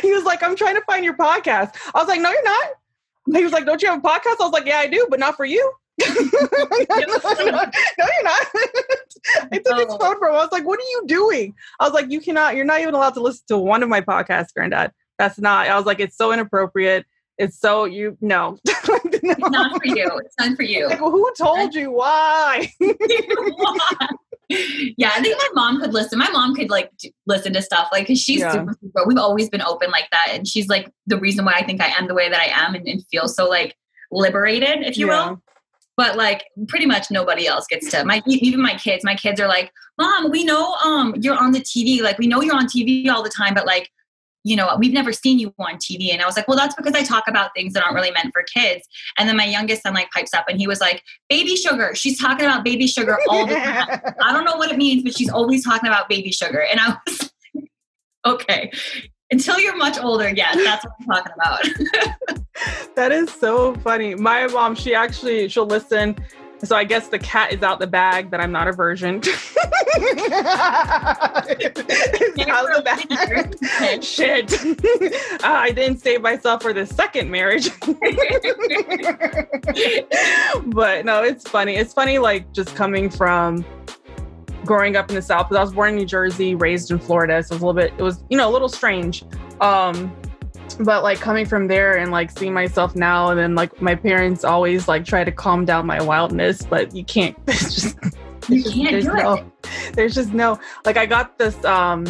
he 0.00 0.12
was 0.12 0.22
like, 0.24 0.44
I'm 0.44 0.54
trying 0.54 0.76
to 0.76 0.82
find 0.82 1.04
your 1.04 1.16
podcast. 1.16 1.74
I 1.92 1.98
was 1.98 2.06
like, 2.06 2.20
no, 2.20 2.30
you're 2.30 2.44
not. 2.44 2.68
He 3.32 3.42
was 3.42 3.52
like, 3.52 3.66
don't 3.66 3.82
you 3.82 3.88
have 3.88 3.98
a 3.98 4.02
podcast? 4.02 4.36
I 4.40 4.44
was 4.44 4.52
like, 4.52 4.64
yeah, 4.64 4.78
I 4.78 4.86
do, 4.86 5.08
but 5.10 5.18
not 5.18 5.36
for 5.36 5.44
you. 5.44 5.72
no, 6.00 6.06
you're 6.08 7.08
not. 7.48 8.46
I 9.52 9.58
took 9.58 9.78
his 9.78 9.86
oh. 9.88 9.98
phone 9.98 10.18
from 10.20 10.28
him. 10.28 10.36
I 10.36 10.42
was 10.42 10.52
like, 10.52 10.64
what 10.64 10.78
are 10.78 10.88
you 10.88 11.02
doing? 11.06 11.52
I 11.80 11.84
was 11.84 11.92
like, 11.92 12.12
you 12.12 12.20
cannot, 12.20 12.54
you're 12.54 12.64
not 12.64 12.80
even 12.80 12.94
allowed 12.94 13.14
to 13.14 13.20
listen 13.20 13.42
to 13.48 13.58
one 13.58 13.82
of 13.82 13.88
my 13.88 14.00
podcasts, 14.00 14.54
granddad. 14.54 14.92
That's 15.18 15.40
not, 15.40 15.66
I 15.66 15.76
was 15.76 15.86
like, 15.86 15.98
it's 15.98 16.16
so 16.16 16.32
inappropriate. 16.32 17.06
It's 17.38 17.58
so 17.58 17.86
you 17.86 18.16
no. 18.20 18.58
no. 18.66 18.98
It's 19.04 19.50
not 19.50 19.82
for 19.82 19.86
you. 19.86 20.20
It's 20.24 20.34
not 20.38 20.56
for 20.56 20.62
you. 20.62 20.86
Like, 20.86 21.00
well, 21.00 21.10
who 21.10 21.28
told 21.36 21.74
you 21.74 21.90
why? 21.90 22.70
why? 22.78 24.08
Yeah, 24.96 25.12
I 25.14 25.20
think 25.20 25.36
my 25.38 25.48
mom 25.54 25.80
could 25.80 25.92
listen. 25.92 26.18
My 26.18 26.28
mom 26.30 26.54
could 26.54 26.70
like 26.70 26.90
listen 27.26 27.52
to 27.52 27.62
stuff 27.62 27.88
like 27.92 28.08
because 28.08 28.20
she's 28.20 28.40
yeah. 28.40 28.52
super, 28.52 28.74
super. 28.80 29.04
We've 29.06 29.18
always 29.18 29.48
been 29.48 29.62
open 29.62 29.90
like 29.90 30.08
that, 30.10 30.28
and 30.32 30.46
she's 30.46 30.68
like 30.68 30.90
the 31.06 31.18
reason 31.18 31.44
why 31.44 31.52
I 31.52 31.64
think 31.64 31.80
I 31.80 31.86
am 31.86 32.08
the 32.08 32.14
way 32.14 32.28
that 32.28 32.40
I 32.40 32.66
am 32.66 32.74
and, 32.74 32.86
and 32.86 33.04
feel 33.10 33.28
so 33.28 33.48
like 33.48 33.76
liberated, 34.10 34.82
if 34.82 34.98
you 34.98 35.06
yeah. 35.06 35.30
will. 35.30 35.42
But 35.96 36.16
like 36.16 36.44
pretty 36.66 36.86
much 36.86 37.10
nobody 37.10 37.46
else 37.46 37.66
gets 37.68 37.90
to 37.92 38.04
my 38.04 38.22
even 38.26 38.60
my 38.60 38.74
kids. 38.74 39.04
My 39.04 39.14
kids 39.14 39.40
are 39.40 39.48
like, 39.48 39.70
"Mom, 39.98 40.30
we 40.30 40.44
know 40.44 40.74
um 40.84 41.14
you're 41.20 41.38
on 41.38 41.52
the 41.52 41.60
TV. 41.60 42.02
Like 42.02 42.18
we 42.18 42.26
know 42.26 42.42
you're 42.42 42.56
on 42.56 42.66
TV 42.66 43.08
all 43.08 43.22
the 43.22 43.30
time, 43.30 43.54
but 43.54 43.66
like 43.66 43.88
you 44.44 44.56
know, 44.56 44.74
we've 44.78 44.92
never 44.92 45.12
seen 45.12 45.38
you 45.38 45.52
on 45.58 45.76
TV. 45.76 46.12
And 46.12 46.22
I 46.22 46.26
was 46.26 46.36
like, 46.36 46.48
well, 46.48 46.56
that's 46.56 46.74
because 46.74 46.94
I 46.94 47.02
talk 47.02 47.24
about 47.28 47.50
things 47.54 47.74
that 47.74 47.82
aren't 47.82 47.94
really 47.94 48.10
meant 48.10 48.32
for 48.32 48.42
kids. 48.42 48.88
And 49.18 49.28
then 49.28 49.36
my 49.36 49.44
youngest 49.44 49.82
son 49.82 49.94
like 49.94 50.10
pipes 50.10 50.32
up 50.32 50.46
and 50.48 50.58
he 50.58 50.66
was 50.66 50.80
like, 50.80 51.02
baby 51.28 51.56
sugar. 51.56 51.94
She's 51.94 52.18
talking 52.18 52.46
about 52.46 52.64
baby 52.64 52.86
sugar 52.86 53.18
all 53.28 53.46
the 53.46 53.54
time. 53.54 54.00
I 54.22 54.32
don't 54.32 54.44
know 54.44 54.56
what 54.56 54.70
it 54.70 54.78
means, 54.78 55.02
but 55.02 55.16
she's 55.16 55.30
always 55.30 55.64
talking 55.64 55.88
about 55.88 56.08
baby 56.08 56.32
sugar. 56.32 56.62
And 56.70 56.80
I 56.80 56.96
was 57.06 57.32
okay. 58.26 58.72
Until 59.32 59.60
you're 59.60 59.76
much 59.76 59.98
older, 59.98 60.28
yes, 60.28 60.56
that's 60.56 60.84
what 60.84 60.94
I'm 61.00 61.06
talking 61.06 61.32
about. 61.36 62.44
that 62.96 63.12
is 63.12 63.30
so 63.30 63.74
funny. 63.76 64.14
My 64.16 64.46
mom, 64.48 64.74
she 64.74 64.94
actually 64.94 65.48
she'll 65.48 65.66
listen. 65.66 66.16
So 66.62 66.76
I 66.76 66.84
guess 66.84 67.08
the 67.08 67.18
cat 67.18 67.52
is 67.52 67.62
out 67.62 67.80
the 67.80 67.86
bag 67.86 68.30
that 68.30 68.40
I'm 68.40 68.52
not 68.52 68.68
a 68.68 68.72
virgin. 68.72 69.14
out 69.16 69.22
the 72.66 72.82
bag. 72.84 74.04
Shit. 74.04 74.52
Uh, 75.42 75.46
I 75.46 75.70
didn't 75.70 75.98
save 75.98 76.20
myself 76.20 76.62
for 76.62 76.72
the 76.72 76.84
second 76.86 77.30
marriage. 77.30 77.70
but 80.66 81.04
no, 81.06 81.22
it's 81.22 81.48
funny. 81.48 81.76
It's 81.76 81.94
funny, 81.94 82.18
like 82.18 82.52
just 82.52 82.76
coming 82.76 83.08
from 83.08 83.64
growing 84.64 84.96
up 84.96 85.08
in 85.08 85.14
the 85.14 85.22
South. 85.22 85.48
Because 85.48 85.56
I 85.56 85.62
was 85.62 85.72
born 85.72 85.90
in 85.90 85.96
New 85.96 86.06
Jersey, 86.06 86.54
raised 86.54 86.90
in 86.90 86.98
Florida, 86.98 87.42
so 87.42 87.54
it 87.54 87.56
was 87.56 87.62
a 87.62 87.66
little 87.66 87.80
bit. 87.80 87.94
It 87.96 88.02
was 88.02 88.22
you 88.28 88.36
know 88.36 88.48
a 88.48 88.52
little 88.52 88.68
strange. 88.68 89.24
Um, 89.60 90.14
but 90.84 91.02
like 91.02 91.20
coming 91.20 91.44
from 91.44 91.66
there 91.66 91.98
and 91.98 92.10
like 92.10 92.30
seeing 92.30 92.54
myself 92.54 92.96
now 92.96 93.30
and 93.30 93.38
then 93.38 93.54
like 93.54 93.80
my 93.82 93.94
parents 93.94 94.44
always 94.44 94.88
like 94.88 95.04
try 95.04 95.22
to 95.22 95.32
calm 95.32 95.64
down 95.64 95.86
my 95.86 96.00
wildness 96.02 96.62
but 96.62 96.94
you 96.94 97.04
can't 97.04 97.36
it's 97.46 97.74
just 97.74 97.98
you 98.48 98.62
can't 98.64 98.90
there's 98.90 99.04
do 99.04 99.12
no 99.14 99.34
it. 99.34 99.44
there's 99.92 100.14
just 100.14 100.32
no 100.32 100.58
like 100.84 100.96
i 100.96 101.04
got 101.06 101.36
this 101.38 101.62
um 101.64 102.04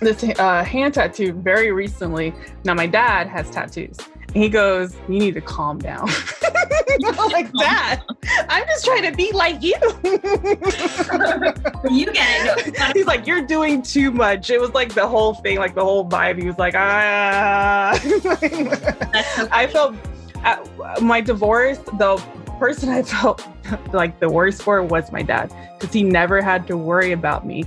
this 0.00 0.22
uh, 0.38 0.62
hand 0.62 0.94
tattoo 0.94 1.32
very 1.32 1.72
recently 1.72 2.32
now 2.64 2.74
my 2.74 2.86
dad 2.86 3.26
has 3.26 3.50
tattoos 3.50 3.98
he 4.34 4.48
goes 4.48 4.96
you 5.08 5.18
need 5.18 5.34
to 5.34 5.40
calm 5.40 5.78
down. 5.78 6.08
Like 7.30 7.52
that 7.52 8.02
i'm 8.48 8.66
just 8.66 8.84
trying 8.84 9.02
to 9.02 9.16
be 9.16 9.30
like 9.32 9.62
you. 9.62 9.74
You 11.90 12.06
get 12.12 12.66
it. 12.66 12.76
he's 12.96 13.06
like 13.06 13.26
you're 13.26 13.42
doing 13.42 13.82
too 13.82 14.10
much. 14.10 14.50
It 14.50 14.60
was 14.60 14.70
like 14.70 14.94
the 14.94 15.06
whole 15.06 15.34
thing 15.34 15.58
like 15.58 15.74
the 15.74 15.84
whole 15.84 16.08
vibe. 16.08 16.40
He 16.40 16.46
was 16.46 16.58
like 16.58 16.74
ah. 16.74 17.98
So 18.02 19.48
I 19.52 19.68
felt 19.70 19.96
at 20.44 21.02
my 21.02 21.20
divorce, 21.20 21.78
the 21.98 22.16
person 22.58 22.88
I 22.88 23.02
felt 23.02 23.46
like 23.92 24.18
the 24.18 24.28
worst 24.28 24.62
for 24.62 24.82
was 24.82 25.12
my 25.12 25.22
dad 25.22 25.54
because 25.78 25.92
he 25.92 26.02
never 26.02 26.42
had 26.42 26.66
to 26.68 26.76
worry 26.76 27.12
about 27.12 27.46
me. 27.46 27.64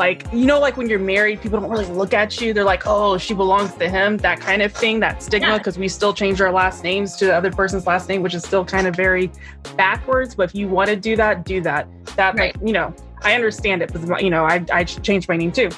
Like, 0.00 0.24
you 0.32 0.46
know, 0.46 0.58
like 0.58 0.78
when 0.78 0.88
you're 0.88 0.98
married, 0.98 1.42
people 1.42 1.60
don't 1.60 1.68
really 1.68 1.84
look 1.84 2.14
at 2.14 2.40
you. 2.40 2.54
They're 2.54 2.64
like, 2.64 2.84
oh, 2.86 3.18
she 3.18 3.34
belongs 3.34 3.74
to 3.74 3.86
him, 3.86 4.16
that 4.18 4.40
kind 4.40 4.62
of 4.62 4.72
thing, 4.72 4.98
that 5.00 5.22
stigma, 5.22 5.48
Yeah. 5.48 5.58
because 5.58 5.78
we 5.78 5.88
still 5.88 6.14
change 6.14 6.40
our 6.40 6.50
last 6.50 6.82
names 6.82 7.16
to 7.16 7.26
the 7.26 7.34
other 7.36 7.50
person's 7.50 7.86
last 7.86 8.08
name, 8.08 8.22
which 8.22 8.32
is 8.34 8.42
still 8.42 8.64
kind 8.64 8.86
of 8.86 8.96
very 8.96 9.30
backwards. 9.76 10.34
But 10.34 10.44
if 10.44 10.54
you 10.54 10.68
want 10.68 10.88
to 10.88 10.96
do 10.96 11.16
that, 11.16 11.44
do 11.44 11.60
that. 11.60 11.86
That, 12.16 12.34
Right. 12.34 12.56
like, 12.56 12.66
you 12.66 12.72
know, 12.72 12.94
I 13.22 13.34
understand 13.34 13.82
it 13.82 13.92
because, 13.92 14.08
you 14.22 14.30
know, 14.30 14.46
I, 14.46 14.64
I 14.72 14.84
changed 14.84 15.28
my 15.28 15.36
name 15.36 15.52
too 15.52 15.68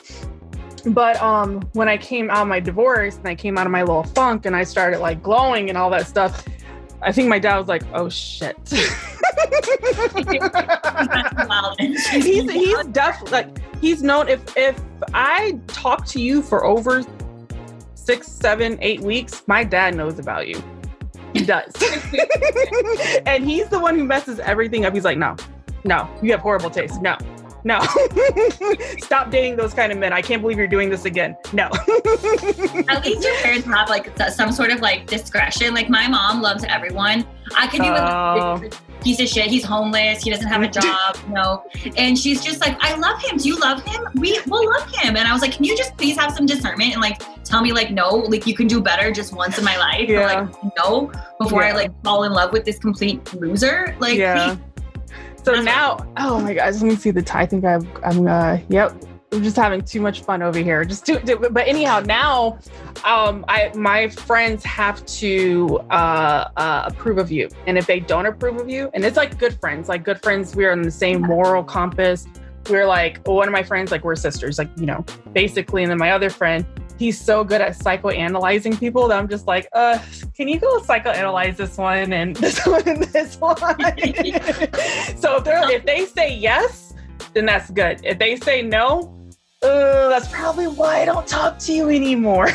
but 0.87 1.15
um 1.23 1.61
when 1.75 1.89
i 1.89 1.97
came 1.97 2.29
out 2.29 2.43
of 2.43 2.49
my 2.49 2.59
divorce 2.59 3.17
and 3.17 3.29
i 3.29 3.37
came 3.37 3.57
out 3.57 3.67
of 3.67 3.71
my 3.71 3.83
little 3.83 4.03
funk 4.03 4.47
and 4.47 4.57
i 4.57 4.65
started 4.65 4.99
like 4.99 5.23
glowing 5.23 5.69
and 5.69 5.79
all 5.79 5.89
that 5.89 6.09
stuff 6.09 6.45
i 7.03 7.13
think 7.13 7.29
my 7.29 7.39
dad 7.39 7.59
was 7.59 7.69
like 7.69 7.83
oh 7.95 8.09
shit. 8.09 8.57
He's 11.79 12.07
he's 12.51 12.85
definitely 12.87 13.31
like 13.31 13.81
he's 13.81 14.03
known 14.03 14.29
if 14.29 14.57
if 14.57 14.81
i 15.15 15.59
talk 15.67 16.07
to 16.07 16.21
you 16.21 16.43
for 16.43 16.65
over 16.65 17.03
six 17.95 18.29
seven 18.29 18.79
eight 18.81 19.01
weeks 19.01 19.43
my 19.47 19.65
dad 19.65 19.95
knows 19.95 20.19
about 20.19 20.49
you. 20.49 20.63
He 21.33 21.45
does. 21.45 21.73
And 23.27 23.45
he's 23.45 23.69
the 23.69 23.79
one 23.81 23.97
who 23.97 24.05
messes 24.05 24.39
everything 24.41 24.85
up. 24.85 24.95
He's 24.95 25.05
like 25.05 25.19
no 25.19 25.37
no 25.85 26.09
you 26.23 26.31
have 26.33 26.41
horrible 26.41 26.71
taste. 26.71 27.01
No 27.03 27.17
no 27.65 27.81
stop 28.99 29.31
dating 29.31 29.57
those 29.57 29.73
kind 29.75 29.93
of 29.93 29.99
men 29.99 30.13
i 30.13 30.21
can't 30.21 30.43
believe 30.43 30.59
you're 30.59 30.67
doing 30.67 30.91
this 30.91 31.05
again 31.05 31.37
no 31.53 31.69
At 32.89 33.05
least 33.05 33.23
your 33.23 33.35
parents 33.39 33.67
have 33.67 33.89
like 33.89 34.13
some 34.31 34.53
sort 34.53 34.71
of 34.71 34.81
like 34.81 35.07
discretion. 35.07 35.75
Like 35.75 35.89
my 35.89 36.09
mom 36.09 36.41
loves 36.43 36.65
everyone. 36.65 37.27
I 37.57 37.67
could 37.67 37.81
with 37.81 37.91
Oh. 37.91 38.63
a 38.65 39.03
piece 39.03 39.21
of 39.21 39.29
shit. 39.29 39.47
He's 39.47 39.65
homeless. 39.65 40.23
He 40.23 40.31
doesn't 40.31 40.47
have 40.47 40.63
a 40.63 40.69
job. 40.69 41.17
You 41.29 41.35
know, 41.35 41.65
and 41.97 42.19
she's 42.19 42.43
just 42.43 42.61
like, 42.61 42.77
I 42.81 42.95
love 42.97 43.21
him. 43.23 43.37
Do 43.39 43.49
you 43.49 43.59
love 43.59 43.83
him? 43.85 44.07
We 44.15 44.39
will 44.47 44.69
love 44.71 44.89
him. 44.95 45.17
And 45.17 45.27
I 45.29 45.33
was 45.33 45.43
like, 45.43 45.53
Can 45.53 45.65
you 45.65 45.77
just 45.77 45.97
please 45.97 46.17
have 46.17 46.33
some 46.33 46.47
discernment 46.47 46.93
and 46.93 47.01
like 47.01 47.23
tell 47.45 47.63
me 47.63 47.73
like 47.73 47.91
no, 47.91 48.09
like 48.11 48.47
you 48.47 48.55
can 48.55 48.67
do 48.67 48.81
better 48.81 49.11
just 49.13 49.33
once 49.35 49.59
in 49.59 49.65
my 49.65 49.77
life. 49.77 50.09
Or, 50.09 50.13
Yeah. 50.13 50.41
like 50.41 50.77
no, 50.79 51.11
before 51.41 51.65
I 51.65 51.73
like 51.73 51.91
fall 52.05 52.25
in 52.25 52.33
love 52.33 52.53
with 52.53 52.65
this 52.65 52.79
complete 52.79 53.33
loser. 53.35 53.95
Like 53.99 54.17
yeah. 54.19 54.55
please. 54.55 54.65
So 55.45 55.53
That's 55.53 55.65
now, 55.65 56.07
oh 56.19 56.41
my 56.41 56.55
gosh, 56.55 56.75
let 56.75 56.83
me 56.83 56.95
see 56.95 57.11
the. 57.11 57.23
T- 57.23 57.33
I 57.35 57.47
think 57.47 57.65
I'm. 57.65 57.89
I'm. 58.05 58.29
Uh, 58.29 58.59
yep. 58.69 58.95
We're 59.33 59.41
just 59.41 59.57
having 59.57 59.81
too 59.81 60.01
much 60.01 60.21
fun 60.23 60.43
over 60.43 60.59
here. 60.59 60.85
Just 60.85 61.05
do. 61.05 61.19
do 61.19 61.37
but 61.37 61.67
anyhow, 61.67 62.01
now, 62.01 62.59
um, 63.05 63.45
I 63.49 63.73
my 63.75 64.09
friends 64.09 64.63
have 64.65 65.05
to 65.07 65.81
uh, 65.91 66.51
uh, 66.57 66.85
approve 66.87 67.19
of 67.19 67.33
you, 67.33 67.49
and 67.67 67.77
if 67.77 67.87
they 67.87 67.99
don't 67.99 68.27
approve 68.27 68.59
of 68.59 68.69
you, 68.69 68.91
and 68.95 69.05
it's 69.05 69.17
like 69.17 69.39
good 69.39 69.59
friends, 69.61 69.89
like 69.89 70.05
good 70.05 70.23
friends, 70.23 70.55
we're 70.55 70.71
on 70.71 70.83
the 70.83 70.91
same 70.91 71.23
moral 71.23 71.65
compass. 71.65 72.27
We're 72.71 72.87
like 72.87 73.27
one 73.27 73.49
of 73.49 73.53
my 73.53 73.65
friends, 73.65 73.91
like 73.91 74.05
we're 74.05 74.15
sisters, 74.15 74.59
like 74.59 74.69
you 74.77 74.87
know, 74.87 75.05
basically. 75.33 75.83
And 75.83 75.91
then 75.91 75.99
my 75.99 76.13
other 76.13 76.31
friend, 76.31 76.65
he's 77.03 77.21
so 77.21 77.43
good 77.43 77.61
at 77.61 77.73
psychoanalyzing 77.77 78.79
people 78.79 79.09
that 79.09 79.19
I'm 79.19 79.29
just 79.29 79.47
like, 79.49 79.69
uh, 79.73 79.99
can 80.37 80.47
you 80.47 80.61
go 80.61 80.79
psychoanalyze 80.81 81.57
this 81.57 81.77
one 81.77 82.13
and 82.13 82.37
this 82.45 82.65
one 82.65 82.87
and 82.89 83.03
this 83.03 83.37
one? 83.41 83.57
so 85.17 85.37
if 85.37 85.45
they 85.45 85.75
if 85.75 85.85
they 85.85 86.07
say 86.07 86.35
yes, 86.35 86.95
then 87.35 87.45
that's 87.47 87.71
good. 87.71 88.01
If 88.05 88.19
they 88.19 88.37
say 88.37 88.63
no, 88.63 89.13
uh, 89.63 90.09
that's 90.09 90.29
probably 90.29 90.69
why 90.69 91.03
I 91.03 91.05
don't 91.05 91.27
talk 91.27 91.59
to 91.61 91.73
you 91.73 91.89
anymore. 91.89 92.47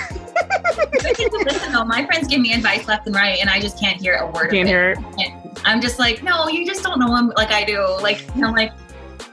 Good 0.92 1.16
thing 1.18 1.30
to 1.30 1.38
listen 1.46 1.72
though. 1.74 1.84
My 1.86 2.06
friends 2.06 2.28
give 2.28 2.40
me 2.40 2.54
advice 2.54 2.88
left 2.88 3.08
and 3.08 3.16
right, 3.16 3.40
and 3.42 3.50
I 3.50 3.60
just 3.60 3.80
can't 3.80 4.00
hear 4.00 4.16
a 4.16 4.26
word. 4.28 4.52
Can't 4.52 4.54
of 4.54 4.58
it. 4.60 4.68
hear 4.68 4.96
it. 5.18 5.60
I'm 5.66 5.82
just 5.82 6.00
like, 6.00 6.22
no, 6.24 6.48
you 6.48 6.66
just 6.66 6.84
don't 6.84 7.00
know 7.00 7.14
him 7.16 7.34
like 7.36 7.52
I 7.52 7.64
do. 7.66 7.80
Like 8.02 8.24
I'm 8.36 8.54
like, 8.54 8.72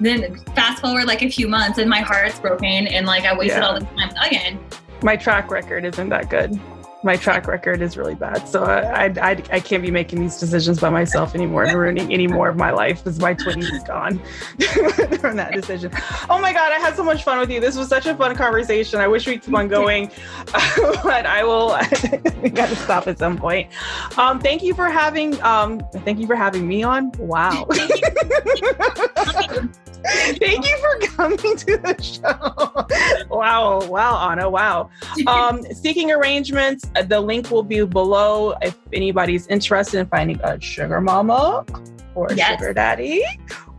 then 0.01 0.39
fast 0.57 0.81
forward 0.81 1.05
like 1.07 1.23
a 1.23 1.29
few 1.29 1.47
months, 1.49 1.79
and 1.79 1.89
my 1.91 2.01
heart's 2.01 2.41
broken, 2.41 2.87
and 2.89 3.07
like 3.07 3.25
I 3.25 3.37
wasted 3.37 3.59
Yeah. 3.59 3.67
all 3.67 3.79
this 3.79 3.89
time 3.97 4.11
again. 4.27 4.59
My 5.05 5.17
track 5.17 5.51
record 5.51 5.85
isn't 5.85 6.09
that 6.09 6.31
good. 6.31 6.59
My 7.03 7.17
track 7.17 7.47
record 7.47 7.83
is 7.83 7.99
really 7.99 8.15
bad, 8.15 8.49
so 8.49 8.65
I, 8.65 9.13
I, 9.21 9.31
I, 9.53 9.61
can't 9.61 9.83
be 9.83 9.91
making 9.91 10.21
these 10.21 10.39
decisions 10.39 10.81
by 10.81 10.89
myself 10.89 11.35
anymore 11.35 11.65
and 11.65 11.79
ruining 11.79 12.11
any 12.11 12.27
more 12.27 12.49
of 12.49 12.57
my 12.57 12.71
life 12.71 13.05
because 13.05 13.21
my 13.21 13.35
twenties 13.35 13.71
is 13.71 13.83
gone 13.83 14.19
from 15.19 15.37
that 15.37 15.53
decision. 15.53 15.93
Oh 16.31 16.39
my 16.41 16.55
god, 16.55 16.73
I 16.73 16.77
had 16.77 16.97
so 16.97 17.05
much 17.05 17.23
fun 17.23 17.39
with 17.39 17.51
you. 17.51 17.61
This 17.61 17.77
was 17.77 17.89
such 17.89 18.07
a 18.07 18.17
fun 18.17 18.35
conversation. 18.35 18.99
I 18.99 19.09
wish 19.09 19.27
we 19.27 19.37
keep 19.37 19.55
on 19.55 19.69
going, 19.69 20.11
but 21.03 21.27
I 21.27 21.45
will. 21.45 21.79
we 22.43 22.49
got 22.49 22.71
to 22.71 22.77
stop 22.77 23.07
at 23.07 23.19
some 23.19 23.37
point. 23.37 23.71
Um, 24.17 24.41
thank 24.41 24.63
you 24.63 24.73
for 24.73 24.89
having. 24.89 25.39
Um, 25.43 25.81
thank 26.07 26.19
you 26.19 26.27
for 26.27 26.37
having 26.37 26.67
me 26.67 26.83
on. 26.83 27.13
Wow. 27.19 27.69
Thank 30.39 30.69
you 30.69 30.77
for 30.79 30.99
coming 31.17 31.57
to 31.57 31.77
the 31.79 31.97
show. 32.03 33.27
wow, 33.35 33.81
wow, 33.87 34.17
Ana, 34.17 34.49
wow. 34.51 34.91
Um, 35.27 35.63
seeking 35.75 36.11
arrangements, 36.13 36.85
uh, 36.97 37.03
the 37.03 37.21
link 37.21 37.51
will 37.51 37.63
be 37.63 37.85
below 37.85 38.55
if 38.63 38.77
anybody's 38.93 39.47
interested 39.49 40.01
in 40.01 40.07
finding 40.07 40.41
a 40.43 40.61
sugar 40.61 41.01
mama 41.01 41.65
or 42.15 42.27
a 42.29 42.35
Yes. 42.35 42.59
sugar 42.61 42.75
daddy. 42.75 43.25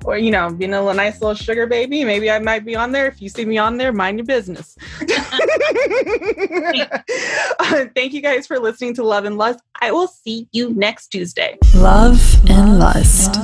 Or 0.03 0.17
you 0.19 0.30
know, 0.30 0.51
being 0.51 0.73
a 0.73 0.80
little 0.80 0.93
nice 0.93 1.19
little 1.19 1.34
sugar 1.36 1.65
baby, 1.65 2.03
maybe 2.03 2.30
I 2.30 2.38
might 2.38 2.63
be 2.63 2.76
on 2.76 2.91
there. 2.91 3.07
If 3.07 3.21
you 3.23 3.28
see 3.30 3.43
me 3.43 3.57
on 3.57 3.78
there, 3.78 3.91
mind 3.91 4.19
your 4.19 4.26
business. 4.26 4.78
Uh, 7.59 7.86
thank 7.95 8.13
you 8.13 8.21
guys 8.21 8.45
for 8.45 8.59
listening 8.59 8.93
to 8.95 9.03
Love 9.03 9.26
and 9.26 9.36
Lust. 9.38 9.61
I 9.82 9.91
will 9.91 10.07
see 10.07 10.47
you 10.51 10.73
next 10.76 11.07
Tuesday. 11.07 11.57
Love 11.76 12.21
and 12.49 12.78
lust. 12.78 13.36